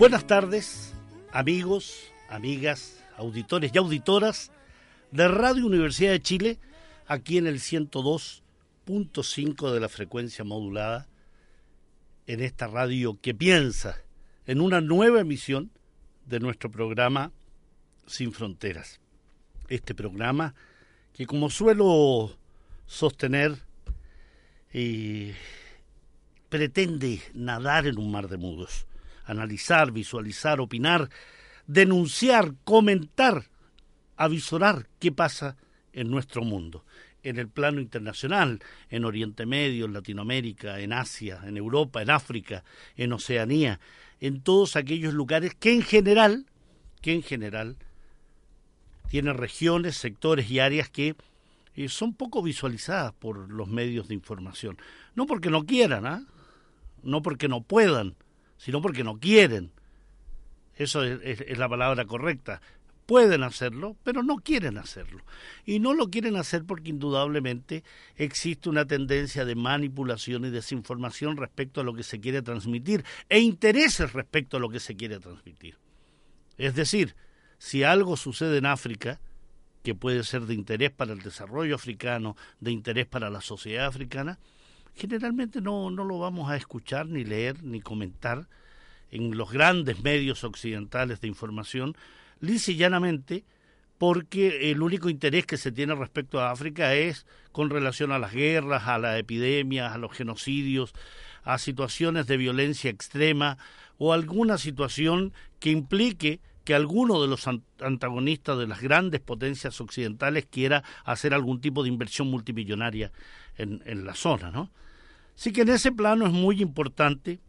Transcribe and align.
Buenas 0.00 0.26
tardes, 0.26 0.92
amigos, 1.30 2.10
amigas, 2.30 3.04
auditores 3.18 3.70
y 3.74 3.76
auditoras 3.76 4.50
de 5.10 5.28
Radio 5.28 5.66
Universidad 5.66 6.12
de 6.12 6.22
Chile, 6.22 6.58
aquí 7.06 7.36
en 7.36 7.46
el 7.46 7.56
102.5 7.56 9.70
de 9.70 9.78
la 9.78 9.90
frecuencia 9.90 10.42
modulada, 10.42 11.06
en 12.26 12.40
esta 12.40 12.66
radio 12.66 13.20
que 13.20 13.34
piensa, 13.34 13.98
en 14.46 14.62
una 14.62 14.80
nueva 14.80 15.20
emisión 15.20 15.70
de 16.24 16.40
nuestro 16.40 16.70
programa 16.70 17.30
Sin 18.06 18.32
Fronteras. 18.32 19.00
Este 19.68 19.94
programa 19.94 20.54
que 21.12 21.26
como 21.26 21.50
suelo 21.50 22.38
sostener, 22.86 23.58
eh, 24.72 25.34
pretende 26.48 27.20
nadar 27.34 27.86
en 27.86 27.98
un 27.98 28.10
mar 28.10 28.28
de 28.28 28.38
mudos 28.38 28.86
analizar, 29.30 29.92
visualizar, 29.92 30.60
opinar, 30.60 31.08
denunciar, 31.66 32.54
comentar, 32.64 33.44
avisorar 34.16 34.88
qué 34.98 35.12
pasa 35.12 35.56
en 35.92 36.10
nuestro 36.10 36.42
mundo, 36.42 36.84
en 37.22 37.38
el 37.38 37.48
plano 37.48 37.80
internacional, 37.80 38.60
en 38.88 39.04
Oriente 39.04 39.46
Medio, 39.46 39.86
en 39.86 39.92
Latinoamérica, 39.92 40.80
en 40.80 40.92
Asia, 40.92 41.40
en 41.44 41.56
Europa, 41.56 42.02
en 42.02 42.10
África, 42.10 42.64
en 42.96 43.12
Oceanía, 43.12 43.80
en 44.20 44.40
todos 44.40 44.76
aquellos 44.76 45.14
lugares 45.14 45.54
que 45.54 45.72
en 45.72 45.82
general, 45.82 46.46
que 47.00 47.14
en 47.14 47.22
general 47.22 47.76
tienen 49.08 49.36
regiones, 49.36 49.96
sectores 49.96 50.50
y 50.50 50.60
áreas 50.60 50.88
que 50.88 51.14
eh, 51.74 51.88
son 51.88 52.14
poco 52.14 52.42
visualizadas 52.42 53.12
por 53.12 53.50
los 53.50 53.68
medios 53.68 54.08
de 54.08 54.14
información. 54.14 54.76
No 55.14 55.26
porque 55.26 55.50
no 55.50 55.64
quieran, 55.64 56.06
¿ah? 56.06 56.24
no 57.02 57.22
porque 57.22 57.48
no 57.48 57.62
puedan, 57.62 58.16
sino 58.60 58.82
porque 58.82 59.04
no 59.04 59.18
quieren. 59.18 59.72
Eso 60.76 61.02
es, 61.02 61.58
la 61.58 61.66
palabra 61.66 62.04
correcta. 62.04 62.60
Pueden 63.06 63.42
hacerlo, 63.42 63.96
pero 64.04 64.22
no 64.22 64.36
quieren 64.36 64.76
hacerlo. 64.76 65.24
Y 65.64 65.78
no 65.78 65.94
lo 65.94 66.10
quieren 66.10 66.36
hacer 66.36 66.64
porque 66.64 66.90
indudablemente 66.90 67.84
existe 68.16 68.68
una 68.68 68.84
tendencia 68.84 69.46
de 69.46 69.54
manipulación 69.54 70.44
y 70.44 70.50
desinformación 70.50 71.38
respecto 71.38 71.80
a 71.80 71.84
lo 71.84 71.94
que 71.94 72.02
se 72.02 72.20
quiere 72.20 72.42
transmitir 72.42 73.02
e 73.30 73.40
intereses 73.40 74.12
respecto 74.12 74.58
a 74.58 74.60
lo 74.60 74.68
que 74.68 74.78
se 74.78 74.94
quiere 74.94 75.18
transmitir. 75.18 75.78
Es 76.58 76.74
decir, 76.74 77.16
si 77.56 77.82
algo 77.82 78.18
sucede 78.18 78.58
en 78.58 78.66
África, 78.66 79.20
que 79.82 79.94
puede 79.94 80.22
ser 80.22 80.42
de 80.42 80.52
interés 80.52 80.90
para 80.90 81.14
el 81.14 81.22
desarrollo 81.22 81.74
africano, 81.74 82.36
de 82.60 82.72
interés 82.72 83.06
para 83.06 83.30
la 83.30 83.40
sociedad 83.40 83.86
africana, 83.86 84.38
generalmente 84.94 85.60
no, 85.60 85.90
no 85.90 86.04
lo 86.04 86.18
vamos 86.18 86.50
a 86.50 86.56
escuchar, 86.56 87.06
ni 87.06 87.24
leer, 87.24 87.62
ni 87.62 87.80
comentar 87.80 88.48
en 89.10 89.36
los 89.36 89.50
grandes 89.50 90.02
medios 90.02 90.44
occidentales 90.44 91.20
de 91.20 91.28
información, 91.28 91.96
lisa 92.40 92.72
y 92.72 92.76
llanamente 92.76 93.44
porque 93.98 94.70
el 94.70 94.80
único 94.80 95.10
interés 95.10 95.44
que 95.44 95.58
se 95.58 95.72
tiene 95.72 95.94
respecto 95.94 96.40
a 96.40 96.50
África 96.50 96.94
es 96.94 97.26
con 97.52 97.68
relación 97.68 98.12
a 98.12 98.18
las 98.18 98.32
guerras, 98.32 98.86
a 98.86 98.98
las 98.98 99.18
epidemias, 99.18 99.92
a 99.92 99.98
los 99.98 100.12
genocidios, 100.12 100.94
a 101.44 101.58
situaciones 101.58 102.26
de 102.26 102.38
violencia 102.38 102.90
extrema 102.90 103.58
o 103.98 104.14
alguna 104.14 104.56
situación 104.56 105.34
que 105.58 105.70
implique 105.70 106.40
que 106.64 106.74
alguno 106.74 107.20
de 107.20 107.28
los 107.28 107.46
antagonistas 107.46 108.58
de 108.58 108.66
las 108.66 108.80
grandes 108.80 109.20
potencias 109.20 109.78
occidentales 109.80 110.46
quiera 110.46 110.82
hacer 111.04 111.34
algún 111.34 111.60
tipo 111.60 111.82
de 111.82 111.90
inversión 111.90 112.28
multimillonaria 112.28 113.12
en, 113.60 113.82
en 113.84 114.04
la 114.04 114.14
zona, 114.14 114.50
¿no? 114.50 114.70
Así 115.36 115.52
que 115.52 115.62
en 115.62 115.70
ese 115.70 115.92
plano 115.92 116.26
es 116.26 116.32
muy 116.32 116.60
importante 116.60 117.40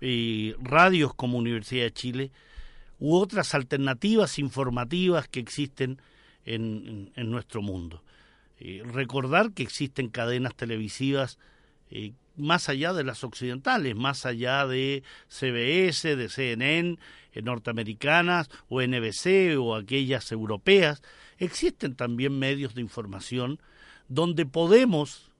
y 0.00 0.52
radios 0.60 1.14
como 1.14 1.38
Universidad 1.38 1.84
de 1.84 1.92
Chile 1.92 2.32
u 2.98 3.16
otras 3.16 3.54
alternativas 3.54 4.38
informativas 4.38 5.28
que 5.28 5.40
existen 5.40 6.00
en, 6.44 7.12
en, 7.16 7.30
nuestro 7.30 7.62
mundo. 7.62 8.02
recordar 8.84 9.52
que 9.52 9.62
existen 9.62 10.08
cadenas 10.08 10.54
televisivas 10.54 11.38
eh, 11.90 12.12
más 12.36 12.68
allá 12.68 12.92
de 12.92 13.04
las 13.04 13.24
occidentales, 13.24 13.96
más 13.96 14.26
allá 14.26 14.66
de 14.66 15.02
CBS, 15.28 16.16
de 16.16 16.28
CNN, 16.28 16.98
eh, 17.32 17.42
norteamericanas 17.42 18.48
o 18.68 18.82
NBC 18.82 19.56
o 19.58 19.74
aquellas 19.74 20.30
europeas, 20.32 21.02
existen 21.38 21.94
también 21.94 22.38
medios 22.38 22.74
de 22.74 22.82
información 22.82 23.60
donde 24.08 24.46
podemos 24.46 25.30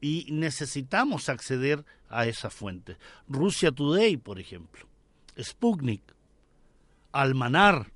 y 0.00 0.26
necesitamos 0.30 1.28
acceder 1.28 1.84
a 2.08 2.26
esa 2.26 2.50
fuente. 2.50 2.96
Rusia 3.26 3.72
Today, 3.72 4.16
por 4.16 4.38
ejemplo, 4.38 4.86
Sputnik, 5.40 6.02
Almanar. 7.12 7.90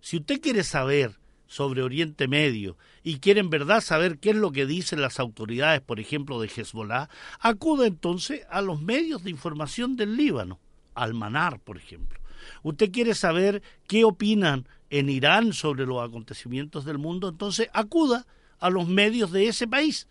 Si 0.00 0.18
usted 0.18 0.40
quiere 0.40 0.64
saber 0.64 1.18
sobre 1.46 1.82
Oriente 1.82 2.28
Medio 2.28 2.76
y 3.02 3.18
quiere 3.18 3.40
en 3.40 3.50
verdad 3.50 3.80
saber 3.80 4.18
qué 4.18 4.30
es 4.30 4.36
lo 4.36 4.52
que 4.52 4.66
dicen 4.66 5.00
las 5.02 5.18
autoridades, 5.18 5.80
por 5.80 5.98
ejemplo, 5.98 6.40
de 6.40 6.46
Hezbollah, 6.46 7.08
acuda 7.40 7.86
entonces 7.86 8.46
a 8.50 8.62
los 8.62 8.80
medios 8.80 9.24
de 9.24 9.30
información 9.30 9.96
del 9.96 10.16
Líbano, 10.16 10.60
Almanar, 10.94 11.58
por 11.58 11.76
ejemplo. 11.76 12.20
Usted 12.62 12.92
quiere 12.92 13.14
saber 13.14 13.62
qué 13.88 14.04
opinan 14.04 14.68
en 14.90 15.08
Irán 15.08 15.52
sobre 15.52 15.86
los 15.86 16.06
acontecimientos 16.06 16.84
del 16.84 16.98
mundo, 16.98 17.28
entonces 17.28 17.68
acuda 17.72 18.26
los 18.68 18.86
medios 18.86 19.32
de 19.32 19.48
ese 19.48 19.66
país 19.66 20.06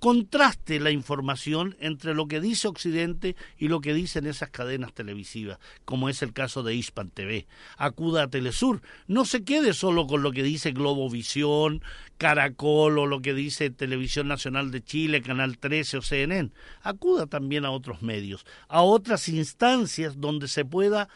contraste 0.00 0.80
la 0.80 0.90
información 0.90 1.76
entre 1.78 2.14
lo 2.14 2.26
que 2.26 2.40
dice 2.40 2.66
Occidente 2.68 3.36
y 3.58 3.68
lo 3.68 3.82
que 3.82 3.92
dicen 3.92 4.26
esas 4.26 4.48
cadenas 4.48 4.94
televisivas, 4.94 5.58
como 5.84 6.08
es 6.08 6.22
el 6.22 6.32
caso 6.32 6.62
de 6.62 6.74
Hispan 6.74 7.10
TV. 7.10 7.46
Acuda 7.76 8.22
a 8.22 8.28
Telesur, 8.28 8.80
no 9.06 9.26
se 9.26 9.44
quede 9.44 9.74
solo 9.74 10.06
con 10.06 10.22
lo 10.22 10.32
que 10.32 10.42
dice 10.42 10.72
Globovisión, 10.72 11.82
Caracol 12.16 12.98
o 12.98 13.06
lo 13.06 13.20
que 13.20 13.34
dice 13.34 13.68
Televisión 13.68 14.26
Nacional 14.26 14.70
de 14.70 14.82
Chile, 14.82 15.20
Canal 15.20 15.58
13 15.58 15.98
o 15.98 16.02
CNN. 16.02 16.50
Acuda 16.80 17.26
también 17.26 17.66
a 17.66 17.70
otros 17.70 18.00
medios, 18.00 18.46
a 18.68 18.80
otras 18.80 19.28
instancias 19.28 20.18
donde 20.18 20.48
se 20.48 20.64
pueda, 20.64 21.10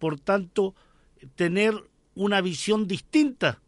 por 0.00 0.18
tanto, 0.18 0.74
tener 1.36 1.74
una 2.16 2.40
visión 2.40 2.88
distinta 2.88 3.60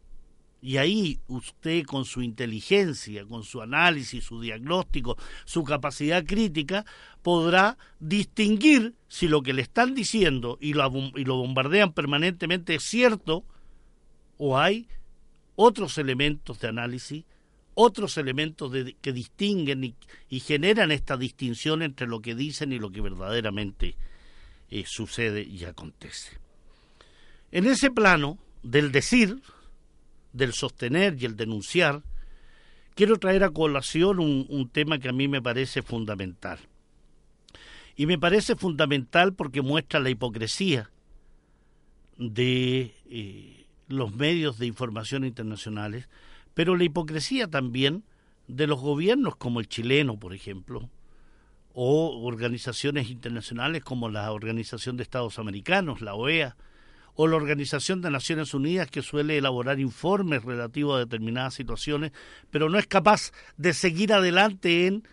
y 0.61 0.77
ahí 0.77 1.19
usted 1.27 1.83
con 1.85 2.05
su 2.05 2.21
inteligencia, 2.21 3.25
con 3.25 3.43
su 3.43 3.61
análisis, 3.61 4.23
su 4.23 4.41
diagnóstico, 4.41 5.17
su 5.45 5.63
capacidad 5.63 6.25
crítica, 6.25 6.85
podrá 7.21 7.77
distinguir 7.99 8.93
si 9.07 9.27
lo 9.27 9.41
que 9.41 9.53
le 9.53 9.61
están 9.61 9.95
diciendo 9.95 10.57
y 10.59 10.73
lo, 10.73 10.91
y 11.15 11.23
lo 11.23 11.37
bombardean 11.37 11.93
permanentemente 11.93 12.75
es 12.75 12.83
cierto 12.83 13.45
o 14.37 14.57
hay 14.57 14.87
otros 15.55 15.97
elementos 15.97 16.59
de 16.59 16.69
análisis, 16.69 17.25
otros 17.73 18.17
elementos 18.17 18.71
que 19.01 19.13
distinguen 19.13 19.83
y, 19.83 19.95
y, 20.29 20.39
generan 20.39 20.91
esta 20.91 21.17
distinción 21.17 21.81
entre 21.81 22.07
lo 22.07 22.21
que 22.21 22.35
dicen 22.35 22.73
y 22.73 22.79
lo 22.79 22.91
que 22.91 23.01
verdaderamente 23.01 23.95
eh, 24.69 24.83
sucede 24.85 25.43
y 25.43 25.63
acontece. 25.63 26.37
En 27.51 27.65
ese 27.65 27.89
plano 27.89 28.37
del 28.63 28.91
decir, 28.91 29.41
del 30.33 30.53
sostener 30.53 31.15
y 31.19 31.25
el 31.25 31.35
denunciar, 31.35 32.03
quiero 32.95 33.17
traer 33.17 33.43
a 33.43 33.49
colación 33.49 34.19
un, 34.19 34.69
tema 34.69 34.99
que 34.99 35.09
a 35.09 35.13
mí 35.13 35.27
me 35.27 35.41
parece 35.41 35.81
fundamental. 35.81 36.59
Y 37.95 38.05
me 38.05 38.17
parece 38.17 38.55
fundamental 38.55 39.33
porque 39.33 39.61
muestra 39.61 39.99
la 39.99 40.09
hipocresía 40.09 40.89
de 42.17 42.95
eh, 43.09 43.65
los 43.87 44.13
medios 44.15 44.57
de 44.57 44.67
información 44.67 45.25
internacionales, 45.25 46.07
pero 46.53 46.75
la 46.75 46.83
hipocresía 46.83 47.47
también 47.47 48.03
de 48.47 48.67
los 48.67 48.79
gobiernos 48.79 49.35
como 49.35 49.59
el 49.59 49.67
chileno, 49.67 50.17
por 50.17 50.33
ejemplo, 50.33 50.89
o 51.73 52.25
organizaciones 52.25 53.09
internacionales 53.09 53.83
como 53.83 54.09
la 54.09 54.31
Organización 54.31 54.97
de 54.97 55.03
Estados 55.03 55.39
Americanos, 55.39 56.01
la 56.01 56.15
OEA, 56.15 56.57
o 57.21 57.27
la 57.27 57.35
Organización 57.35 57.99
de 57.99 58.09
Naciones 58.09 58.53
Unidas 58.53 58.89
que 58.89 59.01
suele 59.01 59.37
elaborar 59.37 59.77
informes 59.81 60.41
relativos 60.41 60.95
a 60.95 60.99
determinadas 60.99 61.53
situaciones, 61.53 62.13
pero 62.49 62.69
no 62.69 62.79
es 62.79 62.87
capaz 62.87 63.33
de 63.57 63.73
seguir 63.73 64.13
adelante 64.13 64.87
en 64.87 65.03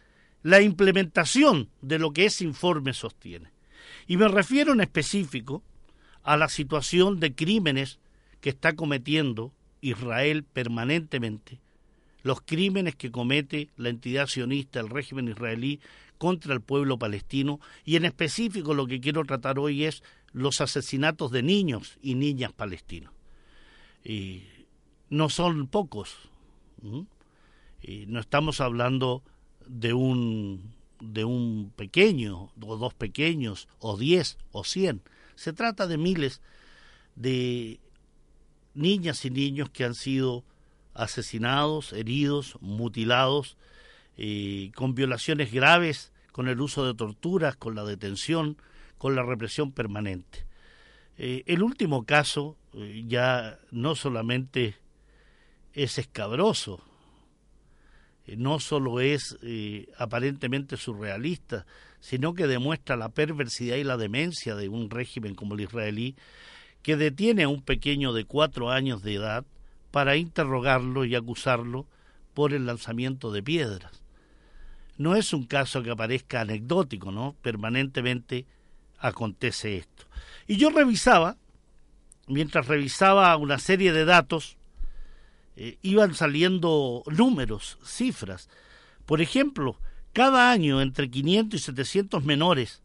la 0.44 0.60
implementación 0.60 1.68
de 1.82 1.98
lo 1.98 2.12
que 2.12 2.26
ese 2.26 2.44
informe 2.44 2.92
sostiene. 2.92 3.50
Y 4.06 4.18
me 4.18 4.28
refiero 4.28 4.72
en 4.72 4.82
específico 4.82 5.64
a 6.22 6.36
la 6.36 6.48
situación 6.48 7.18
de 7.18 7.34
crímenes 7.34 7.98
que 8.40 8.50
está 8.50 8.74
cometiendo 8.74 9.52
Israel 9.80 10.44
permanentemente, 10.44 11.58
los 12.22 12.40
crímenes 12.40 12.94
que 12.94 13.10
comete 13.10 13.70
la 13.76 13.88
entidad 13.88 14.28
sionista, 14.28 14.78
el 14.78 14.90
régimen 14.90 15.26
israelí, 15.26 15.80
contra 16.18 16.54
el 16.54 16.60
pueblo 16.60 16.98
palestino, 16.98 17.58
y 17.84 17.96
en 17.96 18.04
específico 18.04 18.74
lo 18.74 18.86
que 18.86 19.00
quiero 19.00 19.24
tratar 19.24 19.58
hoy 19.58 19.84
es 19.84 20.04
los 20.32 20.60
asesinatos 20.60 21.30
de 21.30 21.42
niños 21.42 21.98
y 22.02 22.14
niñas 22.14 22.52
palestinos. 22.52 23.12
Y 24.04 24.44
no 25.08 25.28
son 25.28 25.66
pocos. 25.66 26.16
Y 27.82 28.06
no 28.06 28.20
estamos 28.20 28.60
hablando 28.60 29.22
de 29.66 29.92
un, 29.92 30.74
de 31.00 31.24
un 31.24 31.72
pequeño, 31.74 32.52
o 32.60 32.76
dos 32.76 32.94
pequeños, 32.94 33.68
o 33.78 33.96
diez, 33.96 34.38
o 34.52 34.64
cien. 34.64 35.02
Se 35.34 35.52
trata 35.52 35.86
de 35.86 35.98
miles 35.98 36.40
de 37.14 37.80
niñas 38.74 39.24
y 39.24 39.30
niños 39.30 39.70
que 39.70 39.84
han 39.84 39.94
sido 39.94 40.44
asesinados, 40.94 41.92
heridos, 41.92 42.56
mutilados, 42.60 43.56
eh, 44.16 44.70
con 44.74 44.94
violaciones 44.94 45.52
graves, 45.52 46.12
con 46.32 46.48
el 46.48 46.60
uso 46.60 46.86
de 46.86 46.94
torturas, 46.94 47.56
con 47.56 47.74
la 47.74 47.84
detención, 47.84 48.56
con 49.06 49.14
la 49.14 49.22
represión 49.22 49.70
permanente. 49.70 50.46
Eh, 51.16 51.44
el 51.46 51.62
último 51.62 52.04
caso 52.04 52.56
eh, 52.74 53.04
ya 53.06 53.60
no 53.70 53.94
solamente 53.94 54.74
es 55.74 55.98
escabroso, 55.98 56.82
eh, 58.26 58.34
no 58.36 58.58
solo 58.58 58.98
es 58.98 59.38
aparentemente 59.96 60.76
surrealista, 60.76 61.66
sino 62.00 62.34
que 62.34 62.48
demuestra 62.48 62.96
la 62.96 63.10
perversidad 63.10 63.76
y 63.76 63.84
la 63.84 63.96
demencia 63.96 64.56
de 64.56 64.68
un 64.68 64.90
régimen 64.90 65.36
como 65.36 65.54
el 65.54 65.60
israelí, 65.60 66.16
que 66.82 66.96
detiene 66.96 67.44
a 67.44 67.48
un 67.48 67.62
pequeño 67.62 68.12
de 68.12 68.24
cuatro 68.24 68.70
años 68.70 69.04
de 69.04 69.14
edad 69.14 69.46
para 69.92 70.16
interrogarlo 70.16 71.04
y 71.04 71.14
acusarlo 71.14 71.86
por 72.34 72.52
el 72.52 72.66
lanzamiento 72.66 73.30
de 73.30 73.44
piedras. 73.44 74.02
No 74.98 75.14
es 75.14 75.32
un 75.32 75.44
caso 75.44 75.84
que 75.84 75.92
aparezca 75.92 76.40
anecdótico, 76.40 77.12
¿no? 77.12 77.36
Permanentemente 77.40 78.46
acontece 78.98 79.76
esto. 79.76 80.06
Y 80.46 80.56
yo 80.56 80.70
revisaba, 80.70 81.36
mientras 82.26 82.66
revisaba 82.66 83.36
una 83.36 83.58
serie 83.58 83.92
de 83.92 84.04
datos, 84.04 84.56
eh, 85.56 85.78
iban 85.82 86.14
saliendo 86.14 87.02
números, 87.06 87.78
cifras. 87.84 88.48
Por 89.06 89.20
ejemplo, 89.20 89.78
cada 90.12 90.50
año 90.50 90.80
entre 90.80 91.10
500 91.10 91.60
y 91.60 91.62
700 91.62 92.24
menores 92.24 92.82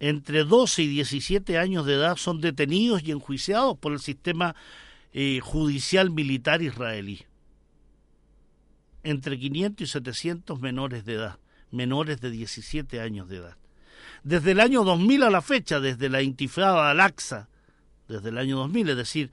entre 0.00 0.44
12 0.44 0.82
y 0.82 0.86
17 0.88 1.58
años 1.58 1.84
de 1.84 1.94
edad 1.94 2.16
son 2.16 2.40
detenidos 2.40 3.02
y 3.02 3.10
enjuiciados 3.10 3.76
por 3.78 3.92
el 3.92 3.98
sistema 3.98 4.54
eh, 5.12 5.40
judicial 5.42 6.10
militar 6.10 6.62
israelí. 6.62 7.22
Entre 9.02 9.38
500 9.38 9.88
y 9.88 9.90
700 9.90 10.60
menores 10.60 11.04
de 11.04 11.14
edad, 11.14 11.38
menores 11.70 12.20
de 12.20 12.30
17 12.30 13.00
años 13.00 13.28
de 13.28 13.36
edad. 13.38 13.56
Desde 14.22 14.52
el 14.52 14.60
año 14.60 14.84
2000 14.84 15.22
a 15.22 15.30
la 15.30 15.42
fecha, 15.42 15.80
desde 15.80 16.08
la 16.08 16.22
intifada 16.22 16.90
al-Aqsa, 16.90 17.48
desde 18.08 18.30
el 18.30 18.38
año 18.38 18.56
2000, 18.58 18.90
es 18.90 18.96
decir, 18.96 19.30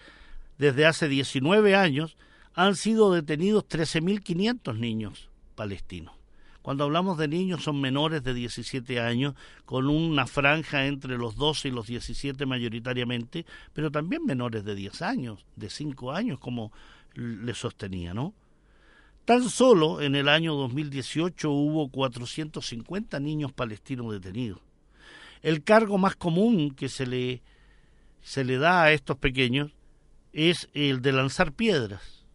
desde 0.57 0.85
hace 0.85 1.07
19 1.07 1.75
años, 1.75 2.17
han 2.53 2.75
sido 2.75 3.13
detenidos 3.13 3.67
13.500 3.67 4.77
niños 4.77 5.29
palestinos. 5.55 6.13
Cuando 6.61 6.83
hablamos 6.83 7.17
de 7.17 7.27
niños 7.27 7.63
son 7.63 7.79
menores 7.79 8.23
de 8.23 8.33
17 8.33 8.99
años, 8.99 9.35
con 9.65 9.87
una 9.87 10.25
franja 10.25 10.87
entre 10.87 11.17
los 11.17 11.35
12 11.35 11.67
y 11.67 11.71
los 11.71 11.87
17 11.87 12.45
mayoritariamente, 12.45 13.45
pero 13.73 13.91
también 13.91 14.25
menores 14.25 14.65
de 14.65 14.73
10 14.73 15.01
años, 15.03 15.45
de 15.55 15.69
5 15.69 16.11
años, 16.11 16.39
como 16.39 16.71
le 17.13 17.53
sostenía, 17.53 18.13
¿no? 18.13 18.33
Tan 19.25 19.49
solo 19.49 20.01
en 20.01 20.15
el 20.15 20.27
año 20.29 20.55
2018 20.55 21.51
hubo 21.51 21.89
450 21.89 23.19
niños 23.19 23.51
palestinos 23.51 24.11
detenidos 24.11 24.64
el 25.45 25.61
cargo 25.63 25.99
más 25.99 26.15
común 26.15 26.71
que 26.71 26.89
se 26.89 27.05
le, 27.05 27.43
se 28.23 28.43
le 28.43 28.57
da 28.57 28.81
a 28.81 28.91
estos 28.91 29.15
pequeños 29.17 29.73
es 30.33 30.69
el 30.73 31.03
de 31.03 31.11
lanzar 31.11 31.53
piedras. 31.53 32.25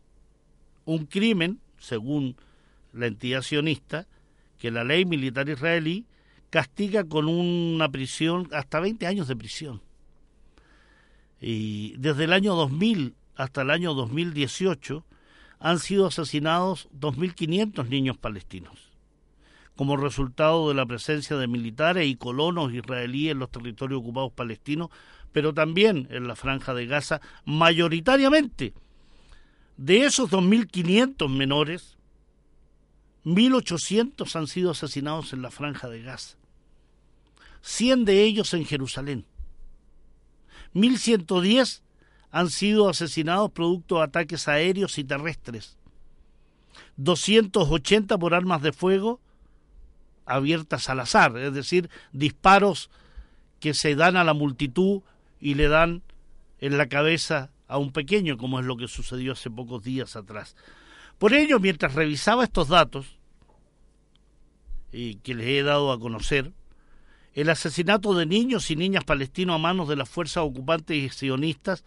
Un 0.84 1.06
crimen, 1.06 1.58
según 1.76 2.36
la 2.92 3.08
entidad 3.08 3.42
sionista, 3.42 4.06
que 4.58 4.70
la 4.70 4.84
ley 4.84 5.06
militar 5.06 5.48
israelí 5.48 6.06
castiga 6.50 7.02
con 7.02 7.26
una 7.26 7.88
prisión 7.88 8.48
hasta 8.52 8.78
20 8.78 9.04
años 9.08 9.26
de 9.26 9.34
prisión. 9.34 9.82
Y 11.40 11.96
desde 11.96 12.24
el 12.24 12.32
año 12.32 12.54
2000 12.54 13.16
hasta 13.34 13.62
el 13.62 13.70
año 13.70 13.92
2018 13.94 15.04
han 15.58 15.80
sido 15.80 16.06
asesinados 16.06 16.88
2.500 16.92 17.88
niños 17.88 18.18
palestinos 18.18 18.89
como 19.76 19.96
resultado 19.96 20.68
de 20.68 20.74
la 20.74 20.86
presencia 20.86 21.36
de 21.36 21.48
militares 21.48 22.06
y 22.06 22.16
colonos 22.16 22.72
israelíes 22.72 23.32
en 23.32 23.38
los 23.38 23.50
territorios 23.50 24.00
ocupados 24.00 24.32
palestinos, 24.32 24.90
pero 25.32 25.54
también 25.54 26.08
en 26.10 26.28
la 26.28 26.36
franja 26.36 26.74
de 26.74 26.86
Gaza, 26.86 27.20
mayoritariamente. 27.44 28.74
De 29.76 30.04
esos 30.04 30.30
2.500 30.30 31.28
menores, 31.28 31.96
1.800 33.24 34.36
han 34.36 34.46
sido 34.46 34.70
asesinados 34.72 35.32
en 35.32 35.42
la 35.42 35.50
franja 35.50 35.88
de 35.88 36.02
Gaza, 36.02 36.36
100 37.62 38.04
de 38.04 38.24
ellos 38.24 38.52
en 38.54 38.64
Jerusalén, 38.64 39.24
1.110 40.74 41.82
han 42.30 42.50
sido 42.50 42.88
asesinados 42.88 43.50
producto 43.50 43.96
de 43.96 44.04
ataques 44.04 44.48
aéreos 44.48 44.98
y 44.98 45.04
terrestres, 45.04 45.76
280 46.96 48.18
por 48.18 48.34
armas 48.34 48.62
de 48.62 48.72
fuego 48.72 49.20
abiertas 50.30 50.88
al 50.88 51.00
azar, 51.00 51.36
es 51.36 51.52
decir, 51.52 51.90
disparos 52.12 52.90
que 53.60 53.74
se 53.74 53.94
dan 53.94 54.16
a 54.16 54.24
la 54.24 54.34
multitud 54.34 55.02
y 55.40 55.54
le 55.54 55.68
dan 55.68 56.02
en 56.60 56.78
la 56.78 56.88
cabeza 56.88 57.50
a 57.68 57.78
un 57.78 57.92
pequeño, 57.92 58.36
como 58.36 58.60
es 58.60 58.66
lo 58.66 58.76
que 58.76 58.88
sucedió 58.88 59.32
hace 59.32 59.50
pocos 59.50 59.82
días 59.82 60.16
atrás. 60.16 60.56
Por 61.18 61.34
ello, 61.34 61.60
mientras 61.60 61.94
revisaba 61.94 62.44
estos 62.44 62.68
datos, 62.68 63.18
y 64.92 65.16
que 65.16 65.34
les 65.34 65.46
he 65.46 65.62
dado 65.62 65.92
a 65.92 66.00
conocer, 66.00 66.52
el 67.34 67.48
asesinato 67.48 68.14
de 68.14 68.26
niños 68.26 68.70
y 68.70 68.76
niñas 68.76 69.04
palestinos 69.04 69.54
a 69.54 69.58
manos 69.58 69.88
de 69.88 69.96
las 69.96 70.08
fuerzas 70.08 70.42
ocupantes 70.42 70.96
y 70.96 71.08
sionistas 71.10 71.84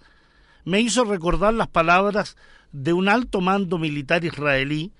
me 0.63 0.79
hizo 0.79 1.03
recordar 1.03 1.53
las 1.53 1.67
palabras 1.67 2.37
de 2.71 2.93
un 2.93 3.09
alto 3.09 3.41
mando 3.41 3.77
militar 3.77 4.23
israelí, 4.23 4.93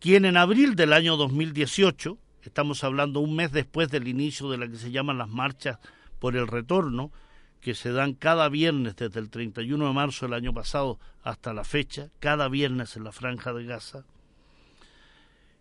quien 0.00 0.24
en 0.24 0.36
abril 0.36 0.74
del 0.74 0.92
año 0.92 1.16
2018 1.16 2.16
Estamos 2.48 2.82
hablando 2.82 3.20
un 3.20 3.36
mes 3.36 3.52
después 3.52 3.90
del 3.90 4.08
inicio 4.08 4.48
de 4.48 4.56
la 4.56 4.66
que 4.66 4.78
se 4.78 4.90
llaman 4.90 5.18
las 5.18 5.28
marchas 5.28 5.78
por 6.18 6.34
el 6.34 6.46
retorno, 6.46 7.12
que 7.60 7.74
se 7.74 7.92
dan 7.92 8.14
cada 8.14 8.48
viernes 8.48 8.96
desde 8.96 9.20
el 9.20 9.28
31 9.28 9.86
de 9.86 9.92
marzo 9.92 10.24
del 10.24 10.32
año 10.32 10.54
pasado 10.54 10.98
hasta 11.22 11.52
la 11.52 11.62
fecha, 11.62 12.08
cada 12.20 12.48
viernes 12.48 12.96
en 12.96 13.04
la 13.04 13.12
franja 13.12 13.52
de 13.52 13.66
Gaza. 13.66 14.06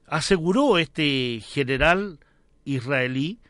Aseguró 0.05 0.77
este 0.77 1.41
general 1.41 2.19
israelí 2.63 3.41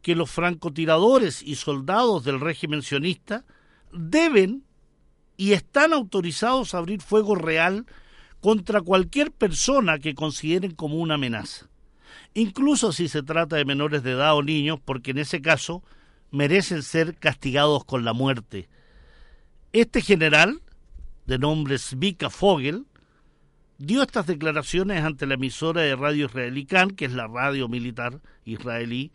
que 0.00 0.16
los 0.16 0.30
francotiradores 0.30 1.42
y 1.42 1.56
soldados 1.56 2.24
del 2.24 2.40
régimen 2.40 2.80
sionista 2.80 3.44
deben 3.92 4.64
y 5.36 5.52
están 5.52 5.92
autorizados 5.92 6.72
a 6.72 6.78
abrir 6.78 7.02
fuego 7.02 7.34
real 7.34 7.84
contra 8.40 8.80
cualquier 8.80 9.30
persona 9.30 9.98
que 9.98 10.14
consideren 10.14 10.74
como 10.74 10.96
una 10.96 11.16
amenaza 11.16 11.68
incluso 12.34 12.92
si 12.92 13.08
se 13.08 13.22
trata 13.22 13.56
de 13.56 13.64
menores 13.64 14.02
de 14.02 14.12
edad 14.12 14.36
o 14.36 14.42
niños, 14.42 14.78
porque 14.84 15.12
en 15.12 15.18
ese 15.18 15.40
caso 15.40 15.82
merecen 16.30 16.82
ser 16.82 17.16
castigados 17.16 17.84
con 17.84 18.04
la 18.04 18.12
muerte. 18.12 18.68
Este 19.72 20.00
general, 20.00 20.60
de 21.26 21.38
nombre 21.38 21.78
Svika 21.78 22.30
Fogel, 22.30 22.86
dio 23.78 24.02
estas 24.02 24.26
declaraciones 24.26 25.04
ante 25.04 25.26
la 25.26 25.34
emisora 25.34 25.82
de 25.82 25.96
radio 25.96 26.26
israelí 26.26 26.66
Khan, 26.66 26.90
que 26.90 27.04
es 27.04 27.12
la 27.12 27.28
radio 27.28 27.68
militar 27.68 28.20
israelí, 28.44 29.12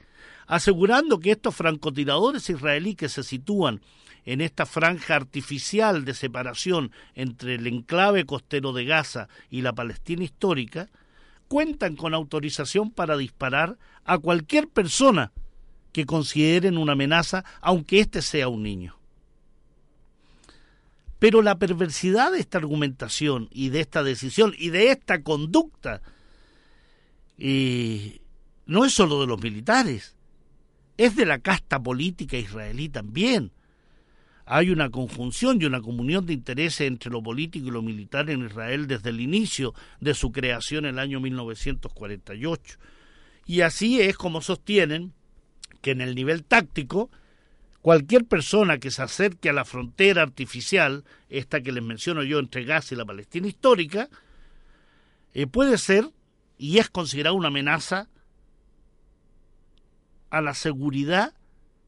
asegurando 0.48 1.20
que 1.20 1.32
estos 1.32 1.56
francotiradores 1.56 2.50
israelíes 2.50 2.96
que 2.96 3.10
se 3.10 3.24
sitúan 3.24 3.82
en 4.26 4.42
esta 4.42 4.66
franja 4.66 5.16
artificial 5.16 6.06
de 6.06 6.14
separación 6.14 6.92
entre 7.14 7.56
el 7.56 7.68
enclave 7.68 8.26
costero 8.26 8.72
de 8.72 8.86
Gaza 8.86 9.28
y 9.50 9.62
la 9.62 9.74
Palestina 9.74 10.24
histórica, 10.24 10.90
cuentan 11.54 11.96
con 11.96 12.16
autorización 12.16 12.90
para 12.90 13.16
disparar 13.16 13.78
a 14.06 14.18
cualquier 14.18 14.68
persona 14.68 15.32
que 15.92 16.08
consideren 16.08 16.80
una 16.80 16.94
amenaza, 16.94 17.46
aunque 17.62 18.00
éste 18.00 18.24
sea 18.24 18.48
un 18.48 18.64
niño. 18.64 18.98
Pero 21.20 21.44
la 21.44 21.60
perversidad 21.60 22.32
de 22.32 22.40
esta 22.40 22.58
argumentación 22.58 23.50
y 23.52 23.70
de 23.70 23.82
esta 23.82 24.02
decisión 24.02 24.56
y 24.58 24.72
de 24.72 24.90
esta 24.90 25.22
conducta 25.22 26.02
eh, 27.38 28.20
no 28.66 28.84
es 28.84 28.94
solo 28.94 29.22
de 29.22 29.28
los 29.28 29.40
militares, 29.40 30.16
es 30.98 31.16
de 31.16 31.28
la 31.28 31.38
casta 31.38 31.80
política 31.80 32.36
israelí 32.36 32.90
también. 32.90 33.52
Hay 34.46 34.72
una 34.72 34.90
conjunción 34.90 35.62
y 35.62 35.66
una 35.66 35.82
comunión 35.82 36.26
de 36.26 36.34
intereses 36.34 36.88
entre 36.88 37.12
lo 37.12 37.24
político 37.24 37.68
y 37.68 37.72
lo 37.72 37.82
militar 37.82 38.30
en 38.30 38.46
Israel 38.46 38.88
desde 38.88 39.10
el 39.10 39.22
inicio 39.22 39.74
de 40.02 40.14
su 40.14 40.32
creación 40.32 40.86
en 40.86 40.96
el 40.96 41.00
año 41.00 41.20
1948. 41.22 42.78
Y 43.46 43.62
así 43.62 44.02
es 44.02 44.18
como 44.18 44.42
sostienen 44.42 45.14
que 45.82 45.92
en 45.92 46.02
el 46.02 46.16
nivel 46.16 46.44
táctico, 46.44 47.10
cualquier 47.82 48.26
persona 48.26 48.80
que 48.80 48.92
se 48.92 49.02
acerque 49.02 49.50
a 49.50 49.54
la 49.54 49.66
frontera 49.66 50.22
artificial, 50.22 51.04
esta 51.30 51.62
que 51.62 51.72
les 51.72 51.84
menciono 51.84 52.24
yo 52.24 52.40
entre 52.40 52.66
Gaza 52.66 52.96
y 52.96 52.98
la 52.98 53.06
Palestina 53.06 53.48
histórica, 53.48 54.10
eh, 55.34 55.48
puede 55.48 55.78
ser 55.78 56.10
y 56.58 56.78
es 56.78 56.90
considerada 56.90 57.36
una 57.36 57.48
amenaza 57.48 58.08
a 60.30 60.42
la 60.42 60.54
seguridad 60.54 61.34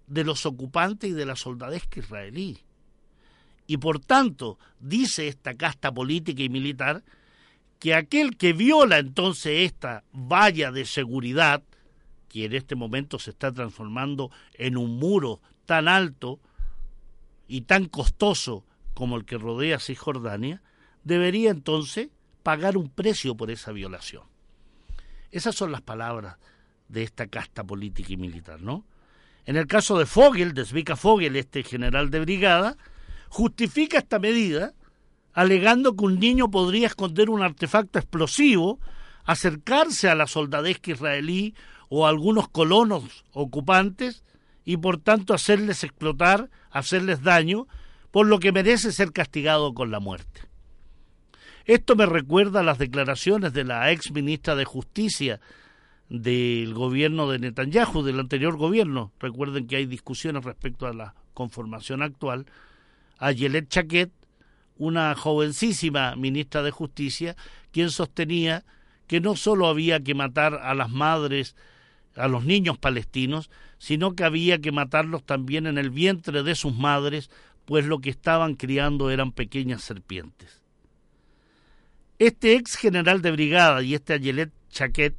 de 0.08 0.24
los 0.24 0.46
ocupantes 0.46 1.10
y 1.10 1.14
de 1.14 1.26
la 1.26 1.36
soldadesca 1.36 2.00
israelí. 2.00 2.60
Y 3.68 3.78
por 3.78 4.00
tanto, 4.00 4.60
dice 4.80 5.28
esta 5.28 5.56
casta 5.56 5.92
política 5.92 6.44
y 6.44 6.50
militar, 6.50 7.04
que 7.80 7.94
aquel 7.94 8.38
que 8.38 8.54
viola 8.54 9.00
entonces 9.00 9.72
esta 9.72 10.04
valla 10.12 10.72
de 10.72 10.86
seguridad, 10.86 11.64
que 12.30 12.46
en 12.46 12.54
este 12.54 12.76
momento 12.76 13.20
se 13.20 13.32
está 13.32 13.52
transformando 13.52 14.32
en 14.54 14.78
un 14.78 14.98
muro 14.98 15.42
tan 15.66 15.88
alto 15.88 16.40
y 17.48 17.62
tan 17.62 17.86
costoso 17.86 18.66
como 18.94 19.18
el 19.18 19.26
que 19.26 19.38
rodea 19.38 19.80
Cisjordania, 19.80 20.62
debería 21.04 21.52
entonces 21.52 22.10
pagar 22.44 22.78
un 22.78 22.90
precio 22.90 23.36
por 23.36 23.52
esa 23.52 23.72
violación. 23.72 24.24
Esas 25.32 25.56
son 25.56 25.72
las 25.72 25.82
palabras 25.82 26.38
de 26.88 27.04
esta 27.04 27.28
casta 27.28 27.64
política 27.64 28.14
y 28.14 28.18
militar, 28.18 28.62
¿no? 28.62 28.86
En 29.46 29.58
el 29.58 29.68
caso 29.68 29.98
de 29.98 30.06
Fogel, 30.06 30.54
de 30.54 30.66
Zvika 30.66 30.96
Fogel, 30.96 31.36
este 31.36 31.64
general 31.64 32.10
de 32.10 32.20
brigada, 32.20 32.78
justifica 33.30 34.00
esta 34.00 34.20
medida 34.20 34.74
alegando 35.34 35.96
que 35.96 36.06
un 36.06 36.20
niño 36.20 36.50
podría 36.50 36.88
esconder 36.88 37.30
un 37.30 37.44
artefacto 37.44 38.00
explosivo, 38.00 38.80
acercarse 39.26 40.10
a 40.10 40.16
la 40.16 40.28
soldadesca 40.28 40.92
israelí 40.92 41.54
o 41.90 42.06
a 42.06 42.10
algunos 42.10 42.48
colonos 42.48 43.26
ocupantes 43.34 44.24
y 44.64 44.78
por 44.78 44.98
tanto 44.98 45.34
hacerles 45.34 45.84
explotar, 45.84 46.50
hacerles 46.72 47.22
daño, 47.22 47.68
por 48.12 48.28
lo 48.28 48.40
que 48.40 48.54
merece 48.54 48.94
ser 48.94 49.12
castigado 49.12 49.74
con 49.74 49.92
la 49.92 50.00
muerte. 50.00 50.42
Esto 51.66 51.96
me 51.96 52.06
recuerda 52.06 52.62
a 52.62 52.64
las 52.64 52.78
declaraciones 52.78 53.52
de 53.52 53.66
la 53.66 53.92
ex 53.92 54.12
ministra 54.12 54.56
de 54.56 54.66
Justicia 54.66 55.42
del 56.10 56.74
gobierno 56.74 57.30
de 57.30 57.40
Netanyahu, 57.40 58.04
del 58.04 58.20
anterior 58.20 58.58
gobierno. 58.58 59.12
Recuerden 59.20 59.68
que 59.68 59.78
hay 59.78 59.86
discusiones 59.86 60.44
respecto 60.44 60.88
a 60.88 60.94
la 60.94 61.16
conformación 61.34 62.02
actual. 62.02 62.46
A 63.18 63.32
Yelet 63.32 63.70
Chaquet, 63.70 64.12
una 64.78 65.16
jovencísima 65.16 66.16
ministra 66.16 66.62
de 66.62 66.72
Justicia, 66.72 67.36
quien 67.72 67.90
sostenía 67.90 68.64
que 69.08 69.22
no 69.22 69.36
solo 69.36 69.68
había 69.68 70.00
que 70.00 70.16
matar 70.16 70.56
a 70.56 70.74
las 70.74 70.90
madres, 70.90 71.56
a 72.16 72.28
los 72.28 72.46
niños 72.46 72.78
palestinos, 72.78 73.50
sino 73.78 74.16
que 74.16 74.24
había 74.24 74.60
que 74.60 74.72
matarlos 74.72 75.24
también 75.24 75.68
en 75.68 75.78
el 75.78 75.90
vientre 75.90 76.44
de 76.44 76.56
sus 76.56 76.74
madres, 76.74 77.30
pues 77.66 77.86
lo 77.86 78.00
que 78.00 78.10
estaban 78.10 78.56
criando 78.56 79.10
eran 79.12 79.32
pequeñas 79.32 79.82
serpientes. 79.84 80.62
Este 82.20 82.56
ex 82.56 82.76
general 82.76 83.22
de 83.22 83.32
brigada 83.32 83.84
y 83.84 83.94
este 83.94 84.14
Ayelet 84.14 84.52
Chaquet 84.70 85.16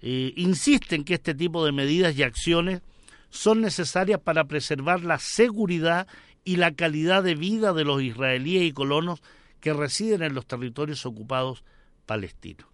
eh, 0.00 0.32
insisten 0.36 1.04
que 1.04 1.14
este 1.14 1.34
tipo 1.34 1.64
de 1.64 1.72
medidas 1.72 2.16
y 2.16 2.22
acciones 2.22 2.82
son 3.30 3.60
necesarias 3.60 4.20
para 4.20 4.44
preservar 4.44 5.02
la 5.02 5.18
seguridad 5.18 6.06
y 6.44 6.56
la 6.56 6.72
calidad 6.72 7.22
de 7.22 7.34
vida 7.34 7.72
de 7.72 7.84
los 7.84 8.02
israelíes 8.02 8.64
y 8.64 8.72
colonos 8.72 9.22
que 9.60 9.72
residen 9.72 10.22
en 10.22 10.34
los 10.34 10.46
territorios 10.46 11.04
ocupados 11.04 11.64
palestinos. 12.06 12.66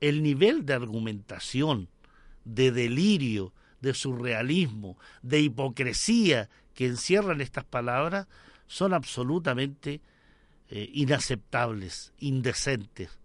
El 0.00 0.22
nivel 0.22 0.64
de 0.64 0.74
argumentación, 0.74 1.88
de 2.44 2.72
delirio, 2.72 3.52
de 3.80 3.94
surrealismo, 3.94 4.96
de 5.22 5.40
hipocresía 5.40 6.48
que 6.74 6.86
encierran 6.86 7.40
estas 7.40 7.64
palabras 7.64 8.26
son 8.66 8.94
absolutamente 8.94 10.00
eh, 10.68 10.90
inaceptables, 10.92 12.12
indecentes. 12.18 13.18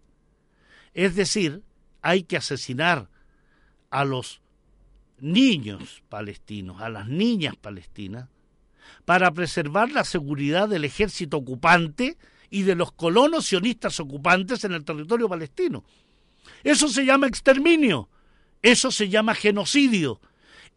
Es 0.93 1.15
decir, 1.15 1.63
hay 2.01 2.24
que 2.24 2.38
asesinar 2.38 3.10
a 3.89 4.05
los 4.05 4.41
niños 5.19 6.03
palestinos, 6.10 6.81
a 6.81 6.89
las 6.89 7.08
niñas 7.08 7.55
palestinas, 7.55 8.29
para 9.05 9.31
preservar 9.31 9.91
la 9.91 10.03
seguridad 10.03 10.69
del 10.69 10.86
ejército 10.86 11.38
ocupante 11.38 12.17
y 12.50 12.63
de 12.63 12.75
los 12.75 12.91
colonos 12.91 13.46
sionistas 13.46 14.00
ocupantes 14.00 14.63
en 14.63 14.74
el 14.74 14.86
territorio 14.86 15.29
palestino. 15.29 15.84
Eso 16.63 16.88
se 16.88 17.05
llama 17.05 17.27
exterminio, 17.27 18.10
eso 18.62 18.91
se 18.91 19.10
llama 19.10 19.36
genocidio, 19.36 20.19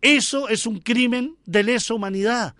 eso 0.01 0.49
es 0.49 0.67
un 0.67 0.81
crimen 0.81 1.37
de 1.47 1.63
lesa 1.63 1.95
humanidad, 1.95 2.55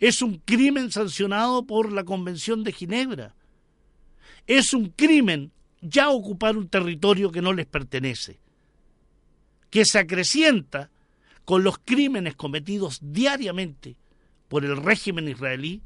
es 0.00 0.22
un 0.22 0.38
crimen 0.38 0.90
sancionado 0.90 1.66
por 1.66 1.92
la 1.92 2.04
Convención 2.04 2.64
de 2.64 2.72
Ginebra, 2.72 3.34
es 4.46 4.74
un 4.74 4.86
crimen 4.88 5.52
ya 5.82 6.10
ocupar 6.10 6.56
un 6.56 6.68
territorio 6.68 7.30
que 7.30 7.42
no 7.42 7.52
les 7.52 7.66
pertenece, 7.66 8.38
que 9.68 9.84
se 9.84 9.98
acrecienta 9.98 10.90
con 11.44 11.64
los 11.64 11.78
crímenes 11.78 12.36
cometidos 12.36 13.00
diariamente 13.02 13.96
por 14.48 14.64
el 14.64 14.76
régimen 14.76 15.28
israelí 15.28 15.82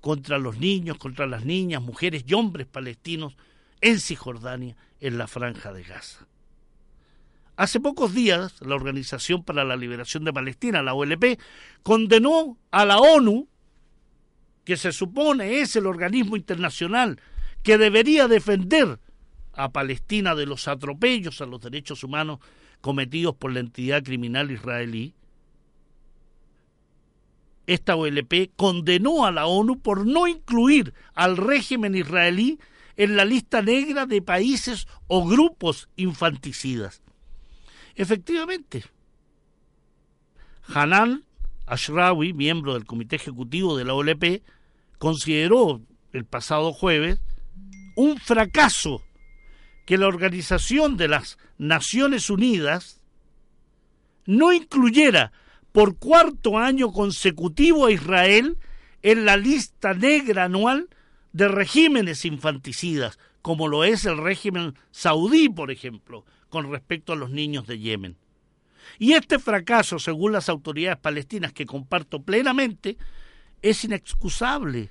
contra 0.00 0.38
los 0.38 0.58
niños, 0.58 0.96
contra 0.96 1.26
las 1.26 1.44
niñas, 1.44 1.82
mujeres 1.82 2.24
y 2.26 2.34
hombres 2.34 2.66
palestinos 2.66 3.36
en 3.80 4.00
Cisjordania, 4.00 4.76
en 5.00 5.18
la 5.18 5.26
franja 5.26 5.72
de 5.72 5.82
Gaza. 5.82 6.26
Hace 7.56 7.80
pocos 7.80 8.14
días, 8.14 8.60
la 8.62 8.74
Organización 8.74 9.44
para 9.44 9.64
la 9.64 9.76
Liberación 9.76 10.24
de 10.24 10.32
Palestina, 10.32 10.82
la 10.82 10.94
OLP, 10.94 11.38
condenó 11.82 12.56
a 12.70 12.86
la 12.86 12.98
ONU, 12.98 13.46
que 14.64 14.76
se 14.76 14.92
supone 14.92 15.60
es 15.60 15.76
el 15.76 15.86
organismo 15.86 16.36
internacional 16.36 17.20
que 17.62 17.78
debería 17.78 18.26
defender 18.28 18.98
a 19.54 19.72
Palestina 19.72 20.34
de 20.34 20.46
los 20.46 20.68
atropellos 20.68 21.40
a 21.40 21.46
los 21.46 21.60
derechos 21.60 22.04
humanos 22.04 22.38
cometidos 22.80 23.34
por 23.34 23.52
la 23.52 23.60
entidad 23.60 24.02
criminal 24.02 24.50
israelí, 24.50 25.14
esta 27.66 27.96
OLP 27.96 28.50
condenó 28.56 29.24
a 29.24 29.30
la 29.30 29.46
ONU 29.46 29.78
por 29.80 30.06
no 30.06 30.26
incluir 30.26 30.92
al 31.14 31.36
régimen 31.36 31.94
israelí 31.94 32.58
en 32.96 33.16
la 33.16 33.24
lista 33.24 33.62
negra 33.62 34.04
de 34.06 34.20
países 34.20 34.86
o 35.06 35.26
grupos 35.26 35.88
infanticidas. 35.96 37.02
Efectivamente, 37.94 38.84
Hanan 40.66 41.24
Ashrawi, 41.66 42.32
miembro 42.32 42.74
del 42.74 42.84
Comité 42.84 43.16
Ejecutivo 43.16 43.76
de 43.76 43.84
la 43.84 43.94
OLP, 43.94 44.42
consideró 44.98 45.80
el 46.12 46.24
pasado 46.24 46.72
jueves 46.72 47.20
un 47.96 48.18
fracaso 48.18 49.02
que 49.84 49.98
la 49.98 50.08
Organización 50.08 50.96
de 50.96 51.08
las 51.08 51.38
Naciones 51.58 52.30
Unidas 52.30 53.02
no 54.26 54.52
incluyera 54.52 55.32
por 55.72 55.96
cuarto 55.96 56.58
año 56.58 56.92
consecutivo 56.92 57.86
a 57.86 57.92
Israel 57.92 58.58
en 59.02 59.24
la 59.24 59.36
lista 59.36 59.94
negra 59.94 60.44
anual 60.44 60.88
de 61.32 61.48
regímenes 61.48 62.24
infanticidas, 62.24 63.18
como 63.40 63.66
lo 63.68 63.84
es 63.84 64.04
el 64.04 64.18
régimen 64.18 64.74
saudí, 64.90 65.48
por 65.48 65.70
ejemplo, 65.70 66.24
con 66.48 66.70
respecto 66.70 67.12
a 67.12 67.16
los 67.16 67.30
niños 67.30 67.66
de 67.66 67.78
Yemen. 67.78 68.16
Y 68.98 69.14
este 69.14 69.38
fracaso, 69.38 69.98
según 69.98 70.32
las 70.32 70.48
autoridades 70.48 70.98
palestinas 70.98 71.52
que 71.52 71.66
comparto 71.66 72.22
plenamente, 72.22 72.98
es 73.62 73.84
inexcusable 73.84 74.90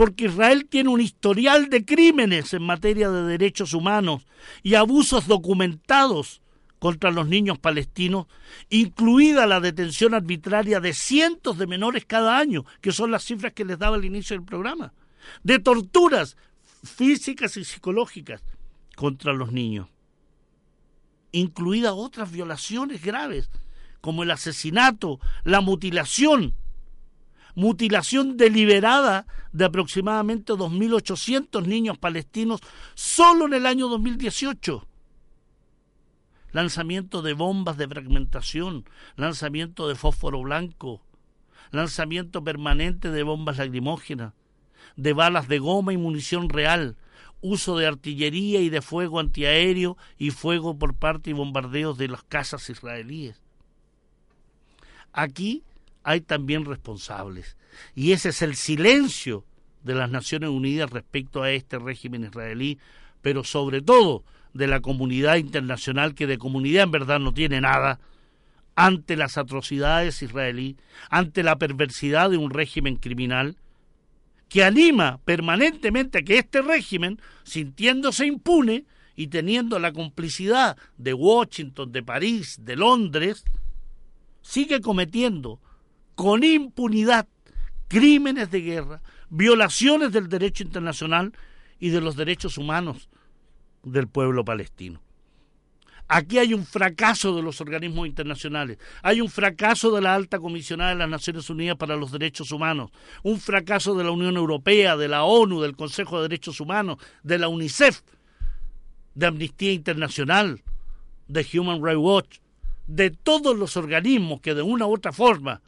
porque 0.00 0.24
Israel 0.24 0.64
tiene 0.64 0.88
un 0.88 1.02
historial 1.02 1.68
de 1.68 1.84
crímenes 1.84 2.54
en 2.54 2.62
materia 2.62 3.10
de 3.10 3.22
derechos 3.24 3.74
humanos 3.74 4.26
y 4.62 4.74
abusos 4.74 5.26
documentados 5.26 6.40
contra 6.78 7.10
los 7.10 7.28
niños 7.28 7.58
palestinos, 7.58 8.26
incluida 8.70 9.46
la 9.46 9.60
detención 9.60 10.14
arbitraria 10.14 10.80
de 10.80 10.94
cientos 10.94 11.58
de 11.58 11.66
menores 11.66 12.06
cada 12.06 12.38
año, 12.38 12.64
que 12.80 12.92
son 12.92 13.10
las 13.10 13.24
cifras 13.24 13.52
que 13.52 13.66
les 13.66 13.78
daba 13.78 13.96
al 13.96 14.06
inicio 14.06 14.34
del 14.34 14.46
programa, 14.46 14.94
de 15.42 15.58
torturas 15.58 16.38
físicas 16.82 17.58
y 17.58 17.64
psicológicas 17.66 18.42
contra 18.96 19.34
los 19.34 19.52
niños, 19.52 19.88
incluidas 21.30 21.92
otras 21.94 22.32
violaciones 22.32 23.02
graves, 23.02 23.50
como 24.00 24.22
el 24.22 24.30
asesinato, 24.30 25.20
la 25.44 25.60
mutilación, 25.60 26.54
mutilación 27.54 28.36
deliberada 28.36 29.26
de 29.52 29.64
aproximadamente 29.64 30.52
2.800 30.52 31.66
niños 31.66 31.98
palestinos 31.98 32.60
solo 32.94 33.46
en 33.46 33.54
el 33.54 33.66
año 33.66 33.88
2018 33.88 34.86
lanzamiento 36.52 37.22
de 37.22 37.32
bombas 37.32 37.76
de 37.76 37.88
fragmentación, 37.88 38.84
lanzamiento 39.16 39.88
de 39.88 39.94
fósforo 39.94 40.42
blanco, 40.42 41.02
lanzamiento 41.70 42.42
permanente 42.42 43.10
de 43.10 43.22
bombas 43.22 43.58
lacrimógenas, 43.58 44.34
de 44.96 45.12
balas 45.12 45.48
de 45.48 45.58
goma 45.58 45.92
y 45.92 45.96
munición 45.96 46.48
real, 46.48 46.96
uso 47.40 47.76
de 47.78 47.86
artillería 47.86 48.60
y 48.60 48.68
de 48.68 48.82
fuego 48.82 49.20
antiaéreo 49.20 49.96
y 50.18 50.30
fuego 50.30 50.78
por 50.78 50.94
parte 50.94 51.30
y 51.30 51.32
bombardeos 51.32 51.96
de 51.96 52.08
las 52.08 52.22
casas 52.24 52.68
israelíes. 52.68 53.40
Aquí 55.12 55.64
hay 56.02 56.20
también 56.20 56.64
responsables, 56.64 57.56
y 57.94 58.12
ese 58.12 58.30
es 58.30 58.42
el 58.42 58.54
silencio 58.56 59.44
de 59.82 59.94
las 59.94 60.10
Naciones 60.10 60.50
Unidas 60.50 60.90
respecto 60.90 61.42
a 61.42 61.50
este 61.50 61.78
régimen 61.78 62.24
israelí, 62.24 62.78
pero 63.22 63.44
sobre 63.44 63.80
todo 63.82 64.24
de 64.52 64.66
la 64.66 64.80
comunidad 64.80 65.36
internacional, 65.36 66.14
que 66.14 66.26
de 66.26 66.38
comunidad 66.38 66.84
en 66.84 66.90
verdad 66.90 67.20
no 67.20 67.32
tiene 67.32 67.60
nada, 67.60 68.00
ante 68.74 69.16
las 69.16 69.36
atrocidades 69.36 70.22
israelí, 70.22 70.76
ante 71.10 71.42
la 71.42 71.56
perversidad 71.56 72.30
de 72.30 72.36
un 72.36 72.50
régimen 72.50 72.96
criminal, 72.96 73.56
que 74.48 74.64
anima 74.64 75.20
permanentemente 75.24 76.18
a 76.18 76.22
que 76.22 76.38
este 76.38 76.62
régimen, 76.62 77.20
sintiéndose 77.44 78.26
impune 78.26 78.84
y 79.14 79.28
teniendo 79.28 79.78
la 79.78 79.92
complicidad 79.92 80.76
de 80.96 81.14
Washington, 81.14 81.92
de 81.92 82.02
París, 82.02 82.58
de 82.62 82.76
Londres, 82.76 83.44
sigue 84.42 84.80
cometiendo 84.80 85.60
con 86.20 86.44
impunidad 86.44 87.26
crímenes 87.88 88.50
de 88.50 88.60
guerra, 88.60 89.00
violaciones 89.30 90.12
del 90.12 90.28
derecho 90.28 90.62
internacional 90.62 91.32
y 91.78 91.88
de 91.88 92.02
los 92.02 92.14
derechos 92.14 92.58
humanos 92.58 93.08
del 93.82 94.06
pueblo 94.06 94.44
palestino. 94.44 95.00
Aquí 96.08 96.36
hay 96.36 96.52
un 96.52 96.66
fracaso 96.66 97.34
de 97.34 97.40
los 97.40 97.62
organismos 97.62 98.06
internacionales, 98.06 98.76
hay 99.02 99.22
un 99.22 99.30
fracaso 99.30 99.90
de 99.92 100.02
la 100.02 100.14
alta 100.14 100.38
comisionada 100.38 100.90
de 100.90 100.96
las 100.96 101.08
Naciones 101.08 101.48
Unidas 101.48 101.78
para 101.78 101.96
los 101.96 102.12
Derechos 102.12 102.52
Humanos, 102.52 102.90
un 103.22 103.40
fracaso 103.40 103.94
de 103.94 104.04
la 104.04 104.10
Unión 104.10 104.36
Europea, 104.36 104.98
de 104.98 105.08
la 105.08 105.24
ONU, 105.24 105.62
del 105.62 105.74
Consejo 105.74 106.18
de 106.18 106.28
Derechos 106.28 106.60
Humanos, 106.60 106.98
de 107.22 107.38
la 107.38 107.48
UNICEF, 107.48 108.02
de 109.14 109.26
Amnistía 109.26 109.72
Internacional, 109.72 110.62
de 111.28 111.46
Human 111.54 111.82
Rights 111.82 111.98
Watch, 111.98 112.38
de 112.88 113.08
todos 113.08 113.56
los 113.56 113.78
organismos 113.78 114.42
que 114.42 114.54
de 114.54 114.60
una 114.60 114.86
u 114.86 114.92
otra 114.92 115.12
forma 115.12 115.62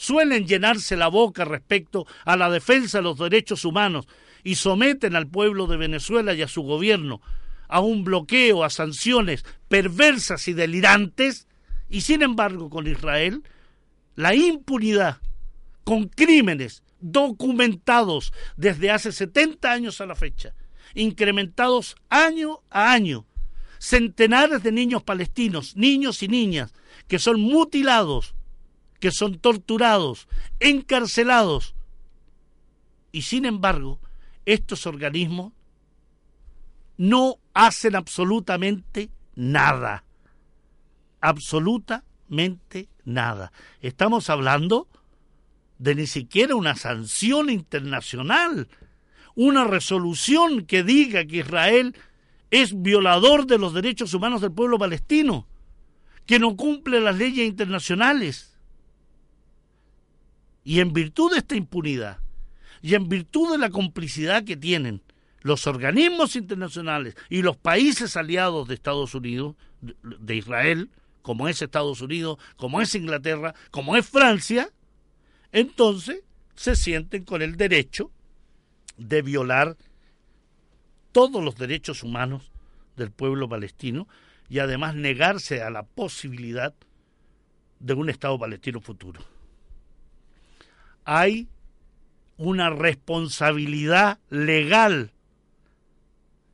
suelen 0.00 0.46
llenarse 0.46 0.96
la 0.96 1.08
boca 1.08 1.44
respecto 1.44 2.06
a 2.24 2.34
la 2.34 2.48
defensa 2.48 2.98
de 2.98 3.04
los 3.04 3.18
derechos 3.18 3.66
humanos 3.66 4.08
y 4.42 4.54
someten 4.54 5.14
al 5.14 5.26
pueblo 5.28 5.66
de 5.66 5.76
Venezuela 5.76 6.32
y 6.32 6.40
a 6.40 6.48
su 6.48 6.62
gobierno 6.62 7.20
a 7.68 7.80
un 7.80 8.02
bloqueo, 8.02 8.64
a 8.64 8.70
sanciones 8.70 9.44
perversas 9.68 10.48
y 10.48 10.54
delirantes, 10.54 11.46
y 11.90 12.00
sin 12.00 12.22
embargo 12.22 12.70
con 12.70 12.86
Israel, 12.86 13.44
la 14.16 14.34
impunidad 14.34 15.18
con 15.84 16.08
crímenes 16.08 16.82
documentados 17.00 18.32
desde 18.56 18.90
hace 18.90 19.12
70 19.12 19.70
años 19.70 20.00
a 20.00 20.06
la 20.06 20.14
fecha, 20.14 20.54
incrementados 20.94 21.94
año 22.08 22.60
a 22.70 22.90
año, 22.90 23.26
centenares 23.78 24.62
de 24.62 24.72
niños 24.72 25.02
palestinos, 25.02 25.76
niños 25.76 26.22
y 26.22 26.28
niñas, 26.28 26.72
que 27.06 27.18
son 27.18 27.40
mutilados, 27.40 28.34
que 29.00 29.10
son 29.10 29.38
torturados, 29.38 30.28
encarcelados, 30.60 31.74
y 33.12 33.22
sin 33.22 33.44
embargo 33.44 33.98
estos 34.46 34.86
organismos 34.86 35.52
no 36.96 37.36
hacen 37.54 37.96
absolutamente 37.96 39.10
nada. 39.34 40.04
Absolutamente 41.20 42.88
nada. 43.04 43.52
Estamos 43.80 44.30
hablando 44.30 44.86
de 45.78 45.94
ni 45.94 46.06
siquiera 46.06 46.54
una 46.54 46.76
sanción 46.76 47.48
internacional, 47.48 48.68
una 49.34 49.64
resolución 49.64 50.66
que 50.66 50.82
diga 50.82 51.24
que 51.24 51.38
Israel 51.38 51.96
es 52.50 52.82
violador 52.82 53.46
de 53.46 53.58
los 53.58 53.72
derechos 53.72 54.12
humanos 54.12 54.40
del 54.42 54.52
pueblo 54.52 54.78
palestino, 54.78 55.46
que 56.26 56.38
no 56.38 56.56
cumple 56.56 57.00
las 57.00 57.16
leyes 57.16 57.46
internacionales. 57.46 58.49
Y 60.70 60.78
en 60.78 60.92
virtud 60.92 61.32
de 61.32 61.38
esta 61.38 61.56
impunidad, 61.56 62.18
y 62.80 62.94
en 62.94 63.08
virtud 63.08 63.50
de 63.50 63.58
la 63.58 63.70
complicidad 63.70 64.44
que 64.44 64.56
tienen 64.56 65.02
los 65.40 65.66
organismos 65.66 66.36
internacionales 66.36 67.16
y 67.28 67.42
los 67.42 67.56
países 67.56 68.16
aliados 68.16 68.68
de 68.68 68.74
Estados 68.74 69.16
Unidos, 69.16 69.56
de 69.80 70.36
Israel, 70.36 70.88
como 71.22 71.48
es 71.48 71.60
Estados 71.60 72.02
Unidos, 72.02 72.38
como 72.54 72.80
es 72.80 72.94
Inglaterra, 72.94 73.52
como 73.72 73.96
es 73.96 74.08
Francia, 74.08 74.70
entonces 75.50 76.22
se 76.54 76.76
sienten 76.76 77.24
con 77.24 77.42
el 77.42 77.56
derecho 77.56 78.12
de 78.96 79.22
violar 79.22 79.76
todos 81.10 81.42
los 81.42 81.56
derechos 81.56 82.04
humanos 82.04 82.52
del 82.94 83.10
pueblo 83.10 83.48
palestino 83.48 84.06
y 84.48 84.60
además 84.60 84.94
negarse 84.94 85.62
a 85.62 85.70
la 85.70 85.82
posibilidad 85.82 86.72
de 87.80 87.94
un 87.94 88.08
Estado 88.08 88.38
palestino 88.38 88.80
futuro. 88.80 89.20
Hay 91.12 91.48
una 92.36 92.70
responsabilidad 92.70 94.20
legal 94.28 95.10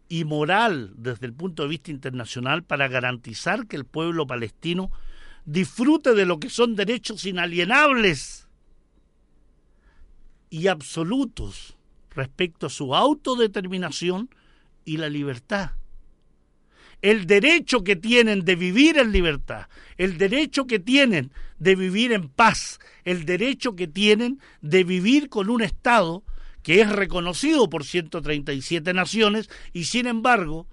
y 0.08 0.24
moral 0.24 0.94
desde 0.96 1.26
el 1.26 1.34
punto 1.34 1.62
de 1.62 1.68
vista 1.68 1.90
internacional 1.90 2.64
para 2.64 2.88
garantizar 2.88 3.66
que 3.66 3.76
el 3.76 3.84
pueblo 3.84 4.26
palestino 4.26 4.90
disfrute 5.44 6.14
de 6.14 6.24
lo 6.24 6.40
que 6.40 6.48
son 6.48 6.74
derechos 6.74 7.26
inalienables 7.26 8.48
y 10.48 10.68
absolutos 10.68 11.76
respecto 12.12 12.68
a 12.68 12.70
su 12.70 12.94
autodeterminación 12.94 14.30
y 14.86 14.96
la 14.96 15.10
libertad 15.10 15.72
el 17.06 17.28
derecho 17.28 17.84
que 17.84 17.94
tienen 17.94 18.44
de 18.44 18.56
vivir 18.56 18.98
en 18.98 19.12
libertad, 19.12 19.68
el 19.96 20.18
derecho 20.18 20.66
que 20.66 20.80
tienen 20.80 21.30
de 21.60 21.76
vivir 21.76 22.10
en 22.10 22.28
paz, 22.28 22.80
el 23.04 23.24
derecho 23.24 23.76
que 23.76 23.86
tienen 23.86 24.40
de 24.60 24.82
vivir 24.82 25.28
con 25.28 25.48
un 25.48 25.62
Estado 25.62 26.24
que 26.64 26.80
es 26.80 26.90
reconocido 26.90 27.70
por 27.70 27.84
137 27.84 28.92
naciones 28.92 29.48
y 29.72 29.84
sin 29.84 30.08
embargo 30.08 30.66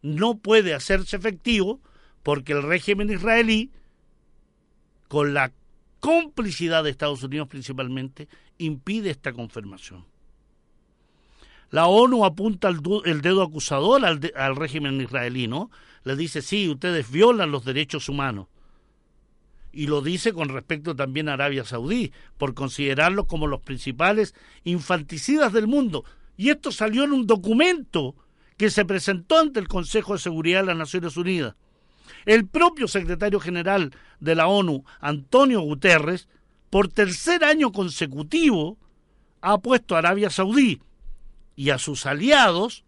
no 0.00 0.38
puede 0.38 0.72
hacerse 0.72 1.14
efectivo 1.14 1.78
porque 2.22 2.54
el 2.54 2.62
régimen 2.62 3.10
israelí, 3.10 3.70
con 5.08 5.34
la 5.34 5.52
complicidad 6.00 6.84
de 6.84 6.88
Estados 6.88 7.22
Unidos 7.22 7.48
principalmente, 7.48 8.28
impide 8.56 9.10
esta 9.10 9.34
confirmación. 9.34 10.06
La 11.74 11.88
ONU 11.88 12.24
apunta 12.24 12.68
el, 12.68 13.20
dedo 13.20 13.42
acusador 13.42 14.04
al, 14.04 14.32
al 14.36 14.54
régimen 14.54 15.00
israelí, 15.00 15.48
¿no? 15.48 15.72
Le 16.04 16.14
dice, 16.14 16.40
sí, 16.40 16.68
ustedes 16.68 17.10
violan 17.10 17.50
los 17.50 17.64
derechos 17.64 18.08
humanos. 18.08 18.46
Y 19.72 19.88
lo 19.88 20.00
dice 20.00 20.32
con 20.32 20.50
respecto 20.50 20.94
también 20.94 21.28
a 21.28 21.32
Arabia 21.32 21.64
Saudí, 21.64 22.12
por 22.38 22.54
considerarlos 22.54 23.26
como 23.26 23.48
los 23.48 23.60
principales 23.60 24.36
infanticidas 24.62 25.52
del 25.52 25.66
mundo. 25.66 26.04
Y 26.36 26.50
esto 26.50 26.70
salió 26.70 27.02
en 27.02 27.12
un 27.12 27.26
documento 27.26 28.14
que 28.56 28.70
se 28.70 28.84
presentó 28.84 29.40
ante 29.40 29.58
el 29.58 29.66
Consejo 29.66 30.12
de 30.12 30.20
Seguridad 30.20 30.60
de 30.60 30.66
las 30.66 30.76
Naciones 30.76 31.16
Unidas. 31.16 31.56
El 32.24 32.46
propio 32.46 32.86
secretario 32.86 33.40
general 33.40 33.90
de 34.20 34.36
la 34.36 34.46
ONU, 34.46 34.84
Antonio 35.00 35.60
Guterres, 35.62 36.28
por 36.70 36.86
tercer 36.86 37.42
año 37.42 37.72
consecutivo, 37.72 38.78
ha 39.40 39.58
puesto 39.58 39.96
a 39.96 39.98
Arabia 39.98 40.30
Saudí 40.30 40.80
y 41.56 41.70
a 41.70 41.78
sus 41.78 42.06
aliados, 42.06 42.84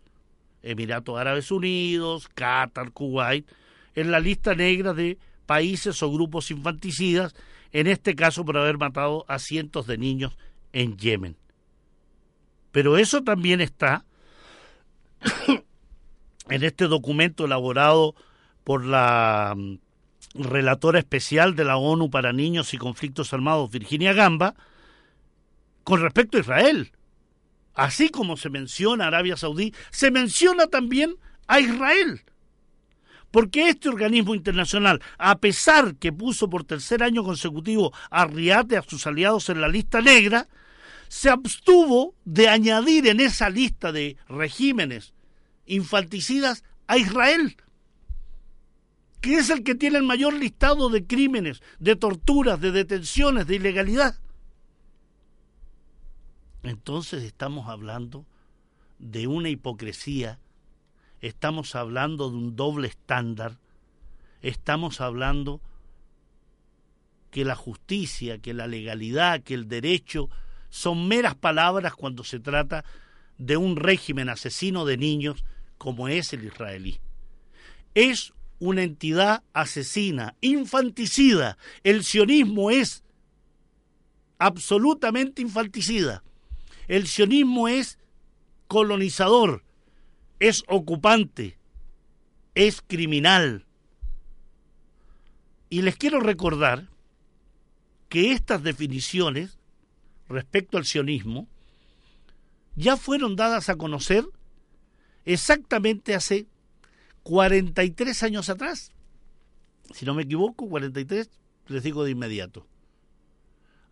Emiratos 0.62 1.18
Árabes 1.18 1.50
Unidos, 1.50 2.28
Qatar, 2.34 2.92
Kuwait, 2.92 3.46
en 3.94 4.10
la 4.10 4.20
lista 4.20 4.54
negra 4.54 4.94
de 4.94 5.18
países 5.46 6.02
o 6.02 6.10
grupos 6.10 6.50
infanticidas, 6.50 7.34
en 7.72 7.86
este 7.86 8.14
caso 8.14 8.44
por 8.44 8.56
haber 8.56 8.78
matado 8.78 9.24
a 9.28 9.38
cientos 9.38 9.86
de 9.86 9.98
niños 9.98 10.36
en 10.72 10.96
Yemen. 10.96 11.36
Pero 12.72 12.98
eso 12.98 13.22
también 13.22 13.60
está 13.60 14.04
en 16.48 16.62
este 16.62 16.86
documento 16.86 17.44
elaborado 17.44 18.14
por 18.64 18.84
la 18.84 19.54
mm, 19.56 19.78
relatora 20.34 20.98
especial 20.98 21.54
de 21.54 21.64
la 21.64 21.76
ONU 21.76 22.10
para 22.10 22.32
Niños 22.32 22.74
y 22.74 22.78
Conflictos 22.78 23.32
Armados, 23.32 23.70
Virginia 23.70 24.12
Gamba, 24.12 24.54
con 25.84 26.00
respecto 26.02 26.36
a 26.36 26.40
Israel. 26.40 26.92
Así 27.76 28.08
como 28.08 28.38
se 28.38 28.48
menciona 28.48 29.04
a 29.04 29.08
Arabia 29.08 29.36
Saudí, 29.36 29.72
se 29.90 30.10
menciona 30.10 30.66
también 30.66 31.14
a 31.46 31.60
Israel. 31.60 32.22
Porque 33.30 33.68
este 33.68 33.90
organismo 33.90 34.34
internacional, 34.34 35.02
a 35.18 35.38
pesar 35.38 35.96
que 35.96 36.10
puso 36.10 36.48
por 36.48 36.64
tercer 36.64 37.02
año 37.02 37.22
consecutivo 37.22 37.92
a 38.10 38.24
Riad 38.24 38.70
y 38.70 38.76
a 38.76 38.82
sus 38.82 39.06
aliados 39.06 39.50
en 39.50 39.60
la 39.60 39.68
lista 39.68 40.00
negra, 40.00 40.48
se 41.08 41.28
abstuvo 41.28 42.14
de 42.24 42.48
añadir 42.48 43.06
en 43.08 43.20
esa 43.20 43.50
lista 43.50 43.92
de 43.92 44.16
regímenes 44.26 45.12
infanticidas 45.66 46.64
a 46.86 46.96
Israel, 46.96 47.56
que 49.20 49.34
es 49.34 49.50
el 49.50 49.64
que 49.64 49.74
tiene 49.74 49.98
el 49.98 50.04
mayor 50.04 50.32
listado 50.32 50.88
de 50.88 51.06
crímenes, 51.06 51.60
de 51.78 51.94
torturas, 51.94 52.58
de 52.58 52.72
detenciones, 52.72 53.46
de 53.46 53.56
ilegalidad. 53.56 54.16
Entonces 56.68 57.22
estamos 57.22 57.68
hablando 57.68 58.26
de 58.98 59.26
una 59.28 59.48
hipocresía, 59.48 60.40
estamos 61.20 61.76
hablando 61.76 62.28
de 62.30 62.36
un 62.36 62.56
doble 62.56 62.88
estándar, 62.88 63.58
estamos 64.42 65.00
hablando 65.00 65.60
que 67.30 67.44
la 67.44 67.54
justicia, 67.54 68.38
que 68.38 68.52
la 68.52 68.66
legalidad, 68.66 69.42
que 69.42 69.54
el 69.54 69.68
derecho 69.68 70.28
son 70.68 71.06
meras 71.06 71.36
palabras 71.36 71.94
cuando 71.94 72.24
se 72.24 72.40
trata 72.40 72.84
de 73.38 73.56
un 73.56 73.76
régimen 73.76 74.28
asesino 74.28 74.84
de 74.84 74.96
niños 74.96 75.44
como 75.78 76.08
es 76.08 76.32
el 76.32 76.44
israelí. 76.44 76.98
Es 77.94 78.32
una 78.58 78.82
entidad 78.82 79.44
asesina, 79.52 80.34
infanticida. 80.40 81.58
El 81.84 82.02
sionismo 82.02 82.70
es 82.70 83.04
absolutamente 84.38 85.42
infanticida. 85.42 86.22
El 86.88 87.06
sionismo 87.06 87.68
es 87.68 87.98
colonizador, 88.68 89.64
es 90.38 90.62
ocupante, 90.68 91.58
es 92.54 92.82
criminal. 92.82 93.66
Y 95.68 95.82
les 95.82 95.96
quiero 95.96 96.20
recordar 96.20 96.88
que 98.08 98.32
estas 98.32 98.62
definiciones 98.62 99.58
respecto 100.28 100.78
al 100.78 100.84
sionismo 100.84 101.48
ya 102.76 102.96
fueron 102.96 103.36
dadas 103.36 103.68
a 103.68 103.76
conocer 103.76 104.24
exactamente 105.24 106.14
hace 106.14 106.46
43 107.22 108.22
años 108.22 108.48
atrás. 108.48 108.92
Si 109.92 110.04
no 110.04 110.14
me 110.14 110.22
equivoco, 110.22 110.68
43, 110.68 111.28
les 111.68 111.82
digo 111.82 112.04
de 112.04 112.12
inmediato. 112.12 112.66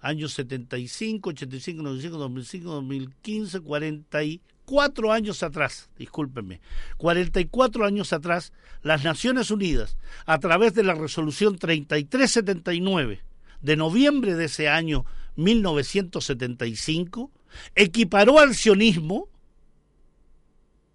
Años 0.04 0.34
75, 0.34 1.30
85, 1.30 1.82
95, 1.82 2.18
2005, 2.18 2.70
2015, 2.70 3.60
44 3.60 5.12
años 5.12 5.42
atrás, 5.42 5.88
discúlpenme, 5.96 6.60
44 6.98 7.86
años 7.86 8.12
atrás, 8.12 8.52
las 8.82 9.02
Naciones 9.02 9.50
Unidas, 9.50 9.96
a 10.26 10.38
través 10.40 10.74
de 10.74 10.82
la 10.82 10.92
resolución 10.92 11.56
3379 11.56 13.22
de 13.62 13.76
noviembre 13.76 14.34
de 14.34 14.44
ese 14.44 14.68
año 14.68 15.06
1975, 15.36 17.30
equiparó 17.74 18.40
al 18.40 18.54
sionismo 18.54 19.30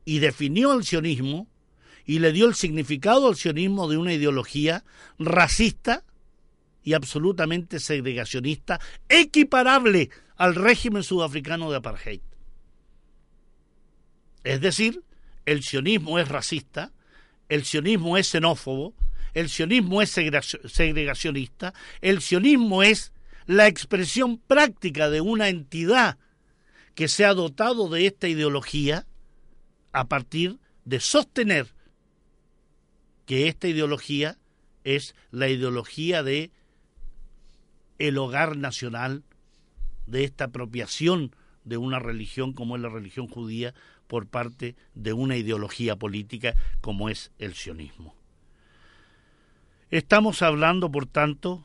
y 0.06 0.20
definió 0.20 0.72
al 0.72 0.84
sionismo 0.84 1.48
y 2.06 2.20
le 2.20 2.32
dio 2.32 2.46
el 2.46 2.54
significado 2.54 3.28
al 3.28 3.38
sionismo 3.38 3.90
de 3.90 3.98
una 3.98 4.14
ideología 4.14 4.84
racista 5.18 6.04
y 6.90 6.96
absolutamente 6.96 7.80
segregacionista, 7.80 8.80
equiparable 9.10 10.10
al 10.38 10.56
régimen 10.56 11.04
sudafricano 11.04 11.70
de 11.70 11.78
apartheid. 11.78 12.22
Es 14.44 14.60
decir, 14.60 15.04
el 15.46 15.62
sionismo 15.62 16.18
es 16.18 16.28
racista, 16.28 16.92
el 17.48 17.64
sionismo 17.64 18.18
es 18.18 18.32
xenófobo, 18.32 18.96
el 19.36 19.50
sionismo 19.50 20.02
es 20.02 20.10
segregacionista, 20.10 21.76
el 22.02 22.22
sionismo 22.22 22.82
es 22.82 23.14
la 23.46 23.68
expresión 23.68 24.40
práctica 24.40 25.12
de 25.12 25.22
una 25.22 25.50
entidad 25.50 26.18
que 26.96 27.08
se 27.08 27.24
ha 27.24 27.36
dotado 27.36 27.88
de 27.88 28.08
esta 28.08 28.28
ideología 28.28 29.06
a 29.92 30.08
partir 30.08 30.58
de 30.86 31.00
sostener 31.00 31.68
que 33.28 33.48
esta 33.48 33.68
ideología 33.68 34.40
es 34.84 35.14
la 35.30 35.50
ideología 35.50 36.24
de 36.24 36.50
el 38.00 38.18
hogar 38.18 38.58
nacional, 38.58 39.24
de 40.08 40.24
esta 40.24 40.46
apropiación 40.46 41.36
de 41.64 41.78
una 41.78 42.00
religión 42.00 42.54
como 42.54 42.76
es 42.76 42.82
la 42.82 42.90
religión 42.90 43.28
judía 43.28 43.74
por 44.08 44.26
parte 44.26 44.76
de 44.96 45.14
una 45.14 45.38
ideología 45.38 45.96
política 45.96 46.56
como 46.82 47.10
es 47.10 47.32
el 47.38 47.54
sionismo. 47.54 48.16
Estamos 49.92 50.42
hablando, 50.42 50.92
por 50.92 51.06
tanto, 51.06 51.64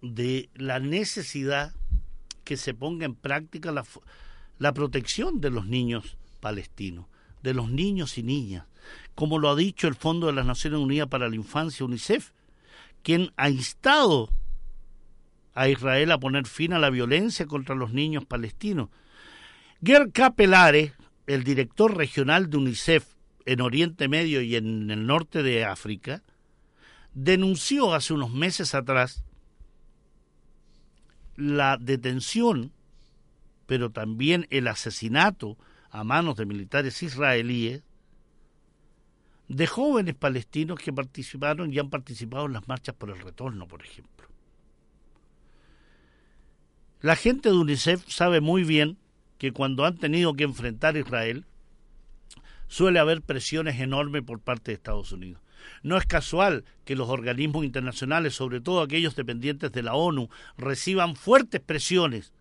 de 0.00 0.48
la 0.54 0.78
necesidad 0.78 1.74
que 2.44 2.56
se 2.56 2.74
ponga 2.74 3.06
en 3.06 3.14
práctica 3.14 3.72
la, 3.72 4.72
protección 4.74 5.40
de 5.40 5.50
los 5.50 5.66
niños 5.66 6.16
palestinos, 6.40 7.06
de 7.42 7.54
los 7.54 7.70
niños 7.70 8.18
y 8.18 8.22
niñas, 8.22 8.66
como 9.14 9.38
lo 9.38 9.48
ha 9.48 9.56
dicho 9.56 9.88
el 9.88 9.94
Fondo 9.94 10.26
de 10.26 10.34
las 10.34 10.46
Naciones 10.46 10.78
Unidas 10.78 11.08
para 11.08 11.28
la 11.28 11.36
Infancia, 11.36 11.86
UNICEF, 11.86 12.32
quien 13.02 13.32
ha 13.36 13.48
instado 13.48 14.30
a 15.54 15.68
Israel 15.68 16.12
a 16.12 16.18
poner 16.18 16.46
fin 16.46 16.72
a 16.72 16.78
la 16.78 16.90
violencia 16.90 17.46
contra 17.46 17.74
los 17.74 17.92
niños 17.92 18.24
palestinos. 18.24 18.90
Ger 19.82 20.10
Capelare, 20.12 20.94
el 21.26 21.44
director 21.44 21.96
regional 21.96 22.50
de 22.50 22.56
UNICEF 22.56 23.06
en 23.46 23.60
Oriente 23.60 24.08
Medio 24.08 24.40
y 24.40 24.56
en 24.56 24.90
el 24.90 25.06
norte 25.06 25.42
de 25.42 25.64
África, 25.64 26.22
denunció 27.12 27.94
hace 27.94 28.12
unos 28.12 28.32
meses 28.32 28.74
atrás 28.74 29.24
la 31.36 31.76
detención, 31.80 32.72
pero 33.66 33.90
también 33.90 34.46
el 34.50 34.68
asesinato 34.68 35.56
a 35.90 36.04
manos 36.04 36.36
de 36.36 36.46
militares 36.46 37.02
israelíes 37.02 37.82
de 39.48 39.66
jóvenes 39.66 40.14
palestinos 40.14 40.78
que 40.78 40.92
participaron 40.92 41.72
y 41.72 41.78
han 41.78 41.90
participado 41.90 42.46
en 42.46 42.54
las 42.54 42.66
marchas 42.66 42.94
por 42.94 43.10
el 43.10 43.20
retorno, 43.20 43.68
por 43.68 43.82
ejemplo. 43.82 44.33
La 47.04 47.16
gente 47.16 47.50
de 47.50 47.54
UNICEF 47.54 48.02
sabe 48.08 48.40
muy 48.40 48.64
bien 48.64 48.96
que 49.36 49.52
cuando 49.52 49.84
han 49.84 49.98
tenido 49.98 50.32
que 50.32 50.44
enfrentar 50.44 50.96
a 50.96 51.00
Israel, 51.00 51.44
suele 52.66 52.98
haber 52.98 53.20
presiones 53.20 53.78
enormes 53.78 54.22
por 54.22 54.40
parte 54.40 54.70
de 54.70 54.76
Estados 54.76 55.12
Unidos. 55.12 55.42
No 55.82 55.98
es 55.98 56.06
casual 56.06 56.64
que 56.86 56.96
los 56.96 57.10
organismos 57.10 57.62
internacionales, 57.62 58.34
sobre 58.34 58.62
todo 58.62 58.80
aquellos 58.80 59.16
dependientes 59.16 59.70
de 59.70 59.82
la 59.82 59.92
ONU, 59.92 60.30
reciban 60.56 61.14
fuertes 61.14 61.60
presiones 61.60 62.32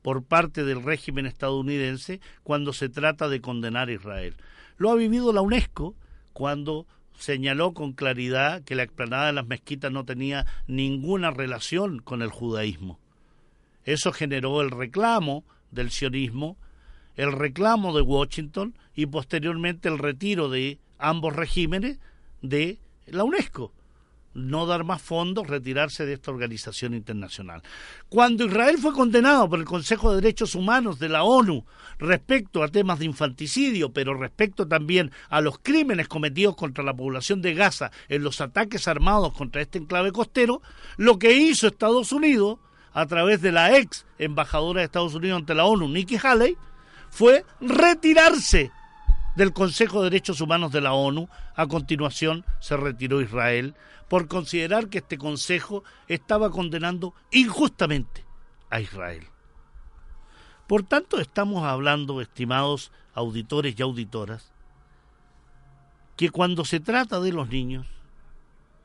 por 0.00 0.24
parte 0.24 0.64
del 0.64 0.82
régimen 0.82 1.26
estadounidense 1.26 2.22
cuando 2.44 2.72
se 2.72 2.88
trata 2.88 3.28
de 3.28 3.42
condenar 3.42 3.90
a 3.90 3.92
Israel. 3.92 4.36
Lo 4.78 4.90
ha 4.90 4.94
vivido 4.94 5.34
la 5.34 5.42
UNESCO 5.42 5.94
cuando 6.32 6.86
señaló 7.18 7.74
con 7.74 7.92
claridad 7.92 8.62
que 8.64 8.74
la 8.74 8.84
explanada 8.84 9.26
de 9.26 9.34
las 9.34 9.46
mezquitas 9.46 9.92
no 9.92 10.06
tenía 10.06 10.46
ninguna 10.66 11.30
relación 11.30 11.98
con 11.98 12.22
el 12.22 12.30
judaísmo. 12.30 12.98
Eso 13.88 14.12
generó 14.12 14.60
el 14.60 14.70
reclamo 14.70 15.44
del 15.70 15.90
sionismo, 15.90 16.58
el 17.16 17.32
reclamo 17.32 17.96
de 17.96 18.02
Washington 18.02 18.76
y 18.94 19.06
posteriormente 19.06 19.88
el 19.88 19.98
retiro 19.98 20.50
de 20.50 20.78
ambos 20.98 21.34
regímenes 21.34 21.98
de 22.42 22.80
la 23.06 23.24
UNESCO 23.24 23.72
no 24.34 24.66
dar 24.66 24.84
más 24.84 25.00
fondos, 25.02 25.46
retirarse 25.46 26.06
de 26.06 26.12
esta 26.12 26.30
organización 26.30 26.92
internacional. 26.94 27.62
Cuando 28.08 28.44
Israel 28.44 28.76
fue 28.78 28.92
condenado 28.92 29.48
por 29.48 29.58
el 29.58 29.64
Consejo 29.64 30.10
de 30.10 30.20
Derechos 30.20 30.54
Humanos 30.54 30.98
de 30.98 31.08
la 31.08 31.24
ONU 31.24 31.64
respecto 31.98 32.62
a 32.62 32.68
temas 32.68 32.98
de 32.98 33.06
infanticidio, 33.06 33.92
pero 33.92 34.14
respecto 34.14 34.68
también 34.68 35.10
a 35.28 35.40
los 35.40 35.58
crímenes 35.58 36.08
cometidos 36.08 36.56
contra 36.56 36.84
la 36.84 36.94
población 36.94 37.42
de 37.42 37.54
Gaza 37.54 37.90
en 38.08 38.22
los 38.22 38.40
ataques 38.40 38.86
armados 38.86 39.32
contra 39.32 39.62
este 39.62 39.78
enclave 39.78 40.12
costero, 40.12 40.62
lo 40.98 41.18
que 41.18 41.32
hizo 41.36 41.66
Estados 41.66 42.12
Unidos, 42.12 42.58
a 42.98 43.06
través 43.06 43.40
de 43.40 43.52
la 43.52 43.78
ex 43.78 44.04
embajadora 44.18 44.80
de 44.80 44.86
Estados 44.86 45.14
Unidos 45.14 45.36
ante 45.36 45.54
la 45.54 45.66
ONU, 45.66 45.86
Nikki 45.86 46.18
Haley, 46.20 46.56
fue 47.10 47.44
retirarse 47.60 48.72
del 49.36 49.52
Consejo 49.52 49.98
de 49.98 50.10
Derechos 50.10 50.40
Humanos 50.40 50.72
de 50.72 50.80
la 50.80 50.94
ONU. 50.94 51.28
A 51.54 51.68
continuación 51.68 52.44
se 52.58 52.76
retiró 52.76 53.20
Israel 53.20 53.76
por 54.08 54.26
considerar 54.26 54.88
que 54.88 54.98
este 54.98 55.16
Consejo 55.16 55.84
estaba 56.08 56.50
condenando 56.50 57.14
injustamente 57.30 58.24
a 58.68 58.80
Israel. 58.80 59.28
Por 60.66 60.82
tanto, 60.82 61.20
estamos 61.20 61.62
hablando, 61.62 62.20
estimados 62.20 62.90
auditores 63.14 63.76
y 63.78 63.82
auditoras, 63.82 64.50
que 66.16 66.30
cuando 66.30 66.64
se 66.64 66.80
trata 66.80 67.20
de 67.20 67.30
los 67.30 67.48
niños, 67.48 67.86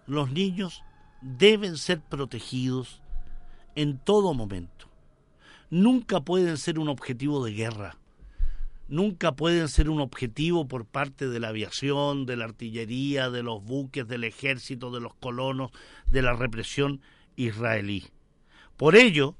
los 0.05 0.29
niños 0.29 0.83
deben 1.23 1.77
ser 1.77 1.99
protegidos 1.99 3.01
en 3.75 3.97
todo 3.97 4.33
momento. 4.33 4.87
Nunca 5.69 6.21
pueden 6.21 6.57
ser 6.57 6.79
un 6.79 6.89
objetivo 6.89 7.43
de 7.43 7.53
guerra 7.53 7.97
nunca 8.87 9.31
pueden 9.33 9.69
ser 9.69 9.89
un 9.89 9.99
objetivo 9.99 10.67
por 10.67 10.85
parte 10.85 11.27
de 11.27 11.39
la 11.39 11.49
aviación, 11.49 12.25
de 12.25 12.35
la 12.35 12.45
artillería, 12.45 13.29
de 13.29 13.43
los 13.43 13.63
buques, 13.63 14.07
del 14.07 14.23
ejército, 14.23 14.91
de 14.91 15.01
los 15.01 15.15
colonos, 15.15 15.71
de 16.11 16.21
la 16.21 16.33
represión 16.33 17.01
israelí. 17.35 18.05
Por 18.77 18.95
ello, 18.95 19.35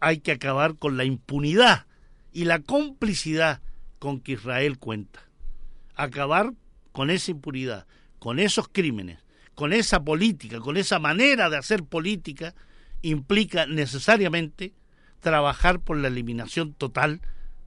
hay 0.00 0.18
que 0.18 0.32
acabar 0.32 0.76
con 0.76 0.96
la 0.96 1.04
impunidad 1.04 1.86
y 2.32 2.44
la 2.44 2.60
complicidad 2.60 3.62
con 3.98 4.20
que 4.20 4.32
Israel 4.32 4.78
cuenta. 4.78 5.20
Acabar 5.94 6.52
con 6.90 7.10
esa 7.10 7.30
impunidad, 7.30 7.86
con 8.18 8.40
esos 8.40 8.68
crímenes, 8.68 9.20
con 9.54 9.72
esa 9.72 10.02
política, 10.02 10.58
con 10.58 10.76
esa 10.76 10.98
manera 10.98 11.50
de 11.50 11.58
hacer 11.58 11.84
política, 11.84 12.54
implica 13.02 13.66
necesariamente 13.66 14.74
trabajar 15.20 15.80
por 15.80 15.98
la 15.98 16.08
eliminación 16.08 16.74
total 16.74 17.20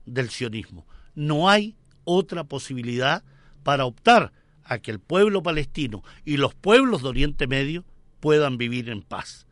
del 0.04 0.30
sionismo. 0.30 0.86
No 1.14 1.48
hay 1.48 1.76
otra 2.04 2.44
posibilidad 2.44 3.24
para 3.62 3.84
optar 3.84 4.32
a 4.64 4.78
que 4.78 4.90
el 4.90 5.00
pueblo 5.00 5.42
palestino 5.42 6.02
y 6.24 6.36
los 6.36 6.54
pueblos 6.54 7.02
de 7.02 7.08
Oriente 7.08 7.46
Medio 7.46 7.84
puedan 8.20 8.58
vivir 8.58 8.90
en 8.90 9.02
paz. 9.02 9.46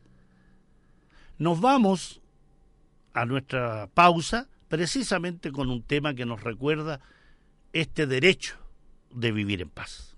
Nos 1.39 1.61
vamos 1.61 2.21
a 3.13 3.25
nuestra 3.25 3.89
pausa 3.95 4.49
precisamente 4.69 5.53
con 5.53 5.71
un 5.71 5.83
tema 5.83 6.15
que 6.15 6.27
nos 6.27 6.43
recuerda 6.43 7.01
este 7.73 8.07
derecho 8.07 8.57
de 9.11 9.33
vivir 9.33 9.63
en 9.63 9.71
paz. 9.71 10.14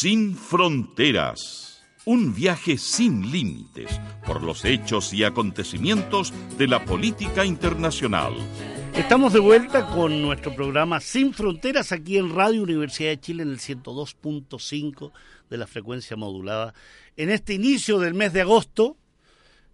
Sin 0.00 0.36
fronteras. 0.36 1.82
Un 2.04 2.32
viaje 2.32 2.78
sin 2.78 3.32
límites 3.32 4.00
por 4.24 4.44
los 4.44 4.64
hechos 4.64 5.12
y 5.12 5.24
acontecimientos 5.24 6.32
de 6.56 6.68
la 6.68 6.84
política 6.84 7.44
internacional. 7.44 8.32
Estamos 8.94 9.32
de 9.32 9.40
vuelta 9.40 9.88
con 9.88 10.22
nuestro 10.22 10.54
programa 10.54 11.00
Sin 11.00 11.34
Fronteras 11.34 11.90
aquí 11.90 12.16
en 12.16 12.32
Radio 12.32 12.62
Universidad 12.62 13.10
de 13.10 13.18
Chile 13.18 13.42
en 13.42 13.48
el 13.48 13.58
102.5 13.58 15.10
de 15.50 15.58
la 15.58 15.66
frecuencia 15.66 16.16
modulada. 16.16 16.74
En 17.16 17.28
este 17.28 17.54
inicio 17.54 17.98
del 17.98 18.14
mes 18.14 18.32
de 18.32 18.42
agosto, 18.42 18.96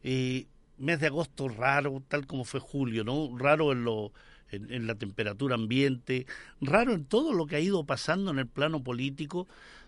eh, 0.02 0.46
mes 0.78 1.00
de 1.00 1.08
agosto 1.08 1.50
raro, 1.50 2.02
tal 2.08 2.26
como 2.26 2.44
fue 2.44 2.60
julio, 2.60 3.04
¿no? 3.04 3.36
Raro 3.36 3.72
en 3.72 3.84
lo 3.84 4.14
en, 4.54 4.86
la 4.86 4.94
temperatura 4.94 5.54
ambiente, 5.54 6.26
raro 6.60 6.92
en 6.92 7.04
todo 7.04 7.32
lo 7.32 7.46
que 7.46 7.56
ha 7.56 7.60
ido 7.60 7.84
pasando 7.84 8.30
en 8.30 8.38
el 8.38 8.46
plano 8.46 8.82
político, 8.82 9.46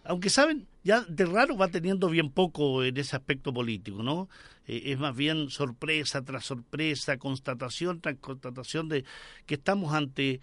aunque 0.08 0.30
saben, 0.30 0.66
ya 0.84 1.02
de 1.02 1.26
raro 1.26 1.56
va 1.56 1.68
teniendo 1.68 2.08
bien 2.08 2.30
poco 2.30 2.84
en 2.84 2.96
ese 2.96 3.16
aspecto 3.16 3.52
político, 3.52 4.02
¿no? 4.02 4.28
Eh, 4.66 4.82
es 4.86 4.98
más 4.98 5.16
bien 5.16 5.50
sorpresa 5.50 6.22
tras 6.24 6.44
sorpresa, 6.44 7.18
constatación 7.18 8.00
tras 8.00 8.16
constatación 8.18 8.88
de 8.88 9.04
que 9.46 9.54
estamos 9.54 9.94
ante 9.94 10.40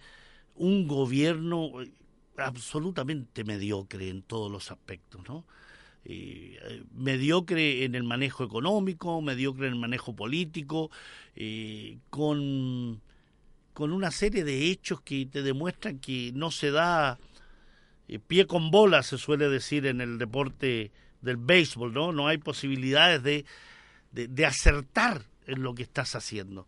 un 0.54 0.86
gobierno 0.86 1.82
eh, 1.82 1.92
absolutamente 2.36 3.44
mediocre 3.44 4.08
en 4.08 4.22
todos 4.22 4.50
los 4.50 4.70
aspectos, 4.70 5.22
¿no? 5.28 5.44
Eh, 6.06 6.82
mediocre 6.94 7.84
en 7.84 7.94
el 7.94 8.04
manejo 8.04 8.44
económico, 8.44 9.22
mediocre 9.22 9.68
en 9.68 9.74
el 9.74 9.78
manejo 9.78 10.14
político, 10.14 10.90
con 12.10 13.00
con 13.74 13.92
una 13.92 14.10
serie 14.12 14.44
de 14.44 14.70
hechos 14.70 15.00
que 15.02 15.26
te 15.26 15.42
demuestran 15.42 15.98
que 15.98 16.32
no 16.32 16.50
se 16.50 16.70
da 16.70 17.12
eh, 17.12 17.33
pie 18.26 18.46
con 18.46 18.70
bola, 18.70 19.02
se 19.02 19.18
suele 19.18 19.48
decir 19.48 19.86
en 19.86 20.00
el 20.00 20.18
deporte 20.18 20.92
del 21.20 21.36
béisbol, 21.36 21.92
¿no? 21.92 22.12
No 22.12 22.28
hay 22.28 22.38
posibilidades 22.38 23.22
de, 23.22 23.44
de, 24.12 24.46
acertar 24.46 25.22
en 25.46 25.62
lo 25.62 25.74
que 25.74 25.82
estás 25.82 26.14
haciendo. 26.14 26.66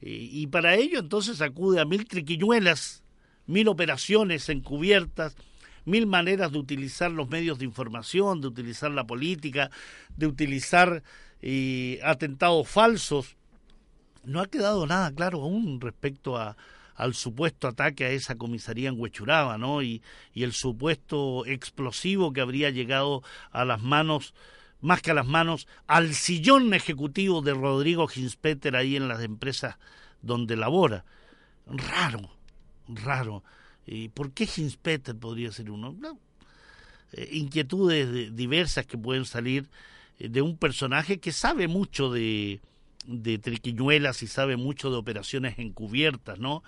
Eh, 0.00 0.28
y 0.30 0.46
para 0.46 0.74
ello 0.74 0.98
entonces 0.98 1.40
acude 1.42 1.80
a 1.80 1.84
mil 1.84 2.06
triquiñuelas, 2.06 3.02
mil 3.46 3.68
operaciones 3.68 4.48
encubiertas, 4.48 5.36
mil 5.84 6.06
maneras 6.06 6.52
de 6.52 6.58
utilizar 6.58 7.10
los 7.10 7.28
medios 7.28 7.58
de 7.58 7.66
información, 7.66 8.40
de 8.40 8.48
utilizar 8.48 8.90
la 8.90 9.06
política, 9.06 9.70
de 10.16 10.26
utilizar 10.26 11.02
eh, 11.42 12.00
atentados 12.02 12.68
falsos 12.68 13.36
no 14.24 14.40
ha 14.40 14.46
quedado 14.46 14.86
nada 14.86 15.12
claro 15.12 15.42
aún 15.42 15.80
respecto 15.80 16.36
a, 16.36 16.56
al 17.00 17.14
supuesto 17.14 17.66
ataque 17.66 18.04
a 18.04 18.10
esa 18.10 18.36
comisaría 18.36 18.90
en 18.90 19.00
Huechuraba, 19.00 19.56
¿no? 19.56 19.82
Y, 19.82 20.02
el 20.34 20.52
supuesto 20.52 21.46
explosivo 21.46 22.32
que 22.32 22.42
habría 22.42 22.68
llegado 22.70 23.22
a 23.52 23.64
las 23.64 23.80
manos, 23.80 24.34
más 24.82 25.00
que 25.00 25.10
a 25.10 25.14
las 25.14 25.26
manos, 25.26 25.66
al 25.86 26.14
sillón 26.14 26.74
ejecutivo 26.74 27.40
de 27.40 27.54
Rodrigo 27.54 28.06
Ginspeter 28.06 28.76
ahí 28.76 28.96
en 28.96 29.08
las 29.08 29.22
empresas 29.22 29.76
donde 30.20 30.56
labora. 30.56 31.04
Raro, 31.66 32.30
raro. 32.88 33.42
¿Y 33.86 34.10
por 34.10 34.32
qué 34.32 34.46
Ginspeter 34.46 35.16
podría 35.16 35.52
ser 35.52 35.70
uno? 35.70 35.96
Eh, 37.12 37.28
inquietudes 37.32 38.36
diversas 38.36 38.84
que 38.86 38.98
pueden 38.98 39.24
salir 39.24 39.68
eh, 40.18 40.28
de 40.28 40.42
un 40.42 40.58
personaje 40.58 41.18
que 41.18 41.32
sabe 41.32 41.66
mucho 41.66 42.10
de, 42.12 42.60
de 43.06 43.38
triquiñuelas 43.38 44.22
y 44.22 44.26
sabe 44.26 44.56
mucho 44.56 44.90
de 44.90 44.96
operaciones 44.96 45.58
encubiertas, 45.58 46.38
¿no? 46.38 46.62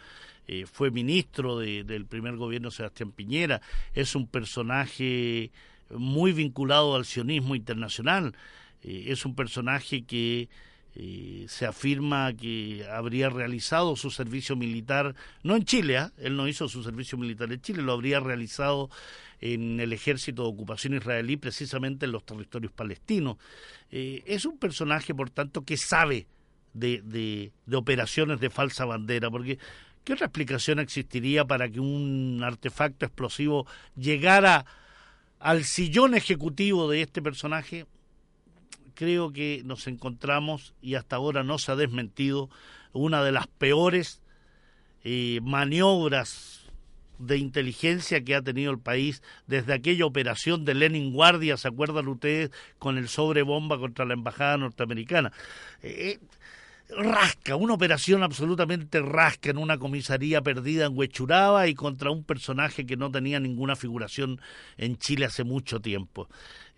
Eh, 0.48 0.66
fue 0.66 0.90
ministro 0.90 1.58
del 1.58 2.04
primer 2.06 2.36
gobierno 2.36 2.70
Sebastián 2.70 3.12
Piñera, 3.12 3.60
es 3.94 4.16
un 4.16 4.26
personaje 4.26 5.52
muy 5.90 6.32
vinculado 6.32 6.96
al 6.96 7.04
sionismo 7.04 7.54
internacional, 7.54 8.34
eh, 8.82 9.04
es 9.08 9.24
un 9.24 9.36
personaje 9.36 10.02
que 10.02 10.48
Se 10.94 11.64
afirma 11.66 12.32
que 12.34 12.86
habría 12.90 13.30
realizado 13.30 13.96
su 13.96 14.10
servicio 14.10 14.56
militar, 14.56 15.14
no 15.42 15.56
en 15.56 15.64
Chile, 15.64 15.96
¿ah? 15.96 16.12
él 16.18 16.36
no 16.36 16.46
hizo 16.48 16.68
su 16.68 16.82
servicio 16.82 17.16
militar 17.16 17.50
en 17.50 17.62
Chile, 17.62 17.82
lo 17.82 17.92
habría 17.92 18.20
realizado 18.20 18.90
en 19.40 19.80
el 19.80 19.92
ejército 19.92 20.42
de 20.42 20.48
ocupación 20.50 20.94
israelí, 20.94 21.36
precisamente 21.36 22.06
en 22.06 22.12
los 22.12 22.24
territorios 22.24 22.72
palestinos. 22.72 23.38
Eh, 23.90 24.22
es 24.26 24.44
un 24.44 24.58
personaje, 24.58 25.14
por 25.14 25.30
tanto, 25.30 25.62
que 25.62 25.76
sabe 25.76 26.26
de, 26.74 27.02
de, 27.02 27.52
de 27.66 27.76
operaciones 27.76 28.38
de 28.38 28.50
falsa 28.50 28.84
bandera, 28.84 29.30
porque 29.30 29.58
¿qué 30.04 30.12
otra 30.12 30.26
explicación 30.26 30.78
existiría 30.78 31.44
para 31.44 31.68
que 31.68 31.80
un 31.80 32.40
artefacto 32.44 33.06
explosivo 33.06 33.66
llegara 33.96 34.64
al 35.40 35.64
sillón 35.64 36.14
ejecutivo 36.14 36.88
de 36.88 37.02
este 37.02 37.20
personaje? 37.20 37.86
Creo 39.02 39.32
que 39.32 39.62
nos 39.64 39.88
encontramos, 39.88 40.74
y 40.80 40.94
hasta 40.94 41.16
ahora 41.16 41.42
no 41.42 41.58
se 41.58 41.72
ha 41.72 41.74
desmentido, 41.76 42.48
una 42.92 43.24
de 43.24 43.32
las 43.32 43.48
peores 43.48 44.22
eh, 45.02 45.40
maniobras 45.42 46.70
de 47.18 47.36
inteligencia 47.36 48.22
que 48.22 48.36
ha 48.36 48.42
tenido 48.42 48.70
el 48.70 48.78
país 48.78 49.20
desde 49.48 49.74
aquella 49.74 50.06
operación 50.06 50.64
de 50.64 50.74
Lenin 50.74 51.12
Guardia, 51.12 51.56
¿se 51.56 51.66
acuerdan 51.66 52.06
ustedes? 52.06 52.52
Con 52.78 52.96
el 52.96 53.08
sobrebomba 53.08 53.76
contra 53.76 54.04
la 54.04 54.14
embajada 54.14 54.56
norteamericana. 54.56 55.32
Eh, 55.82 56.20
rasca, 56.96 57.56
una 57.56 57.74
operación 57.74 58.22
absolutamente 58.22 59.00
rasca 59.00 59.50
en 59.50 59.58
una 59.58 59.78
comisaría 59.78 60.42
perdida 60.42 60.86
en 60.86 60.96
Huechuraba 60.96 61.66
y 61.68 61.74
contra 61.74 62.10
un 62.10 62.24
personaje 62.24 62.86
que 62.86 62.96
no 62.96 63.10
tenía 63.10 63.40
ninguna 63.40 63.76
figuración 63.76 64.40
en 64.76 64.96
Chile 64.98 65.26
hace 65.26 65.44
mucho 65.44 65.80
tiempo. 65.80 66.28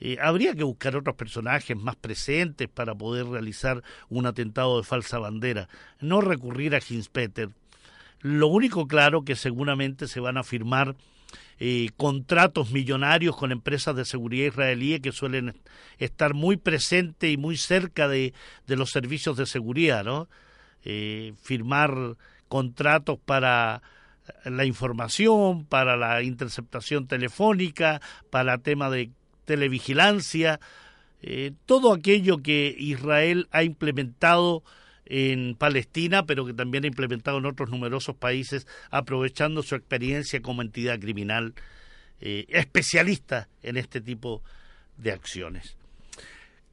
Eh, 0.00 0.16
habría 0.20 0.54
que 0.54 0.64
buscar 0.64 0.96
otros 0.96 1.16
personajes 1.16 1.76
más 1.76 1.96
presentes 1.96 2.68
para 2.68 2.94
poder 2.94 3.26
realizar 3.26 3.82
un 4.08 4.26
atentado 4.26 4.78
de 4.78 4.84
falsa 4.84 5.18
bandera, 5.18 5.68
no 6.00 6.20
recurrir 6.20 6.74
a 6.74 6.80
Hinspeter. 6.86 7.50
Lo 8.20 8.46
único 8.46 8.86
claro 8.86 9.22
que 9.22 9.36
seguramente 9.36 10.08
se 10.08 10.20
van 10.20 10.38
a 10.38 10.44
firmar 10.44 10.96
eh, 11.58 11.90
contratos 11.96 12.70
millonarios 12.70 13.36
con 13.36 13.52
empresas 13.52 13.96
de 13.96 14.04
seguridad 14.04 14.46
israelíes 14.46 15.00
que 15.00 15.12
suelen 15.12 15.54
estar 15.98 16.34
muy 16.34 16.56
presentes 16.56 17.30
y 17.30 17.36
muy 17.36 17.56
cerca 17.56 18.08
de, 18.08 18.34
de 18.66 18.76
los 18.76 18.90
servicios 18.90 19.36
de 19.36 19.46
seguridad, 19.46 20.04
¿no? 20.04 20.28
Eh, 20.84 21.32
firmar 21.42 22.16
contratos 22.48 23.18
para 23.24 23.82
la 24.44 24.64
información, 24.64 25.64
para 25.64 25.96
la 25.96 26.22
interceptación 26.22 27.06
telefónica, 27.06 28.00
para 28.30 28.58
tema 28.58 28.90
de 28.90 29.10
televigilancia, 29.44 30.60
eh, 31.22 31.52
todo 31.66 31.92
aquello 31.92 32.42
que 32.42 32.74
Israel 32.78 33.48
ha 33.50 33.62
implementado 33.62 34.62
en 35.06 35.54
Palestina, 35.54 36.26
pero 36.26 36.46
que 36.46 36.54
también 36.54 36.84
ha 36.84 36.88
implementado 36.88 37.38
en 37.38 37.46
otros 37.46 37.70
numerosos 37.70 38.16
países, 38.16 38.66
aprovechando 38.90 39.62
su 39.62 39.74
experiencia 39.74 40.40
como 40.40 40.62
entidad 40.62 40.98
criminal 40.98 41.54
eh, 42.20 42.46
especialista 42.48 43.48
en 43.62 43.76
este 43.76 44.00
tipo 44.00 44.42
de 44.96 45.12
acciones. 45.12 45.76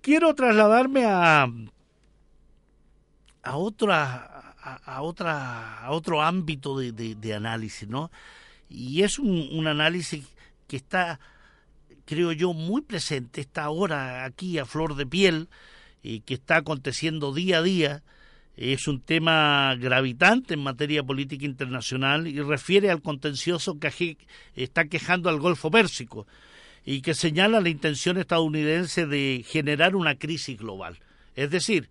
Quiero 0.01 0.33
trasladarme 0.33 1.05
a 1.05 1.47
a 3.43 3.57
otra 3.57 4.55
a, 4.85 5.01
otra 5.01 5.79
a 5.79 5.91
otro 5.91 6.21
ámbito 6.21 6.77
de, 6.77 7.33
análisis, 7.33 7.87
¿no? 7.87 8.11
Y 8.69 9.01
es 9.01 9.19
un, 9.19 9.49
un 9.51 9.67
análisis 9.67 10.25
que 10.67 10.77
está 10.77 11.19
creo 12.05 12.33
yo, 12.33 12.53
muy 12.53 12.81
presente, 12.81 13.39
está 13.39 13.63
ahora 13.63 14.25
aquí 14.25 14.59
a 14.59 14.65
flor 14.65 14.95
de 14.95 15.05
piel, 15.05 15.47
y 16.03 16.19
que 16.21 16.33
está 16.33 16.57
aconteciendo 16.57 17.33
día 17.33 17.59
a 17.59 17.61
día, 17.61 18.03
es 18.57 18.87
un 18.87 19.01
tema 19.01 19.75
gravitante 19.75 20.53
en 20.53 20.63
materia 20.63 21.03
política 21.03 21.45
internacional 21.45 22.27
y 22.27 22.39
refiere 22.41 22.91
al 22.91 23.01
contencioso 23.01 23.79
que 23.79 24.17
está 24.55 24.85
quejando 24.85 25.29
al 25.29 25.39
Golfo 25.39 25.71
Pérsico 25.71 26.27
y 26.85 27.01
que 27.01 27.13
señala 27.13 27.61
la 27.61 27.69
intención 27.69 28.17
estadounidense 28.17 29.05
de 29.05 29.45
generar 29.47 29.95
una 29.95 30.15
crisis 30.15 30.57
global. 30.57 30.99
Es 31.35 31.49
decir, 31.49 31.89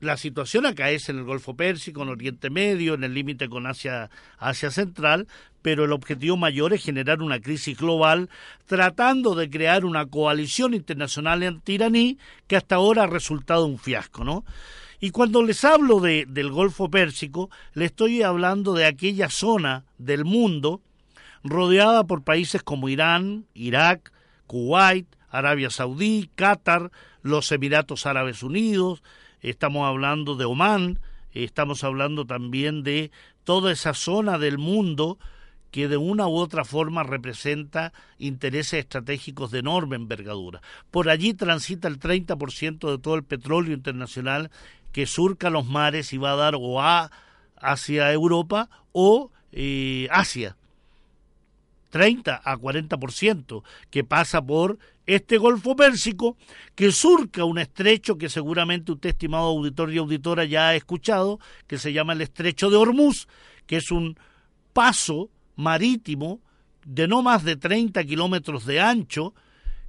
la 0.00 0.16
situación 0.16 0.64
acá 0.64 0.90
es 0.90 1.10
en 1.10 1.18
el 1.18 1.24
Golfo 1.24 1.54
Pérsico, 1.54 2.02
en 2.02 2.08
Oriente 2.08 2.48
Medio, 2.48 2.94
en 2.94 3.04
el 3.04 3.12
límite 3.12 3.48
con 3.48 3.66
Asia, 3.66 4.08
Asia 4.38 4.70
Central, 4.70 5.28
pero 5.60 5.84
el 5.84 5.92
objetivo 5.92 6.38
mayor 6.38 6.72
es 6.72 6.82
generar 6.82 7.20
una 7.20 7.40
crisis 7.40 7.76
global 7.76 8.30
tratando 8.66 9.34
de 9.34 9.50
crear 9.50 9.84
una 9.84 10.06
coalición 10.06 10.72
internacional 10.72 11.42
antiraní 11.42 12.18
que 12.46 12.56
hasta 12.56 12.76
ahora 12.76 13.02
ha 13.02 13.08
resultado 13.08 13.66
un 13.66 13.78
fiasco, 13.78 14.24
¿no? 14.24 14.44
Y 15.00 15.10
cuando 15.10 15.42
les 15.42 15.64
hablo 15.64 15.98
de, 16.00 16.26
del 16.28 16.50
Golfo 16.50 16.90
Pérsico, 16.90 17.48
le 17.72 17.86
estoy 17.86 18.22
hablando 18.22 18.74
de 18.74 18.84
aquella 18.84 19.30
zona 19.30 19.84
del 19.96 20.26
mundo 20.26 20.82
rodeada 21.42 22.04
por 22.04 22.22
países 22.22 22.62
como 22.62 22.90
Irán, 22.90 23.46
Irak, 23.54 24.12
Kuwait, 24.46 25.06
Arabia 25.30 25.70
Saudí, 25.70 26.30
Qatar, 26.34 26.90
los 27.22 27.50
Emiratos 27.50 28.04
Árabes 28.04 28.42
Unidos, 28.42 29.02
estamos 29.40 29.86
hablando 29.86 30.36
de 30.36 30.44
Omán, 30.44 30.98
estamos 31.32 31.82
hablando 31.82 32.26
también 32.26 32.82
de 32.82 33.10
toda 33.44 33.72
esa 33.72 33.94
zona 33.94 34.38
del 34.38 34.58
mundo 34.58 35.18
que 35.70 35.88
de 35.88 35.96
una 35.96 36.26
u 36.26 36.34
otra 36.34 36.64
forma 36.64 37.02
representa 37.02 37.92
intereses 38.18 38.80
estratégicos 38.80 39.50
de 39.50 39.60
enorme 39.60 39.96
envergadura. 39.96 40.62
Por 40.90 41.08
allí 41.08 41.34
transita 41.34 41.88
el 41.88 41.98
30% 41.98 42.90
de 42.90 42.98
todo 42.98 43.14
el 43.14 43.24
petróleo 43.24 43.72
internacional 43.74 44.50
que 44.92 45.06
surca 45.06 45.50
los 45.50 45.66
mares 45.66 46.12
y 46.12 46.18
va 46.18 46.32
a 46.32 46.36
dar 46.36 46.54
o 46.56 46.80
a 46.80 47.10
hacia 47.56 48.12
Europa 48.12 48.68
o 48.92 49.30
eh, 49.52 50.08
Asia. 50.10 50.56
30 51.90 52.40
a 52.44 52.56
40% 52.56 53.62
que 53.90 54.04
pasa 54.04 54.40
por 54.40 54.78
este 55.06 55.38
Golfo 55.38 55.74
Pérsico 55.74 56.36
que 56.76 56.92
surca 56.92 57.44
un 57.44 57.58
estrecho 57.58 58.16
que 58.16 58.28
seguramente 58.28 58.92
usted, 58.92 59.10
estimado 59.10 59.48
auditor 59.48 59.92
y 59.92 59.98
auditora, 59.98 60.44
ya 60.44 60.68
ha 60.68 60.76
escuchado, 60.76 61.40
que 61.66 61.78
se 61.78 61.92
llama 61.92 62.12
el 62.12 62.20
estrecho 62.20 62.70
de 62.70 62.76
Hormuz, 62.76 63.26
que 63.66 63.76
es 63.76 63.90
un 63.90 64.16
paso 64.72 65.30
marítimo 65.60 66.40
de 66.84 67.06
no 67.06 67.22
más 67.22 67.44
de 67.44 67.56
30 67.56 68.02
kilómetros 68.04 68.66
de 68.66 68.80
ancho 68.80 69.34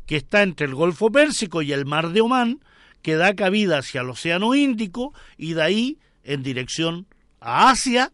que 0.06 0.18
está 0.18 0.44
entre 0.44 0.68
el 0.68 0.76
Golfo 0.76 1.12
Pérsico 1.12 1.62
y 1.62 1.72
el 1.72 1.86
Mar 1.86 2.10
de 2.10 2.22
Omán, 2.22 2.60
que 3.02 3.16
da 3.16 3.34
cabida 3.36 3.80
hacia 3.80 4.02
el 4.02 4.10
Océano 4.10 4.54
Índico 4.54 5.14
y 5.38 5.54
de 5.54 5.64
ahí 5.64 6.00
en 6.24 6.44
dirección 6.44 7.08
a 7.40 7.70
Asia 7.70 8.12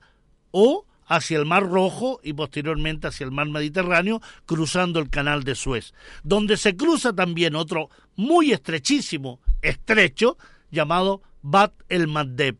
o 0.52 0.86
hacia 1.08 1.38
el 1.40 1.46
Mar 1.46 1.64
Rojo 1.64 2.20
y 2.24 2.34
posteriormente 2.34 3.08
hacia 3.08 3.26
el 3.26 3.32
Mar 3.32 3.48
Mediterráneo, 3.48 4.22
cruzando 4.46 5.00
el 5.00 5.10
Canal 5.10 5.44
de 5.44 5.56
Suez, 5.56 5.94
donde 6.24 6.58
se 6.58 6.76
cruza 6.76 7.14
también 7.14 7.56
otro 7.56 7.90
muy 8.16 8.52
estrechísimo 8.52 9.40
estrecho 9.62 10.38
llamado 10.70 11.22
Bat 11.42 11.74
el 11.90 12.08
Mandeb, 12.08 12.58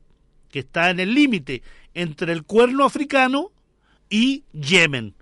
que 0.50 0.60
está 0.60 0.90
en 0.90 1.00
el 1.00 1.14
límite 1.14 1.62
entre 1.94 2.32
el 2.32 2.44
cuerno 2.44 2.86
africano 2.86 3.52
y 4.10 4.44
Yemen. 4.54 5.16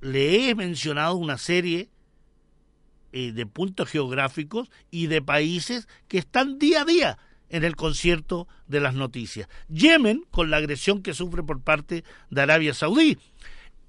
Le 0.00 0.48
he 0.48 0.54
mencionado 0.54 1.16
una 1.16 1.38
serie 1.38 1.88
eh, 3.12 3.32
de 3.32 3.46
puntos 3.46 3.88
geográficos 3.88 4.70
y 4.90 5.06
de 5.08 5.20
países 5.20 5.88
que 6.08 6.18
están 6.18 6.58
día 6.58 6.82
a 6.82 6.84
día 6.84 7.18
en 7.48 7.64
el 7.64 7.76
concierto 7.76 8.46
de 8.68 8.80
las 8.80 8.94
noticias. 8.94 9.48
Yemen, 9.68 10.24
con 10.30 10.50
la 10.50 10.58
agresión 10.58 11.02
que 11.02 11.14
sufre 11.14 11.42
por 11.42 11.60
parte 11.60 12.04
de 12.30 12.40
Arabia 12.40 12.72
Saudí. 12.72 13.18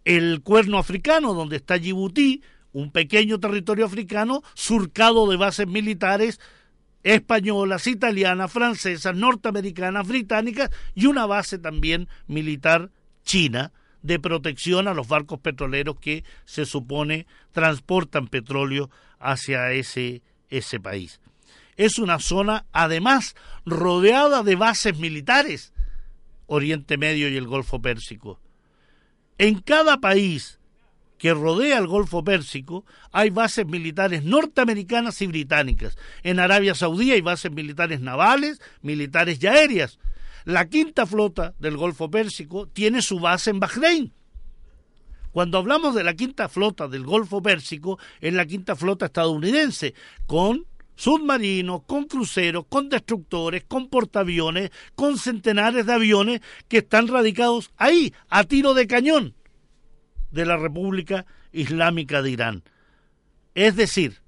El 0.04 0.42
cuerno 0.42 0.80
africano, 0.80 1.34
donde 1.34 1.58
está 1.58 1.78
Djibouti, 1.78 2.42
un 2.74 2.92
pequeño 2.92 3.40
territorio 3.40 3.86
africano 3.86 4.42
surcado 4.56 5.30
de 5.30 5.38
bases 5.38 5.68
militares 5.68 6.40
españolas, 7.04 7.88
italianas, 7.88 8.52
francesas, 8.52 9.16
norteamericanas, 9.16 10.08
británicas 10.08 10.70
y 10.96 11.06
una 11.06 11.26
base 11.26 11.58
también 11.58 12.08
militar 12.28 12.90
china 13.24 13.72
de 14.02 14.20
protección 14.20 14.88
a 14.88 14.94
los 14.94 15.08
barcos 15.08 15.40
petroleros 15.40 16.00
que 16.00 16.24
se 16.46 16.66
supone 16.66 17.28
transportan 17.52 18.28
petróleo 18.28 18.90
hacia 19.20 19.72
ese, 19.72 20.22
ese 20.50 20.80
país 20.80 21.20
es 21.86 21.98
una 21.98 22.20
zona 22.20 22.66
además 22.72 23.36
rodeada 23.66 24.44
de 24.44 24.56
bases 24.56 24.98
militares, 25.00 25.74
Oriente 26.46 26.98
Medio 26.98 27.28
y 27.30 27.38
el 27.38 27.48
Golfo 27.48 27.82
Pérsico. 27.82 28.40
En 29.38 29.60
cada 29.60 30.00
país 30.00 30.60
que 31.18 31.34
rodea 31.34 31.78
el 31.80 31.88
Golfo 31.88 32.24
Pérsico 32.24 32.86
hay 33.12 33.30
bases 33.32 33.66
militares 33.66 34.24
norteamericanas 34.24 35.22
y 35.22 35.28
británicas. 35.28 35.98
En 36.24 36.40
Arabia 36.40 36.76
Saudí 36.76 37.12
hay 37.12 37.22
bases 37.22 37.52
militares 37.52 38.02
navales, 38.02 38.62
militares 38.82 39.42
y 39.42 39.48
aéreas. 39.48 39.98
La 40.46 40.68
quinta 40.68 41.06
flota 41.06 41.54
del 41.60 41.78
Golfo 41.78 42.10
Pérsico 42.10 42.68
tiene 42.68 43.02
su 43.02 43.20
base 43.20 43.52
en 43.52 43.60
Bahrein. 43.60 44.14
Cuando 45.32 45.58
hablamos 45.58 45.96
de 45.96 46.04
la 46.04 46.14
quinta 46.14 46.50
flota 46.50 46.88
del 46.88 47.06
Golfo 47.06 47.42
Pérsico, 47.42 48.00
es 48.20 48.34
la 48.34 48.46
quinta 48.46 48.76
flota 48.76 49.06
estadounidense, 49.06 49.94
con 50.26 50.66
submarinos, 50.96 51.84
con 51.86 52.06
cruceros, 52.06 52.66
con 52.68 52.90
destructores, 52.90 53.64
con 53.64 53.88
portaaviones, 53.88 54.72
con 54.96 55.18
centenares 55.18 55.86
de 55.86 55.94
aviones 55.94 56.42
que 56.68 56.80
están 56.80 57.08
radicados 57.08 57.72
ahí, 57.78 58.14
a 58.30 58.44
tiro 58.44 58.74
de 58.74 58.88
cañón, 58.88 59.36
de 60.32 60.46
la 60.46 60.58
República 60.58 61.26
Islámica 61.54 62.22
de 62.22 62.32
Irán. 62.32 62.64
Es 63.56 63.76
decir, 63.76 64.22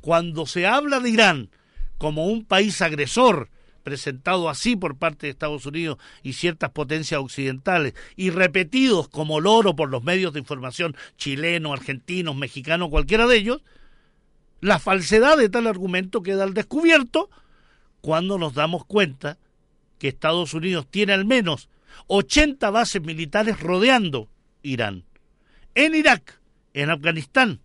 cuando 0.00 0.46
se 0.46 0.66
habla 0.66 1.00
de 1.00 1.10
Irán 1.10 1.50
como 1.98 2.26
un 2.26 2.44
país 2.44 2.82
agresor, 2.82 3.48
presentado 3.90 4.48
así 4.48 4.76
por 4.76 4.96
parte 4.96 5.26
de 5.26 5.32
Estados 5.32 5.66
Unidos 5.66 5.98
y 6.22 6.34
ciertas 6.34 6.70
potencias 6.70 7.20
occidentales, 7.20 7.94
y 8.14 8.30
repetidos 8.30 9.08
como 9.08 9.40
loro 9.40 9.74
por 9.74 9.90
los 9.90 10.04
medios 10.04 10.32
de 10.32 10.38
información 10.38 10.94
chilenos, 11.16 11.72
argentinos, 11.72 12.36
mexicanos, 12.36 12.88
cualquiera 12.88 13.26
de 13.26 13.36
ellos, 13.36 13.62
la 14.60 14.78
falsedad 14.78 15.36
de 15.36 15.48
tal 15.48 15.66
argumento 15.66 16.22
queda 16.22 16.44
al 16.44 16.54
descubierto 16.54 17.30
cuando 18.00 18.38
nos 18.38 18.54
damos 18.54 18.84
cuenta 18.84 19.38
que 19.98 20.06
Estados 20.06 20.54
Unidos 20.54 20.86
tiene 20.88 21.12
al 21.12 21.24
menos 21.24 21.68
80 22.06 22.70
bases 22.70 23.02
militares 23.02 23.58
rodeando 23.58 24.28
Irán. 24.62 25.02
En 25.74 25.96
Irak, 25.96 26.40
en 26.74 26.90
Afganistán, 26.90 27.58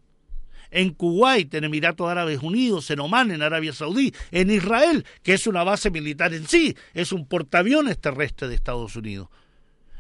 en 0.75 0.93
Kuwait, 0.93 1.53
en 1.53 1.63
Emiratos 1.63 2.09
Árabes 2.09 2.43
Unidos, 2.43 2.91
en 2.91 2.99
Oman, 2.99 3.31
en 3.31 3.41
Arabia 3.41 3.71
Saudí, 3.71 4.13
en 4.31 4.51
Israel, 4.51 5.05
que 5.23 5.33
es 5.33 5.47
una 5.47 5.63
base 5.63 5.89
militar 5.89 6.33
en 6.33 6.45
sí, 6.49 6.75
es 6.93 7.13
un 7.13 7.25
portaaviones 7.25 7.97
terrestre 7.97 8.49
de 8.49 8.55
Estados 8.55 8.97
Unidos. 8.97 9.29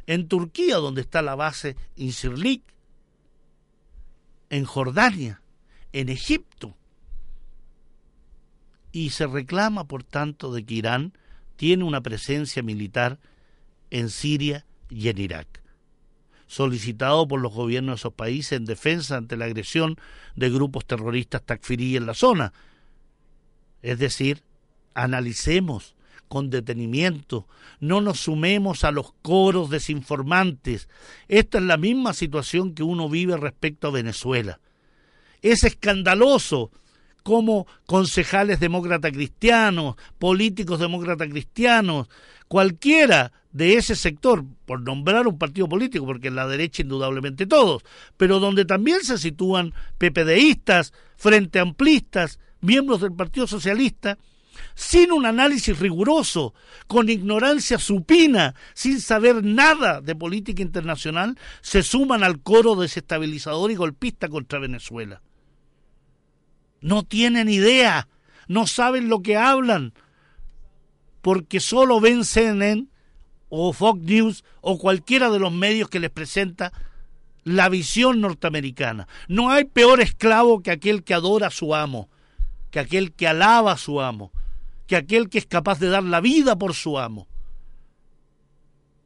En 0.05 0.27
Turquía, 0.27 0.75
donde 0.75 0.99
está 0.99 1.21
la 1.21 1.35
base 1.35 1.77
Incirlik, 1.95 2.61
en 4.49 4.65
Jordania, 4.65 5.41
en 5.93 6.09
Egipto. 6.09 6.75
Y 8.91 9.11
se 9.11 9.27
reclama, 9.27 9.87
por 9.87 10.03
tanto, 10.03 10.53
de 10.53 10.65
que 10.65 10.73
Irán 10.73 11.13
tiene 11.55 11.85
una 11.85 12.01
presencia 12.01 12.61
militar 12.61 13.17
en 13.91 14.09
Siria 14.09 14.65
y 14.89 15.07
en 15.07 15.19
Irak 15.19 15.64
solicitado 16.47 17.27
por 17.27 17.41
los 17.41 17.53
gobiernos 17.53 17.95
de 17.95 17.99
esos 18.01 18.13
países 18.13 18.53
en 18.53 18.65
defensa 18.65 19.17
ante 19.17 19.37
la 19.37 19.45
agresión 19.45 19.97
de 20.35 20.49
grupos 20.49 20.85
terroristas 20.85 21.43
takfirí 21.43 21.95
en 21.95 22.05
la 22.05 22.13
zona. 22.13 22.53
Es 23.81 23.99
decir, 23.99 24.43
analicemos 24.93 25.95
con 26.27 26.49
detenimiento, 26.49 27.47
no 27.79 28.01
nos 28.01 28.21
sumemos 28.21 28.83
a 28.83 28.91
los 28.91 29.13
coros 29.21 29.69
desinformantes. 29.69 30.89
Esta 31.27 31.59
es 31.59 31.63
la 31.63 31.77
misma 31.77 32.13
situación 32.13 32.73
que 32.73 32.83
uno 32.83 33.09
vive 33.09 33.37
respecto 33.37 33.87
a 33.87 33.91
Venezuela. 33.91 34.59
Es 35.41 35.63
escandaloso 35.63 36.71
cómo 37.25 37.65
concejales 37.87 38.59
demócratas 38.59 39.11
cristianos, 39.11 39.95
políticos 40.19 40.79
demócratas 40.79 41.27
cristianos, 41.27 42.07
cualquiera 42.47 43.31
de 43.51 43.77
ese 43.77 43.95
sector, 43.95 44.45
por 44.67 44.81
nombrar 44.81 45.25
un 45.25 45.39
partido 45.39 45.67
político, 45.67 46.05
porque 46.05 46.27
en 46.27 46.35
la 46.35 46.45
derecha 46.45 46.83
indudablemente 46.83 47.47
todos, 47.47 47.81
pero 48.15 48.39
donde 48.39 48.63
también 48.63 49.01
se 49.01 49.17
sitúan 49.17 49.73
PPDistas, 49.97 50.93
frente 51.17 51.57
amplistas, 51.57 52.37
miembros 52.61 53.01
del 53.01 53.13
Partido 53.13 53.47
Socialista, 53.47 54.19
sin 54.75 55.11
un 55.11 55.25
análisis 55.25 55.79
riguroso, 55.79 56.53
con 56.85 57.09
ignorancia 57.09 57.79
supina, 57.79 58.53
sin 58.75 59.01
saber 59.01 59.43
nada 59.43 59.99
de 59.99 60.15
política 60.15 60.61
internacional, 60.61 61.39
se 61.61 61.81
suman 61.81 62.23
al 62.23 62.43
coro 62.43 62.75
desestabilizador 62.75 63.71
y 63.71 63.75
golpista 63.75 64.29
contra 64.29 64.59
Venezuela. 64.59 65.23
No 66.85 67.01
tienen 67.01 67.49
idea, 67.49 68.07
no 68.47 68.67
saben 68.67 69.09
lo 69.09 69.23
que 69.23 69.37
hablan, 69.37 69.95
porque 71.23 71.59
solo 71.59 71.99
ven 71.99 72.23
CNN 72.23 72.85
o 73.49 73.73
Fox 73.73 74.01
News 74.01 74.43
o 74.61 74.77
cualquiera 74.77 75.31
de 75.31 75.39
los 75.39 75.51
medios 75.51 75.89
que 75.89 75.99
les 75.99 76.11
presenta 76.11 76.71
la 77.43 77.69
visión 77.69 78.21
norteamericana. 78.21 79.07
No 79.27 79.49
hay 79.49 79.65
peor 79.65 79.99
esclavo 79.99 80.61
que 80.61 80.69
aquel 80.69 81.03
que 81.03 81.15
adora 81.15 81.47
a 81.47 81.49
su 81.49 81.73
amo, 81.73 82.07
que 82.69 82.77
aquel 82.77 83.13
que 83.13 83.27
alaba 83.27 83.71
a 83.71 83.77
su 83.77 83.99
amo, 83.99 84.31
que 84.85 84.95
aquel 84.95 85.27
que 85.27 85.39
es 85.39 85.47
capaz 85.47 85.79
de 85.79 85.89
dar 85.89 86.03
la 86.03 86.21
vida 86.21 86.55
por 86.55 86.75
su 86.75 86.99
amo. 86.99 87.27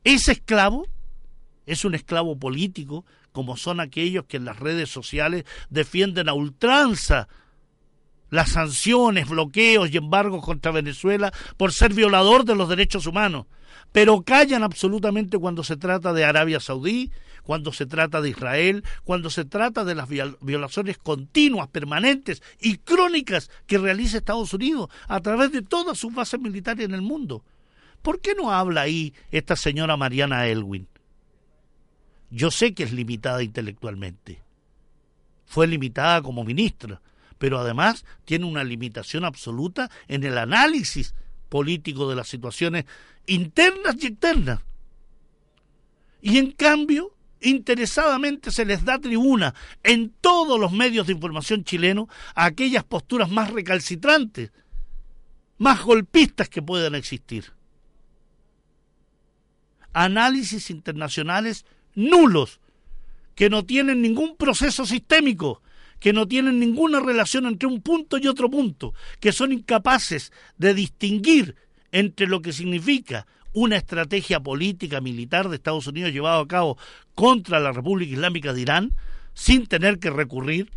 Ese 0.04 0.34
esclavo 0.34 0.86
es 1.66 1.86
un 1.86 1.96
esclavo 1.96 2.38
político, 2.38 3.06
como 3.32 3.56
son 3.56 3.80
aquellos 3.80 4.26
que 4.26 4.36
en 4.36 4.44
las 4.44 4.60
redes 4.60 4.90
sociales 4.90 5.46
defienden 5.70 6.28
a 6.28 6.34
ultranza 6.34 7.30
las 8.30 8.50
sanciones, 8.50 9.30
bloqueos 9.30 9.90
y 9.92 9.98
embargos 9.98 10.44
contra 10.44 10.72
Venezuela 10.72 11.34
por 11.58 11.74
ser 11.74 11.94
violador 11.94 12.46
de 12.46 12.56
los 12.56 12.70
derechos 12.70 13.06
humanos 13.06 13.46
pero 13.92 14.22
callan 14.22 14.64
absolutamente 14.64 15.38
cuando 15.38 15.64
se 15.64 15.78
trata 15.78 16.14
de 16.14 16.24
Arabia 16.24 16.60
Saudí, 16.60 17.12
cuando 17.44 17.74
se 17.74 17.86
trata 17.86 18.22
de 18.22 18.30
Israel, 18.30 18.84
cuando 19.04 19.30
se 19.30 19.46
trata 19.46 19.84
de 19.84 19.96
las 19.96 20.08
violaciones 20.08 20.98
continuas, 20.98 21.68
permanentes 21.70 22.44
y 22.60 22.78
crónicas 22.78 23.50
que 23.66 23.80
realiza 23.80 24.18
Estados 24.18 24.54
Unidos 24.54 24.90
a 25.08 25.20
través 25.22 25.52
de 25.52 25.62
todas 25.62 25.98
sus 25.98 26.14
bases 26.14 26.40
militares 26.40 26.86
en 26.86 26.94
el 26.94 27.02
mundo. 27.02 27.44
¿Por 28.02 28.22
qué 28.22 28.36
no 28.36 28.52
habla 28.52 28.82
ahí 28.82 29.14
esta 29.32 29.56
señora 29.56 29.98
Mariana 29.98 30.48
Elwin? 30.48 30.88
Yo 32.30 32.52
sé 32.52 32.74
que 32.74 32.84
es 32.84 32.94
limitada 32.94 33.42
intelectualmente. 33.42 34.44
Fue 35.46 35.66
limitada 35.66 36.22
como 36.22 36.44
ministra, 36.44 37.02
pero 37.40 37.58
además 37.58 38.06
tiene 38.26 38.46
una 38.46 38.64
limitación 38.64 39.26
absoluta 39.26 39.90
en 40.08 40.24
el 40.24 40.38
análisis 40.38 41.16
político 41.48 42.08
de 42.08 42.16
las 42.16 42.28
situaciones 42.28 42.86
internas 43.26 43.96
y 44.00 44.08
externas. 44.08 44.60
Y 46.22 46.38
en 46.38 46.52
cambio, 46.52 47.16
interesadamente 47.42 48.52
se 48.52 48.66
les 48.66 48.84
da 48.84 49.00
tribuna 49.00 49.56
en 49.84 50.14
todos 50.22 50.60
los 50.60 50.74
medios 50.74 51.08
de 51.08 51.14
información 51.14 51.64
chilenos 51.64 52.08
a 52.36 52.46
aquellas 52.46 52.84
posturas 52.84 53.32
más 53.32 53.52
recalcitrantes, 53.52 54.52
más 55.58 55.82
golpistas 55.82 56.50
que 56.50 56.62
puedan 56.62 56.94
existir. 56.94 57.54
Análisis 59.94 60.70
internacionales 60.70 61.66
nulos, 61.96 62.60
que 63.34 63.50
no 63.50 63.66
tienen 63.66 64.02
ningún 64.02 64.36
proceso 64.36 64.86
sistémico, 64.86 65.64
que 66.00 66.14
no 66.14 66.28
tienen 66.28 66.60
ninguna 66.60 67.00
relación 67.00 67.46
entre 67.46 67.68
un 67.68 67.82
punto 67.82 68.18
y 68.18 68.28
otro 68.28 68.50
punto, 68.50 68.94
que 69.20 69.32
son 69.32 69.52
incapaces 69.52 70.32
de 70.58 70.74
distinguir 70.74 71.56
entre 71.92 72.28
lo 72.28 72.42
que 72.42 72.54
significa 72.54 73.28
una 73.54 73.78
estrategia 73.78 74.40
política 74.40 75.02
militar 75.02 75.50
de 75.50 75.56
Estados 75.56 75.88
Unidos 75.88 76.12
llevada 76.12 76.42
a 76.42 76.48
cabo 76.48 76.78
contra 77.16 77.60
la 77.60 77.72
República 77.72 78.14
Islámica 78.14 78.54
de 78.54 78.62
Irán 78.62 78.96
sin 79.34 79.68
tener 79.68 80.00
que 80.00 80.10
recurrir 80.10 80.72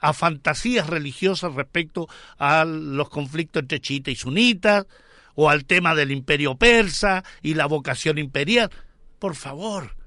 a 0.00 0.12
fantasías 0.12 0.86
religiosas 0.86 1.54
respecto 1.54 2.08
a 2.38 2.64
los 2.64 3.08
conflictos 3.08 3.62
entre 3.62 3.80
chiitas 3.80 4.12
y 4.12 4.16
sunitas 4.16 4.86
o 5.34 5.50
al 5.50 5.64
tema 5.64 5.94
del 5.94 6.10
imperio 6.10 6.56
persa 6.56 7.24
y 7.42 7.54
la 7.54 7.66
vocación 7.66 8.18
imperial. 8.18 8.70
Por 9.18 9.34
favor, 9.34 9.97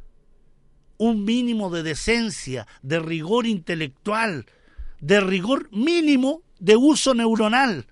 un 1.01 1.25
mínimo 1.25 1.71
de 1.71 1.81
decencia, 1.81 2.67
de 2.83 2.99
rigor 2.99 3.47
intelectual, 3.47 4.45
de 4.99 5.19
rigor 5.19 5.67
mínimo 5.71 6.43
de 6.59 6.75
uso 6.75 7.15
neuronal. 7.15 7.87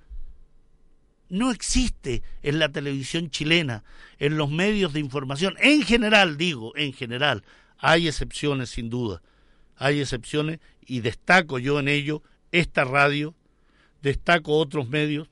No 1.28 1.50
existe 1.50 2.22
en 2.44 2.60
la 2.60 2.70
televisión 2.70 3.32
chilena, 3.32 3.84
en 4.20 4.38
los 4.38 4.52
medios 4.52 4.94
de 4.94 5.00
información, 5.00 5.56
en 5.60 5.82
general 5.82 6.38
digo, 6.38 6.72
en 6.76 6.94
general, 6.94 7.44
hay 7.80 8.08
excepciones 8.08 8.70
sin 8.70 8.92
duda, 8.92 9.24
hay 9.76 10.02
excepciones 10.02 10.60
y 10.86 11.00
destaco 11.00 11.58
yo 11.58 11.80
en 11.80 11.88
ello 11.88 12.22
esta 12.52 12.84
radio, 12.84 13.34
destaco 14.04 14.56
otros 14.56 14.88
medios 14.88 15.32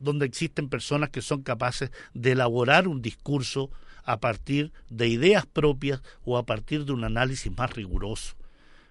donde 0.00 0.26
existen 0.26 0.68
personas 0.68 1.10
que 1.10 1.22
son 1.22 1.42
capaces 1.42 1.92
de 2.14 2.32
elaborar 2.32 2.88
un 2.88 3.00
discurso 3.00 3.70
a 4.04 4.20
partir 4.20 4.72
de 4.88 5.08
ideas 5.08 5.46
propias 5.46 6.02
o 6.24 6.38
a 6.38 6.44
partir 6.44 6.84
de 6.84 6.92
un 6.92 7.04
análisis 7.04 7.56
más 7.56 7.72
riguroso. 7.72 8.34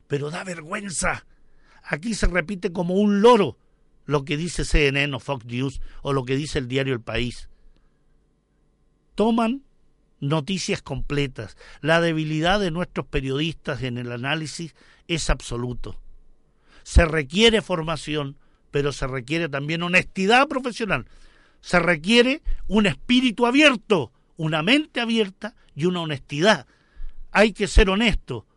Pero 0.08 0.30
da 0.30 0.44
vergüenza. 0.44 1.26
Aquí 1.84 2.14
se 2.14 2.28
repite 2.28 2.72
como 2.72 2.96
un 2.96 3.22
loro 3.22 3.58
lo 4.06 4.26
que 4.26 4.38
dice 4.38 4.66
CNN 4.66 5.16
o 5.16 5.20
Fox 5.20 5.46
News 5.46 5.82
o 6.02 6.14
lo 6.14 6.26
que 6.26 6.36
dice 6.36 6.60
el 6.60 6.68
diario 6.68 6.94
El 6.94 7.02
País. 7.02 7.50
Toman 9.16 9.64
noticias 10.20 10.82
completas. 10.82 11.58
La 11.82 12.00
debilidad 12.00 12.60
de 12.60 12.72
nuestros 12.72 13.06
periodistas 13.08 13.84
en 13.84 13.98
el 13.98 14.12
análisis 14.12 14.76
es 15.08 15.30
absoluto. 15.30 16.00
Se 16.84 17.06
requiere 17.06 17.62
formación, 17.62 18.38
pero 18.72 18.92
se 18.92 19.08
requiere 19.08 19.50
también 19.50 19.84
honestidad 19.84 20.48
profesional. 20.48 21.08
Se 21.60 21.80
requiere 21.80 22.42
un 22.68 22.86
espíritu 22.86 23.46
abierto, 23.46 24.12
una 24.42 24.64
mente 24.64 25.00
abierta 25.00 25.54
y 25.76 25.86
una 25.86 26.02
honestidad. 26.02 26.66
Hay 27.32 27.54
que 27.54 27.68
ser 27.68 27.92
honesto. 27.92 28.48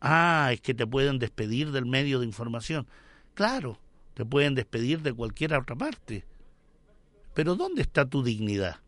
Ah, 0.00 0.50
es 0.52 0.60
que 0.60 0.74
te 0.74 0.88
pueden 0.88 1.20
despedir 1.20 1.70
del 1.70 1.86
medio 1.86 2.18
de 2.18 2.26
información. 2.26 2.88
Claro, 3.34 3.78
te 4.14 4.24
pueden 4.24 4.56
despedir 4.56 5.02
de 5.02 5.12
cualquier 5.12 5.54
otra 5.54 5.76
parte. 5.76 6.24
Pero 7.32 7.54
¿dónde 7.54 7.82
está 7.82 8.06
tu 8.06 8.24
dignidad? 8.24 8.80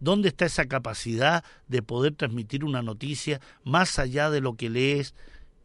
¿Dónde 0.00 0.30
está 0.30 0.46
esa 0.46 0.66
capacidad 0.66 1.44
de 1.68 1.82
poder 1.82 2.16
transmitir 2.16 2.64
una 2.64 2.82
noticia 2.82 3.40
más 3.62 4.00
allá 4.00 4.28
de 4.28 4.40
lo 4.40 4.56
que 4.56 4.70
lees 4.70 5.14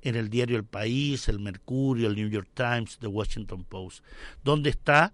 en 0.03 0.16
el 0.16 0.30
diario 0.30 0.58
El 0.58 0.66
País, 0.66 1.28
el 1.30 1.39
Mercurio, 1.39 2.10
el 2.10 2.16
New 2.16 2.30
York 2.30 2.49
Times, 2.53 2.99
The 2.99 3.08
Washington 3.08 3.64
Post? 3.64 4.05
¿Dónde 4.43 4.70
está 4.70 5.14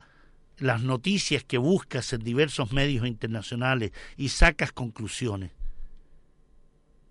las 0.58 0.82
noticias 0.82 1.44
que 1.44 1.58
buscas 1.58 2.14
en 2.14 2.24
diversos 2.24 2.72
medios 2.72 3.08
internacionales 3.08 3.92
y 4.18 4.30
sacas 4.30 4.72
conclusiones? 4.72 5.52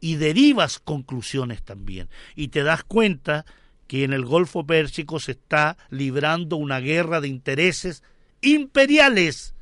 Y 0.00 0.16
derivas 0.16 0.78
conclusiones 0.78 1.62
también. 1.62 2.08
Y 2.34 2.48
te 2.48 2.62
das 2.62 2.82
cuenta 2.82 3.44
que 3.86 4.04
en 4.04 4.12
el 4.12 4.24
Golfo 4.24 4.66
Pérsico 4.66 5.20
se 5.20 5.32
está 5.32 5.76
librando 5.90 6.56
una 6.56 6.80
guerra 6.80 7.20
de 7.20 7.28
intereses 7.28 8.02
imperiales 8.40 9.54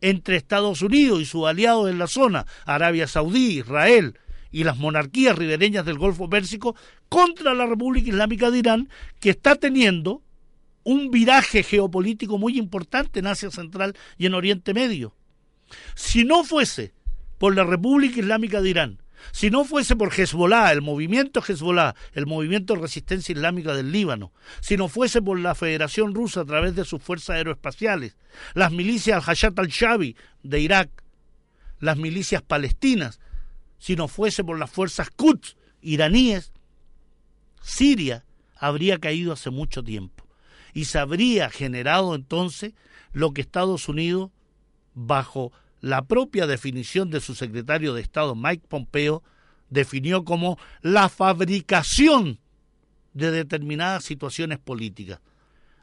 entre 0.00 0.36
Estados 0.36 0.82
Unidos 0.82 1.22
y 1.22 1.24
sus 1.24 1.46
aliados 1.46 1.90
en 1.90 1.98
la 1.98 2.06
zona, 2.06 2.46
Arabia 2.66 3.06
Saudí, 3.06 3.58
Israel 3.58 4.18
y 4.52 4.64
las 4.64 4.76
monarquías 4.76 5.36
ribereñas 5.36 5.84
del 5.84 5.98
Golfo 5.98 6.28
Pérsico, 6.28 6.76
contra 7.08 7.54
la 7.54 7.66
República 7.66 8.10
Islámica 8.10 8.50
de 8.50 8.58
Irán, 8.58 8.88
que 9.18 9.30
está 9.30 9.56
teniendo 9.56 10.22
un 10.84 11.10
viraje 11.10 11.62
geopolítico 11.62 12.38
muy 12.38 12.58
importante 12.58 13.18
en 13.18 13.26
Asia 13.26 13.50
Central 13.50 13.96
y 14.16 14.26
en 14.26 14.34
Oriente 14.34 14.74
Medio. 14.74 15.14
Si 15.94 16.24
no 16.24 16.44
fuese 16.44 16.92
por 17.38 17.56
la 17.56 17.64
República 17.64 18.20
Islámica 18.20 18.60
de 18.60 18.70
Irán, 18.70 19.02
si 19.32 19.50
no 19.50 19.64
fuese 19.64 19.96
por 19.96 20.12
Hezbollah, 20.12 20.72
el 20.72 20.82
movimiento 20.82 21.42
Hezbollah, 21.42 21.94
el 22.12 22.26
movimiento 22.26 22.74
de 22.74 22.82
resistencia 22.82 23.32
islámica 23.32 23.74
del 23.74 23.90
Líbano, 23.90 24.32
si 24.60 24.76
no 24.76 24.88
fuese 24.88 25.22
por 25.22 25.38
la 25.38 25.54
Federación 25.54 26.14
Rusa 26.14 26.42
a 26.42 26.44
través 26.44 26.74
de 26.76 26.84
sus 26.84 27.02
fuerzas 27.02 27.36
aeroespaciales, 27.36 28.16
las 28.52 28.70
milicias 28.70 29.26
al-Hayat 29.26 29.58
al-Shabi 29.58 30.16
de 30.42 30.60
Irak, 30.60 30.90
las 31.80 31.96
milicias 31.96 32.42
palestinas, 32.42 33.18
si 33.78 33.96
no 33.96 34.08
fuese 34.08 34.44
por 34.44 34.58
las 34.58 34.70
fuerzas 34.70 35.08
Quds 35.10 35.56
iraníes, 35.80 36.52
Siria 37.62 38.24
habría 38.56 38.98
caído 38.98 39.32
hace 39.32 39.50
mucho 39.50 39.82
tiempo 39.82 40.23
y 40.74 40.84
se 40.84 40.98
habría 40.98 41.48
generado 41.48 42.14
entonces 42.14 42.74
lo 43.12 43.32
que 43.32 43.40
Estados 43.40 43.88
Unidos, 43.88 44.30
bajo 44.92 45.52
la 45.80 46.02
propia 46.02 46.46
definición 46.46 47.10
de 47.10 47.20
su 47.20 47.34
secretario 47.34 47.94
de 47.94 48.02
Estado, 48.02 48.34
Mike 48.34 48.66
Pompeo, 48.68 49.22
definió 49.70 50.24
como 50.24 50.58
la 50.82 51.08
fabricación 51.08 52.40
de 53.12 53.30
determinadas 53.30 54.04
situaciones 54.04 54.58
políticas. 54.58 55.20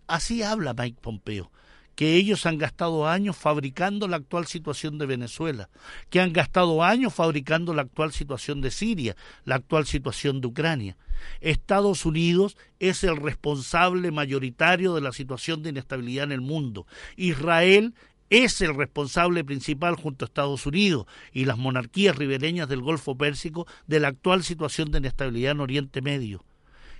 Así 0.08 0.44
habla 0.44 0.74
Mike 0.74 1.00
Pompeo, 1.02 1.52
que 1.96 2.16
ellos 2.16 2.46
han 2.46 2.58
gastado 2.58 3.08
años 3.08 3.38
fabricando 3.38 4.08
la 4.08 4.18
actual 4.18 4.48
situación 4.48 4.98
de 4.98 5.06
Venezuela, 5.06 5.70
que 6.10 6.20
han 6.20 6.34
gastado 6.34 6.84
años 6.84 7.14
fabricando 7.14 7.74
la 7.74 7.84
actual 7.84 8.12
situación 8.12 8.62
de 8.62 8.72
Siria, 8.72 9.16
la 9.46 9.56
actual 9.56 9.86
situación 9.86 10.42
de 10.42 10.48
Ucrania. 10.48 10.98
Estados 11.40 12.06
Unidos 12.06 12.58
es 12.80 13.04
el 13.04 13.18
responsable 13.18 14.12
mayoritario 14.12 14.96
de 14.96 15.02
la 15.02 15.12
situación 15.12 15.62
de 15.62 15.70
inestabilidad 15.70 16.26
en 16.26 16.32
el 16.32 16.42
mundo. 16.42 16.88
Israel 17.16 17.94
es 18.32 18.62
el 18.62 18.74
responsable 18.74 19.44
principal 19.44 19.96
junto 19.96 20.24
a 20.24 20.28
Estados 20.28 20.66
Unidos 20.66 21.06
y 21.34 21.46
las 21.46 21.58
monarquías 21.58 22.16
ribereñas 22.16 22.70
del 22.70 22.82
Golfo 22.82 23.16
Pérsico 23.16 23.68
de 23.88 24.00
la 24.00 24.08
actual 24.08 24.44
situación 24.44 24.90
de 24.90 25.00
inestabilidad 25.00 25.52
en 25.52 25.60
Oriente 25.60 26.02
Medio. 26.02 26.44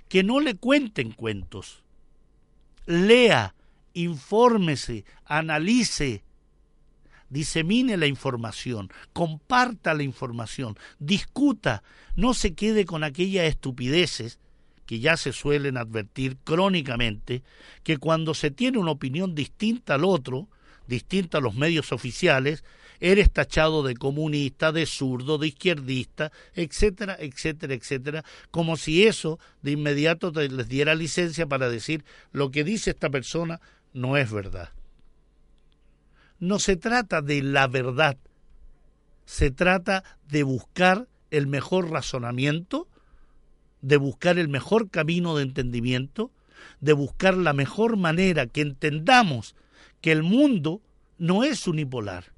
Que 0.08 0.22
no 0.22 0.40
le 0.40 0.56
cuenten 0.56 1.12
cuentos. 1.12 1.82
Lea, 2.84 3.54
infórmese, 3.94 5.04
analice, 5.24 6.22
disemine 7.28 7.96
la 7.96 8.06
información, 8.06 8.90
comparta 9.12 9.94
la 9.94 10.02
información, 10.02 10.76
discuta, 10.98 11.82
no 12.14 12.34
se 12.34 12.54
quede 12.54 12.84
con 12.84 13.04
aquellas 13.04 13.46
estupideces 13.46 14.38
que 14.86 15.00
ya 15.00 15.16
se 15.16 15.32
suelen 15.32 15.78
advertir 15.78 16.36
crónicamente, 16.44 17.42
que 17.82 17.96
cuando 17.96 18.34
se 18.34 18.50
tiene 18.50 18.78
una 18.78 18.90
opinión 18.90 19.34
distinta 19.34 19.94
al 19.94 20.04
otro, 20.04 20.48
distinto 20.86 21.38
a 21.38 21.40
los 21.40 21.54
medios 21.54 21.92
oficiales, 21.92 22.64
eres 23.00 23.32
tachado 23.32 23.82
de 23.82 23.96
comunista, 23.96 24.70
de 24.70 24.86
zurdo, 24.86 25.38
de 25.38 25.48
izquierdista, 25.48 26.30
etcétera, 26.54 27.16
etcétera, 27.18 27.74
etcétera, 27.74 28.24
como 28.50 28.76
si 28.76 29.04
eso 29.04 29.40
de 29.62 29.72
inmediato 29.72 30.30
les 30.30 30.68
diera 30.68 30.94
licencia 30.94 31.46
para 31.46 31.68
decir 31.68 32.04
lo 32.30 32.50
que 32.50 32.62
dice 32.62 32.90
esta 32.90 33.10
persona 33.10 33.60
no 33.92 34.16
es 34.16 34.30
verdad. 34.30 34.70
No 36.38 36.58
se 36.58 36.76
trata 36.76 37.22
de 37.22 37.42
la 37.42 37.68
verdad, 37.68 38.16
se 39.24 39.50
trata 39.50 40.02
de 40.28 40.42
buscar 40.42 41.08
el 41.30 41.46
mejor 41.46 41.90
razonamiento, 41.90 42.88
de 43.80 43.96
buscar 43.96 44.38
el 44.38 44.48
mejor 44.48 44.90
camino 44.90 45.36
de 45.36 45.44
entendimiento, 45.44 46.30
de 46.80 46.92
buscar 46.92 47.36
la 47.36 47.52
mejor 47.52 47.96
manera 47.96 48.46
que 48.46 48.60
entendamos 48.60 49.54
que 50.00 50.12
el 50.12 50.22
mundo 50.22 50.82
no 51.18 51.44
es 51.44 51.66
unipolar, 51.66 52.32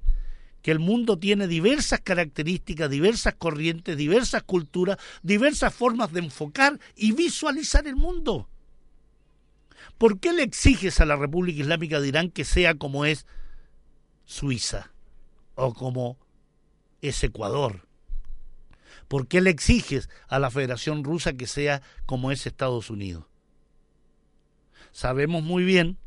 que 0.61 0.71
el 0.71 0.79
mundo 0.79 1.17
tiene 1.17 1.47
diversas 1.47 2.01
características, 2.01 2.89
diversas 2.89 3.35
corrientes, 3.35 3.97
diversas 3.97 4.43
culturas, 4.43 4.97
diversas 5.23 5.73
formas 5.73 6.11
de 6.13 6.21
enfocar 6.21 6.79
y 6.95 7.11
visualizar 7.11 7.87
el 7.87 7.95
mundo. 7.95 8.47
¿Por 9.97 10.19
qué 10.19 10.33
le 10.33 10.43
exiges 10.43 10.99
a 10.99 11.05
la 11.05 11.15
República 11.15 11.61
Islámica 11.61 11.99
de 11.99 12.07
Irán 12.07 12.29
que 12.29 12.45
sea 12.45 12.75
como 12.75 13.05
es 13.05 13.25
Suiza 14.25 14.91
o 15.55 15.73
como 15.73 16.17
es 17.01 17.23
Ecuador? 17.23 17.87
¿Por 19.07 19.27
qué 19.27 19.41
le 19.41 19.51
exiges 19.51 20.09
a 20.27 20.39
la 20.39 20.49
Federación 20.49 21.03
Rusa 21.03 21.33
que 21.33 21.47
sea 21.47 21.81
como 22.05 22.31
es 22.31 22.45
Estados 22.45 22.89
Unidos? 22.89 23.25
Sabemos 24.91 25.43
muy 25.43 25.63
bien 25.63 25.97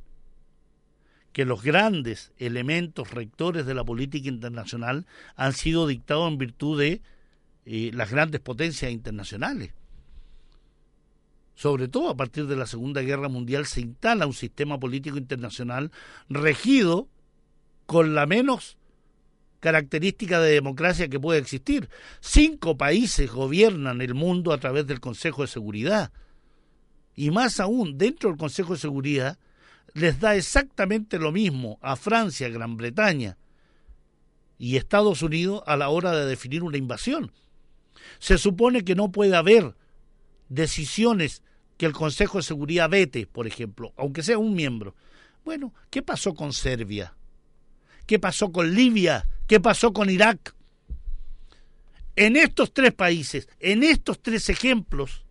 que 1.33 1.45
los 1.45 1.63
grandes 1.63 2.33
elementos 2.39 3.13
rectores 3.13 3.67
de 3.67 3.75
la 3.75 3.85
política 3.85 4.29
internacional 4.29 5.07
han 5.37 5.53
sido 5.53 5.87
dictados 5.87 6.31
en 6.33 6.39
virtud 6.39 6.81
de 6.81 7.03
eh, 7.65 7.91
las 7.93 8.11
grandes 8.11 8.41
potencias 8.41 8.91
internacionales. 8.91 9.73
Sobre 11.59 11.89
todo 11.89 12.09
a 12.09 12.17
partir 12.17 12.47
de 12.47 12.55
la 12.55 12.69
Segunda 12.69 13.03
Guerra 13.03 13.29
Mundial 13.29 13.67
se 13.67 13.81
instala 13.81 14.29
un 14.29 14.33
sistema 14.33 14.79
político 14.79 15.19
internacional 15.19 15.91
regido 16.29 17.09
con 17.85 18.15
la 18.15 18.27
menos 18.27 18.79
característica 19.59 20.39
de 20.39 20.53
democracia 20.53 21.09
que 21.09 21.19
puede 21.19 21.41
existir. 21.41 21.89
Cinco 22.21 22.77
países 22.77 23.33
gobiernan 23.33 24.01
el 24.03 24.15
mundo 24.15 24.53
a 24.53 24.59
través 24.59 24.87
del 24.87 25.01
Consejo 25.01 25.43
de 25.43 25.49
Seguridad. 25.49 26.13
Y 27.17 27.33
más 27.33 27.59
aún, 27.59 27.99
dentro 27.99 28.31
del 28.31 28.39
Consejo 28.39 28.75
de 28.75 28.79
Seguridad 28.79 29.37
les 29.95 30.21
da 30.21 30.37
exactamente 30.37 31.19
lo 31.19 31.33
mismo 31.33 31.81
a 31.83 31.97
Francia, 31.97 32.49
Gran 32.51 32.77
Bretaña 32.77 33.37
y 34.59 34.77
Estados 34.77 35.23
Unidos 35.23 35.65
a 35.67 35.77
la 35.77 35.89
hora 35.89 36.13
de 36.13 36.25
definir 36.25 36.63
una 36.63 36.77
invasión. 36.77 37.33
Se 38.21 38.39
supone 38.39 38.85
que 38.85 38.95
no 38.95 39.11
puede 39.11 39.35
haber 39.35 39.75
decisiones 40.49 41.43
que 41.77 41.87
el 41.87 41.93
Consejo 41.93 42.39
de 42.39 42.45
Seguridad 42.45 42.91
vete, 42.91 43.27
por 43.27 43.47
ejemplo, 43.47 43.93
aunque 43.97 44.23
sea 44.23 44.39
un 44.39 44.55
miembro. 44.55 44.95
Bueno, 45.45 45.73
¿qué 45.91 46.03
pasó 46.03 46.35
con 46.35 46.53
Serbia? 46.53 47.15
¿Qué 48.07 48.19
pasó 48.19 48.51
con 48.51 48.75
Libia? 48.75 49.27
¿Qué 49.47 49.61
pasó 49.61 49.93
con 49.93 50.11
Irak? 50.11 50.55
En 52.17 52.37
estos 52.37 52.73
tres 52.73 52.93
países, 52.93 53.49
en 53.61 53.85
estos 53.85 54.21
tres 54.21 54.49
ejemplos, 54.49 55.25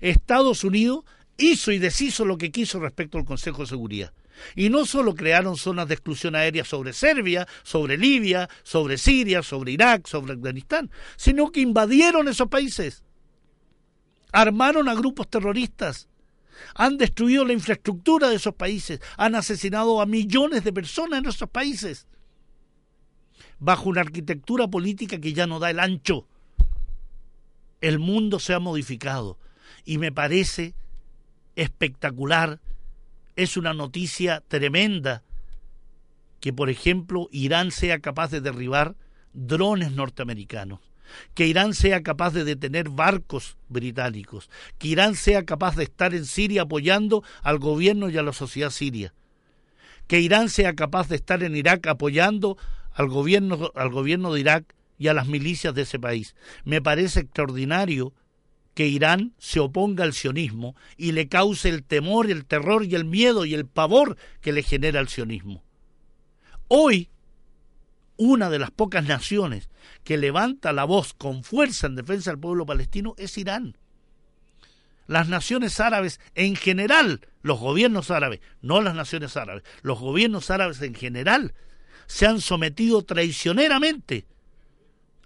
Estados 0.00 0.62
Unidos 0.62 1.04
hizo 1.36 1.72
y 1.72 1.78
deshizo 1.78 2.24
lo 2.24 2.38
que 2.38 2.52
quiso 2.52 2.80
respecto 2.80 3.18
al 3.18 3.24
Consejo 3.24 3.62
de 3.62 3.68
Seguridad. 3.68 4.12
Y 4.54 4.68
no 4.68 4.84
solo 4.84 5.14
crearon 5.14 5.56
zonas 5.56 5.88
de 5.88 5.94
exclusión 5.94 6.34
aérea 6.34 6.64
sobre 6.64 6.92
Serbia, 6.92 7.48
sobre 7.62 7.96
Libia, 7.96 8.48
sobre 8.62 8.98
Siria, 8.98 9.42
sobre 9.42 9.72
Irak, 9.72 10.06
sobre 10.06 10.34
Afganistán, 10.34 10.90
sino 11.16 11.50
que 11.50 11.60
invadieron 11.60 12.28
esos 12.28 12.48
países, 12.48 13.02
armaron 14.36 14.86
a 14.90 14.94
grupos 14.94 15.30
terroristas, 15.30 16.08
han 16.74 16.98
destruido 16.98 17.46
la 17.46 17.54
infraestructura 17.54 18.28
de 18.28 18.36
esos 18.36 18.54
países, 18.54 19.00
han 19.16 19.34
asesinado 19.34 19.98
a 19.98 20.04
millones 20.04 20.62
de 20.62 20.74
personas 20.74 21.20
en 21.20 21.26
esos 21.26 21.48
países, 21.48 22.06
bajo 23.58 23.88
una 23.88 24.02
arquitectura 24.02 24.68
política 24.68 25.18
que 25.18 25.32
ya 25.32 25.46
no 25.46 25.58
da 25.58 25.70
el 25.70 25.80
ancho. 25.80 26.26
El 27.80 27.98
mundo 27.98 28.38
se 28.38 28.52
ha 28.52 28.58
modificado 28.58 29.38
y 29.86 29.96
me 29.96 30.12
parece 30.12 30.74
espectacular, 31.54 32.60
es 33.36 33.56
una 33.56 33.72
noticia 33.72 34.42
tremenda 34.48 35.22
que, 36.40 36.52
por 36.52 36.68
ejemplo, 36.68 37.28
Irán 37.32 37.70
sea 37.70 38.00
capaz 38.00 38.30
de 38.30 38.42
derribar 38.42 38.96
drones 39.32 39.92
norteamericanos. 39.92 40.85
Que 41.34 41.46
Irán 41.46 41.74
sea 41.74 42.02
capaz 42.02 42.32
de 42.32 42.44
detener 42.44 42.88
barcos 42.88 43.56
británicos, 43.68 44.50
que 44.78 44.88
Irán 44.88 45.14
sea 45.14 45.44
capaz 45.44 45.76
de 45.76 45.84
estar 45.84 46.14
en 46.14 46.26
Siria 46.26 46.62
apoyando 46.62 47.22
al 47.42 47.58
gobierno 47.58 48.08
y 48.08 48.18
a 48.18 48.22
la 48.22 48.32
sociedad 48.32 48.70
siria, 48.70 49.14
que 50.06 50.20
Irán 50.20 50.48
sea 50.48 50.74
capaz 50.74 51.08
de 51.08 51.16
estar 51.16 51.42
en 51.42 51.56
Irak 51.56 51.86
apoyando 51.86 52.56
al 52.92 53.08
gobierno, 53.08 53.72
al 53.74 53.90
gobierno 53.90 54.32
de 54.32 54.40
Irak 54.40 54.74
y 54.98 55.08
a 55.08 55.14
las 55.14 55.26
milicias 55.26 55.74
de 55.74 55.82
ese 55.82 55.98
país. 55.98 56.34
Me 56.64 56.80
parece 56.80 57.20
extraordinario 57.20 58.12
que 58.74 58.86
Irán 58.86 59.32
se 59.38 59.58
oponga 59.58 60.04
al 60.04 60.12
sionismo 60.12 60.76
y 60.96 61.12
le 61.12 61.28
cause 61.28 61.68
el 61.68 61.82
temor, 61.82 62.30
el 62.30 62.44
terror 62.44 62.84
y 62.84 62.94
el 62.94 63.04
miedo 63.04 63.46
y 63.46 63.54
el 63.54 63.66
pavor 63.66 64.16
que 64.42 64.52
le 64.52 64.62
genera 64.62 65.00
el 65.00 65.08
sionismo. 65.08 65.62
Hoy, 66.68 67.08
una 68.18 68.50
de 68.50 68.58
las 68.58 68.70
pocas 68.70 69.04
naciones 69.04 69.70
que 70.04 70.16
levanta 70.16 70.72
la 70.72 70.84
voz 70.84 71.14
con 71.14 71.42
fuerza 71.42 71.86
en 71.86 71.96
defensa 71.96 72.30
del 72.30 72.40
pueblo 72.40 72.66
palestino 72.66 73.14
es 73.18 73.36
Irán. 73.38 73.76
Las 75.06 75.28
naciones 75.28 75.78
árabes 75.78 76.20
en 76.34 76.56
general, 76.56 77.20
los 77.42 77.60
gobiernos 77.60 78.10
árabes, 78.10 78.40
no 78.60 78.80
las 78.80 78.94
naciones 78.94 79.36
árabes, 79.36 79.62
los 79.82 80.00
gobiernos 80.00 80.50
árabes 80.50 80.82
en 80.82 80.94
general 80.94 81.54
se 82.06 82.26
han 82.26 82.40
sometido 82.40 83.02
traicioneramente 83.02 84.26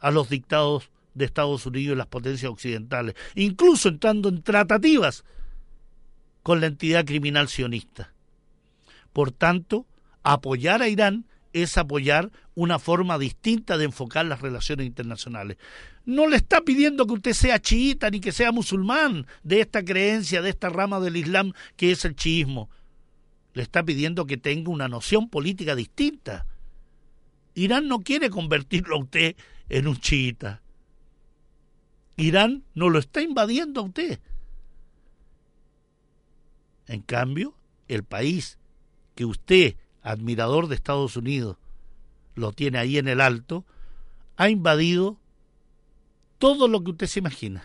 a 0.00 0.10
los 0.10 0.28
dictados 0.28 0.90
de 1.14 1.24
Estados 1.24 1.66
Unidos 1.66 1.94
y 1.94 1.98
las 1.98 2.06
potencias 2.06 2.50
occidentales, 2.50 3.14
incluso 3.34 3.88
entrando 3.88 4.28
en 4.28 4.42
tratativas 4.42 5.24
con 6.42 6.60
la 6.60 6.66
entidad 6.66 7.04
criminal 7.04 7.48
sionista. 7.48 8.12
Por 9.12 9.32
tanto, 9.32 9.86
apoyar 10.22 10.82
a 10.82 10.88
Irán 10.88 11.26
es 11.52 11.76
apoyar 11.78 12.30
una 12.54 12.78
forma 12.78 13.18
distinta 13.18 13.76
de 13.76 13.84
enfocar 13.86 14.26
las 14.26 14.40
relaciones 14.40 14.86
internacionales. 14.86 15.56
No 16.04 16.26
le 16.26 16.36
está 16.36 16.60
pidiendo 16.62 17.06
que 17.06 17.14
usted 17.14 17.32
sea 17.32 17.60
chiita 17.60 18.10
ni 18.10 18.20
que 18.20 18.32
sea 18.32 18.52
musulmán 18.52 19.26
de 19.42 19.60
esta 19.60 19.84
creencia, 19.84 20.42
de 20.42 20.50
esta 20.50 20.68
rama 20.68 21.00
del 21.00 21.16
Islam 21.16 21.52
que 21.76 21.90
es 21.90 22.04
el 22.04 22.16
chiismo. 22.16 22.70
Le 23.54 23.62
está 23.62 23.82
pidiendo 23.82 24.26
que 24.26 24.36
tenga 24.36 24.70
una 24.70 24.88
noción 24.88 25.28
política 25.28 25.74
distinta. 25.74 26.46
Irán 27.54 27.88
no 27.88 28.00
quiere 28.00 28.30
convertirlo 28.30 28.96
a 28.96 29.00
usted 29.00 29.36
en 29.68 29.88
un 29.88 29.96
chiita. 29.96 30.62
Irán 32.16 32.64
no 32.74 32.90
lo 32.90 32.98
está 32.98 33.22
invadiendo 33.22 33.80
a 33.80 33.84
usted. 33.84 34.20
En 36.86 37.02
cambio, 37.02 37.54
el 37.88 38.04
país 38.04 38.58
que 39.14 39.24
usted, 39.24 39.76
admirador 40.02 40.68
de 40.68 40.74
Estados 40.74 41.16
Unidos, 41.16 41.56
lo 42.34 42.52
tiene 42.52 42.78
ahí 42.78 42.98
en 42.98 43.08
el 43.08 43.20
alto, 43.20 43.64
ha 44.36 44.48
invadido 44.48 45.18
todo 46.38 46.68
lo 46.68 46.82
que 46.82 46.92
usted 46.92 47.06
se 47.06 47.18
imagina. 47.18 47.62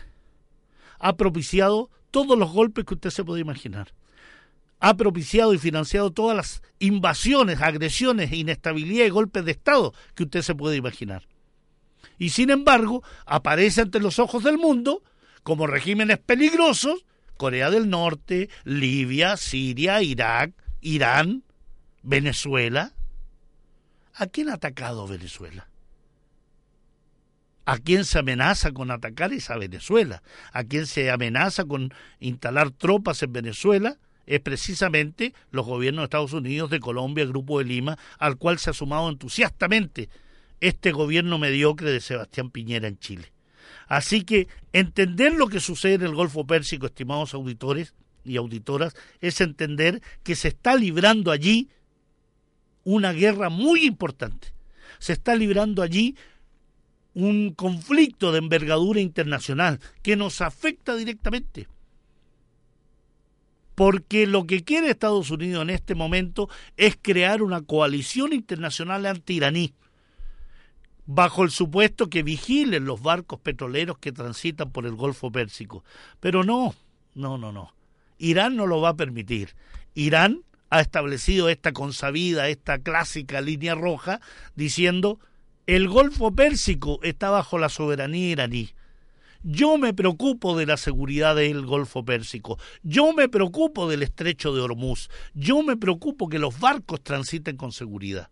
Ha 0.98 1.16
propiciado 1.16 1.90
todos 2.10 2.38
los 2.38 2.52
golpes 2.52 2.84
que 2.84 2.94
usted 2.94 3.10
se 3.10 3.24
puede 3.24 3.40
imaginar. 3.40 3.92
Ha 4.80 4.96
propiciado 4.96 5.54
y 5.54 5.58
financiado 5.58 6.10
todas 6.10 6.36
las 6.36 6.62
invasiones, 6.78 7.62
agresiones, 7.62 8.32
inestabilidad 8.32 9.06
y 9.06 9.10
golpes 9.10 9.44
de 9.44 9.52
Estado 9.52 9.94
que 10.14 10.24
usted 10.24 10.42
se 10.42 10.54
puede 10.54 10.76
imaginar 10.76 11.26
y 12.18 12.30
sin 12.30 12.50
embargo 12.50 13.02
aparece 13.24 13.82
ante 13.82 14.00
los 14.00 14.18
ojos 14.18 14.44
del 14.44 14.58
mundo 14.58 15.02
como 15.42 15.66
regímenes 15.66 16.18
peligrosos 16.18 17.04
Corea 17.36 17.70
del 17.70 17.90
Norte, 17.90 18.48
Libia, 18.64 19.36
Siria, 19.36 20.00
Irak, 20.00 20.52
Irán, 20.80 21.44
Venezuela. 22.06 22.92
¿A 24.14 24.28
quién 24.28 24.48
ha 24.48 24.54
atacado 24.54 25.08
Venezuela? 25.08 25.68
¿A 27.64 27.78
quién 27.78 28.04
se 28.04 28.20
amenaza 28.20 28.70
con 28.70 28.92
atacar 28.92 29.32
es 29.32 29.50
a 29.50 29.58
Venezuela? 29.58 30.22
¿A 30.52 30.62
quién 30.62 30.86
se 30.86 31.10
amenaza 31.10 31.64
con 31.64 31.92
instalar 32.20 32.70
tropas 32.70 33.24
en 33.24 33.32
Venezuela? 33.32 33.98
Es 34.24 34.38
precisamente 34.38 35.34
los 35.50 35.66
gobiernos 35.66 36.02
de 36.02 36.04
Estados 36.04 36.32
Unidos, 36.32 36.70
de 36.70 36.78
Colombia, 36.78 37.26
Grupo 37.26 37.58
de 37.58 37.64
Lima, 37.64 37.98
al 38.18 38.36
cual 38.36 38.60
se 38.60 38.70
ha 38.70 38.72
sumado 38.72 39.08
entusiastamente 39.08 40.08
este 40.60 40.92
gobierno 40.92 41.38
mediocre 41.38 41.90
de 41.90 42.00
Sebastián 42.00 42.50
Piñera 42.50 42.86
en 42.86 43.00
Chile. 43.00 43.32
Así 43.88 44.22
que 44.22 44.46
entender 44.72 45.32
lo 45.32 45.48
que 45.48 45.58
sucede 45.58 45.94
en 45.94 46.02
el 46.02 46.14
Golfo 46.14 46.46
Pérsico, 46.46 46.86
estimados 46.86 47.34
auditores 47.34 47.94
y 48.24 48.36
auditoras, 48.36 48.94
es 49.20 49.40
entender 49.40 50.02
que 50.22 50.36
se 50.36 50.48
está 50.48 50.76
librando 50.76 51.32
allí 51.32 51.68
una 52.86 53.12
guerra 53.12 53.50
muy 53.50 53.84
importante. 53.84 54.54
Se 55.00 55.12
está 55.12 55.34
librando 55.34 55.82
allí 55.82 56.16
un 57.14 57.52
conflicto 57.52 58.30
de 58.30 58.38
envergadura 58.38 59.00
internacional 59.00 59.80
que 60.02 60.14
nos 60.14 60.40
afecta 60.40 60.94
directamente. 60.94 61.66
Porque 63.74 64.28
lo 64.28 64.46
que 64.46 64.62
quiere 64.62 64.88
Estados 64.88 65.30
Unidos 65.32 65.62
en 65.62 65.70
este 65.70 65.96
momento 65.96 66.48
es 66.76 66.96
crear 67.00 67.42
una 67.42 67.60
coalición 67.60 68.32
internacional 68.32 69.04
anti-iraní 69.04 69.74
bajo 71.06 71.42
el 71.42 71.50
supuesto 71.50 72.08
que 72.08 72.22
vigilen 72.22 72.84
los 72.84 73.02
barcos 73.02 73.40
petroleros 73.40 73.98
que 73.98 74.12
transitan 74.12 74.70
por 74.70 74.86
el 74.86 74.94
Golfo 74.94 75.32
Pérsico. 75.32 75.82
Pero 76.20 76.44
no, 76.44 76.74
no, 77.14 77.36
no, 77.36 77.50
no. 77.50 77.74
Irán 78.18 78.54
no 78.54 78.66
lo 78.66 78.80
va 78.80 78.90
a 78.90 78.96
permitir. 78.96 79.56
Irán 79.94 80.44
ha 80.76 80.80
establecido 80.80 81.48
esta 81.48 81.72
consabida, 81.72 82.48
esta 82.48 82.78
clásica 82.78 83.40
línea 83.40 83.74
roja, 83.74 84.20
diciendo 84.54 85.18
el 85.66 85.88
Golfo 85.88 86.32
Pérsico 86.32 87.00
está 87.02 87.30
bajo 87.30 87.58
la 87.58 87.68
soberanía 87.68 88.30
iraní. 88.30 88.70
Yo 89.42 89.78
me 89.78 89.94
preocupo 89.94 90.56
de 90.56 90.66
la 90.66 90.76
seguridad 90.76 91.36
del 91.36 91.66
Golfo 91.66 92.04
Pérsico. 92.04 92.58
Yo 92.82 93.12
me 93.12 93.28
preocupo 93.28 93.88
del 93.88 94.02
estrecho 94.02 94.54
de 94.54 94.60
Hormuz. 94.60 95.08
Yo 95.34 95.62
me 95.62 95.76
preocupo 95.76 96.28
que 96.28 96.38
los 96.38 96.58
barcos 96.58 97.02
transiten 97.02 97.56
con 97.56 97.72
seguridad. 97.72 98.30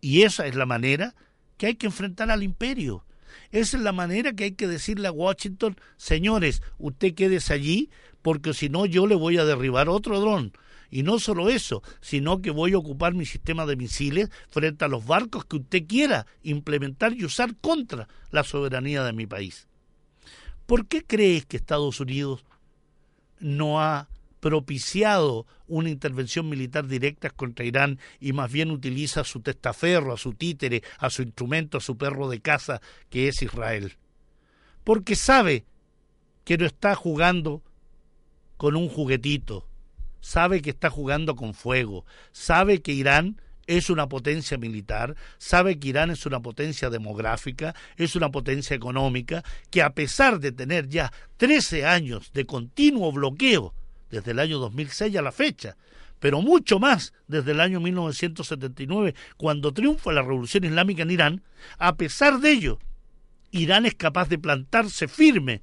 Y 0.00 0.22
esa 0.22 0.46
es 0.46 0.54
la 0.54 0.66
manera 0.66 1.14
que 1.56 1.66
hay 1.66 1.74
que 1.76 1.86
enfrentar 1.86 2.30
al 2.30 2.42
imperio. 2.42 3.04
Esa 3.50 3.76
es 3.76 3.82
la 3.82 3.92
manera 3.92 4.32
que 4.32 4.44
hay 4.44 4.52
que 4.52 4.66
decirle 4.66 5.08
a 5.08 5.12
Washington, 5.12 5.76
señores, 5.96 6.62
usted 6.78 7.14
quédese 7.14 7.52
allí, 7.52 7.90
porque 8.22 8.54
si 8.54 8.68
no 8.68 8.86
yo 8.86 9.06
le 9.06 9.14
voy 9.14 9.38
a 9.38 9.44
derribar 9.44 9.88
otro 9.88 10.20
dron. 10.20 10.52
Y 10.92 11.02
no 11.02 11.18
solo 11.18 11.48
eso, 11.48 11.82
sino 12.02 12.42
que 12.42 12.50
voy 12.50 12.74
a 12.74 12.78
ocupar 12.78 13.14
mi 13.14 13.24
sistema 13.24 13.64
de 13.64 13.76
misiles 13.76 14.28
frente 14.50 14.84
a 14.84 14.88
los 14.88 15.06
barcos 15.06 15.46
que 15.46 15.56
usted 15.56 15.86
quiera 15.86 16.26
implementar 16.42 17.14
y 17.14 17.24
usar 17.24 17.56
contra 17.56 18.08
la 18.30 18.44
soberanía 18.44 19.02
de 19.02 19.14
mi 19.14 19.26
país. 19.26 19.66
¿Por 20.66 20.86
qué 20.86 21.02
crees 21.02 21.46
que 21.46 21.56
Estados 21.56 21.98
Unidos 21.98 22.44
no 23.40 23.80
ha 23.80 24.10
propiciado 24.40 25.46
una 25.66 25.88
intervención 25.88 26.50
militar 26.50 26.86
directa 26.86 27.30
contra 27.30 27.64
Irán 27.64 27.98
y 28.20 28.34
más 28.34 28.52
bien 28.52 28.70
utiliza 28.70 29.24
su 29.24 29.40
testaferro, 29.40 30.12
a 30.12 30.18
su 30.18 30.34
títere, 30.34 30.82
a 30.98 31.08
su 31.08 31.22
instrumento, 31.22 31.78
a 31.78 31.80
su 31.80 31.96
perro 31.96 32.28
de 32.28 32.42
caza, 32.42 32.82
que 33.08 33.28
es 33.28 33.40
Israel. 33.40 33.96
Porque 34.84 35.16
sabe 35.16 35.64
que 36.44 36.58
no 36.58 36.66
está 36.66 36.94
jugando 36.94 37.62
con 38.58 38.76
un 38.76 38.90
juguetito, 38.90 39.66
sabe 40.22 40.62
que 40.62 40.70
está 40.70 40.88
jugando 40.88 41.36
con 41.36 41.52
fuego, 41.52 42.06
sabe 42.30 42.80
que 42.80 42.92
Irán 42.92 43.42
es 43.66 43.90
una 43.90 44.08
potencia 44.08 44.56
militar, 44.56 45.14
sabe 45.36 45.78
que 45.78 45.88
Irán 45.88 46.10
es 46.10 46.24
una 46.24 46.40
potencia 46.40 46.88
demográfica, 46.88 47.74
es 47.96 48.16
una 48.16 48.30
potencia 48.30 48.74
económica, 48.74 49.44
que 49.70 49.82
a 49.82 49.90
pesar 49.90 50.40
de 50.40 50.52
tener 50.52 50.88
ya 50.88 51.12
13 51.36 51.84
años 51.84 52.32
de 52.32 52.46
continuo 52.46 53.12
bloqueo 53.12 53.74
desde 54.10 54.30
el 54.30 54.38
año 54.38 54.58
2006 54.58 55.16
a 55.16 55.22
la 55.22 55.32
fecha, 55.32 55.76
pero 56.18 56.40
mucho 56.40 56.78
más 56.78 57.12
desde 57.26 57.50
el 57.50 57.60
año 57.60 57.80
1979, 57.80 59.14
cuando 59.36 59.72
triunfa 59.72 60.12
la 60.12 60.22
revolución 60.22 60.64
islámica 60.64 61.02
en 61.02 61.10
Irán, 61.10 61.42
a 61.78 61.96
pesar 61.96 62.38
de 62.38 62.52
ello, 62.52 62.78
Irán 63.50 63.86
es 63.86 63.94
capaz 63.94 64.28
de 64.28 64.38
plantarse 64.38 65.08
firme 65.08 65.62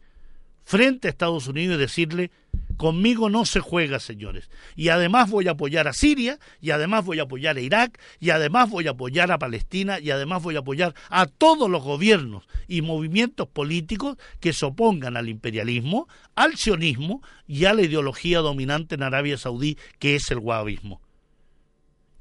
frente 0.63 1.07
a 1.07 1.11
Estados 1.11 1.47
Unidos 1.47 1.77
y 1.77 1.81
decirle 1.81 2.31
Conmigo 2.79 3.29
no 3.29 3.43
se 3.43 3.59
juega, 3.59 3.99
señores. 3.99 4.49
Y 4.77 4.87
además 4.87 5.29
voy 5.29 5.49
a 5.49 5.51
apoyar 5.51 5.89
a 5.89 5.93
Siria, 5.93 6.39
y 6.61 6.71
además 6.71 7.03
voy 7.03 7.19
a 7.19 7.23
apoyar 7.23 7.57
a 7.57 7.59
Irak, 7.59 7.99
y 8.21 8.29
además 8.29 8.69
voy 8.69 8.87
a 8.87 8.91
apoyar 8.91 9.33
a 9.33 9.37
Palestina, 9.37 9.99
y 9.99 10.11
además 10.11 10.41
voy 10.41 10.55
a 10.55 10.59
apoyar 10.59 10.95
a 11.09 11.25
todos 11.25 11.69
los 11.69 11.83
gobiernos 11.83 12.47
y 12.69 12.81
movimientos 12.81 13.49
políticos 13.49 14.15
que 14.39 14.53
se 14.53 14.65
opongan 14.65 15.17
al 15.17 15.27
imperialismo, 15.27 16.07
al 16.35 16.55
sionismo 16.55 17.21
y 17.47 17.65
a 17.65 17.73
la 17.73 17.81
ideología 17.81 18.39
dominante 18.39 18.95
en 18.95 19.03
Arabia 19.03 19.37
Saudí, 19.37 19.77
que 19.99 20.15
es 20.15 20.31
el 20.31 20.37
wahabismo. 20.37 21.01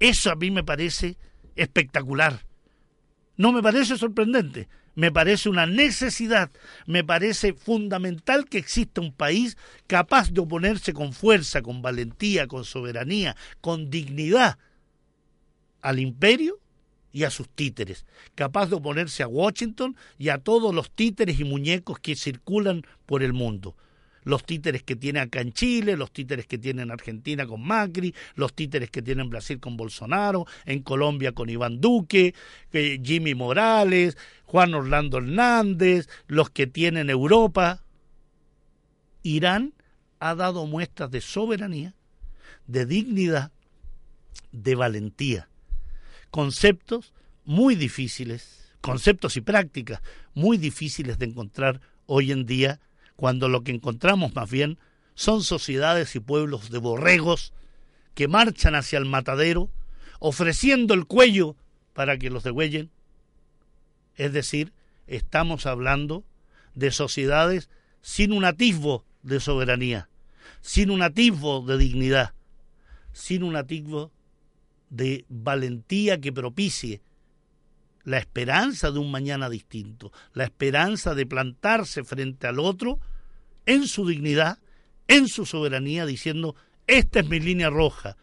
Eso 0.00 0.32
a 0.32 0.34
mí 0.34 0.50
me 0.50 0.64
parece 0.64 1.18
espectacular. 1.54 2.44
No 3.36 3.52
me 3.52 3.62
parece 3.62 3.96
sorprendente, 3.96 4.68
me 4.98 5.12
parece 5.12 5.48
una 5.48 5.64
necesidad, 5.64 6.50
me 6.84 7.04
parece 7.04 7.52
fundamental 7.52 8.46
que 8.46 8.58
exista 8.58 9.00
un 9.00 9.12
país 9.12 9.56
capaz 9.86 10.32
de 10.32 10.40
oponerse 10.40 10.92
con 10.92 11.12
fuerza, 11.12 11.62
con 11.62 11.82
valentía, 11.82 12.48
con 12.48 12.64
soberanía, 12.64 13.36
con 13.60 13.90
dignidad 13.90 14.58
al 15.82 16.00
imperio 16.00 16.58
y 17.12 17.22
a 17.22 17.30
sus 17.30 17.48
títeres, 17.48 18.06
capaz 18.34 18.70
de 18.70 18.74
oponerse 18.74 19.22
a 19.22 19.28
Washington 19.28 19.96
y 20.18 20.30
a 20.30 20.38
todos 20.38 20.74
los 20.74 20.90
títeres 20.90 21.38
y 21.38 21.44
muñecos 21.44 22.00
que 22.00 22.16
circulan 22.16 22.82
por 23.06 23.22
el 23.22 23.32
mundo. 23.32 23.76
Los 24.28 24.44
títeres 24.44 24.82
que 24.82 24.94
tiene 24.96 25.20
acá 25.20 25.40
en 25.40 25.52
Chile, 25.52 25.96
los 25.96 26.12
títeres 26.12 26.46
que 26.46 26.58
tiene 26.58 26.82
en 26.82 26.90
Argentina 26.90 27.46
con 27.46 27.62
Macri, 27.62 28.14
los 28.34 28.54
títeres 28.54 28.90
que 28.90 29.02
tiene 29.02 29.22
en 29.22 29.30
Brasil 29.30 29.58
con 29.58 29.76
Bolsonaro, 29.76 30.46
en 30.66 30.82
Colombia 30.82 31.32
con 31.32 31.48
Iván 31.48 31.80
Duque, 31.80 32.34
eh, 32.72 33.00
Jimmy 33.02 33.34
Morales, 33.34 34.16
Juan 34.44 34.74
Orlando 34.74 35.18
Hernández, 35.18 36.08
los 36.26 36.50
que 36.50 36.66
tiene 36.66 37.00
en 37.00 37.10
Europa. 37.10 37.82
Irán 39.22 39.74
ha 40.20 40.34
dado 40.34 40.66
muestras 40.66 41.10
de 41.10 41.20
soberanía, 41.20 41.94
de 42.66 42.86
dignidad, 42.86 43.52
de 44.52 44.74
valentía 44.74 45.48
conceptos 46.30 47.12
muy 47.44 47.74
difíciles, 47.74 48.72
conceptos 48.80 49.36
y 49.36 49.40
prácticas 49.40 50.00
muy 50.34 50.58
difíciles 50.58 51.18
de 51.18 51.26
encontrar 51.26 51.80
hoy 52.06 52.32
en 52.32 52.46
día, 52.46 52.80
cuando 53.18 53.48
lo 53.48 53.64
que 53.64 53.72
encontramos 53.72 54.32
más 54.36 54.48
bien 54.48 54.78
son 55.16 55.42
sociedades 55.42 56.14
y 56.14 56.20
pueblos 56.20 56.70
de 56.70 56.78
borregos 56.78 57.52
que 58.14 58.28
marchan 58.28 58.76
hacia 58.76 58.96
el 58.96 59.06
matadero, 59.06 59.68
ofreciendo 60.20 60.94
el 60.94 61.04
cuello 61.04 61.56
para 61.94 62.16
que 62.16 62.30
los 62.30 62.44
degüellen. 62.44 62.92
Es 64.14 64.32
decir, 64.32 64.72
estamos 65.08 65.66
hablando 65.66 66.22
de 66.76 66.92
sociedades 66.92 67.68
sin 68.02 68.32
un 68.32 68.44
atisbo 68.44 69.04
de 69.24 69.40
soberanía, 69.40 70.08
sin 70.60 70.88
un 70.88 71.02
atisbo 71.02 71.66
de 71.66 71.76
dignidad, 71.76 72.34
sin 73.12 73.42
un 73.42 73.56
atisbo 73.56 74.12
de 74.90 75.24
valentía 75.28 76.20
que 76.20 76.32
propicie 76.32 77.02
la 78.04 78.18
esperanza 78.18 78.90
de 78.90 78.98
un 78.98 79.10
mañana 79.10 79.50
distinto, 79.50 80.12
la 80.32 80.44
esperanza 80.44 81.14
de 81.14 81.26
plantarse 81.26 82.04
frente 82.04 82.46
al 82.46 82.58
otro 82.58 82.98
en 83.66 83.86
su 83.86 84.06
dignidad, 84.06 84.58
en 85.08 85.28
su 85.28 85.44
soberanía, 85.44 86.06
diciendo, 86.06 86.56
esta 86.86 87.20
es 87.20 87.28
mi 87.28 87.40
línea 87.40 87.70
roja, 87.70 88.16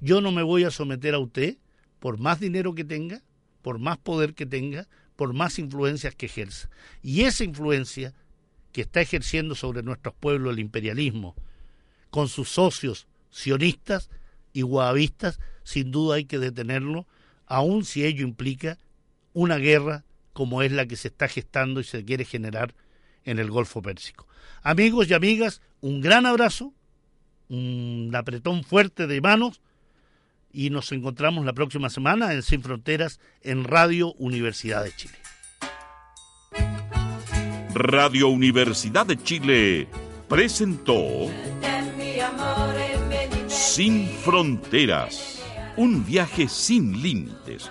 yo 0.00 0.20
no 0.20 0.32
me 0.32 0.42
voy 0.42 0.64
a 0.64 0.70
someter 0.70 1.14
a 1.14 1.20
usted 1.20 1.56
por 2.00 2.18
más 2.18 2.40
dinero 2.40 2.74
que 2.74 2.84
tenga, 2.84 3.22
por 3.62 3.78
más 3.78 3.98
poder 3.98 4.34
que 4.34 4.46
tenga, 4.46 4.88
por 5.14 5.32
más 5.32 5.60
influencias 5.60 6.16
que 6.16 6.26
ejerza. 6.26 6.68
Y 7.00 7.22
esa 7.22 7.44
influencia 7.44 8.12
que 8.72 8.80
está 8.80 9.00
ejerciendo 9.00 9.54
sobre 9.54 9.84
nuestros 9.84 10.14
pueblos 10.14 10.52
el 10.52 10.58
imperialismo, 10.58 11.36
con 12.10 12.28
sus 12.28 12.48
socios 12.48 13.06
sionistas 13.30 14.10
y 14.52 14.62
guavistas, 14.62 15.38
sin 15.62 15.92
duda 15.92 16.16
hay 16.16 16.24
que 16.24 16.40
detenerlo, 16.40 17.06
aun 17.46 17.84
si 17.84 18.04
ello 18.04 18.26
implica 18.26 18.78
una 19.32 19.56
guerra 19.56 20.04
como 20.32 20.62
es 20.62 20.72
la 20.72 20.86
que 20.86 20.96
se 20.96 21.08
está 21.08 21.28
gestando 21.28 21.80
y 21.80 21.84
se 21.84 22.04
quiere 22.04 22.24
generar 22.24 22.74
en 23.24 23.38
el 23.38 23.50
Golfo 23.50 23.82
Pérsico. 23.82 24.26
Amigos 24.62 25.08
y 25.08 25.14
amigas, 25.14 25.60
un 25.80 26.00
gran 26.00 26.26
abrazo, 26.26 26.72
un 27.48 28.10
apretón 28.14 28.64
fuerte 28.64 29.06
de 29.06 29.20
manos 29.20 29.60
y 30.52 30.70
nos 30.70 30.92
encontramos 30.92 31.44
la 31.44 31.52
próxima 31.52 31.90
semana 31.90 32.32
en 32.32 32.42
Sin 32.42 32.62
Fronteras 32.62 33.20
en 33.42 33.64
Radio 33.64 34.12
Universidad 34.14 34.84
de 34.84 34.94
Chile. 34.94 35.14
Radio 37.74 38.28
Universidad 38.28 39.06
de 39.06 39.16
Chile 39.22 39.88
presentó 40.28 41.30
Sin 43.48 44.08
Fronteras 44.08 45.42
un 45.76 46.04
viaje 46.04 46.48
sin 46.48 47.00
límites 47.02 47.70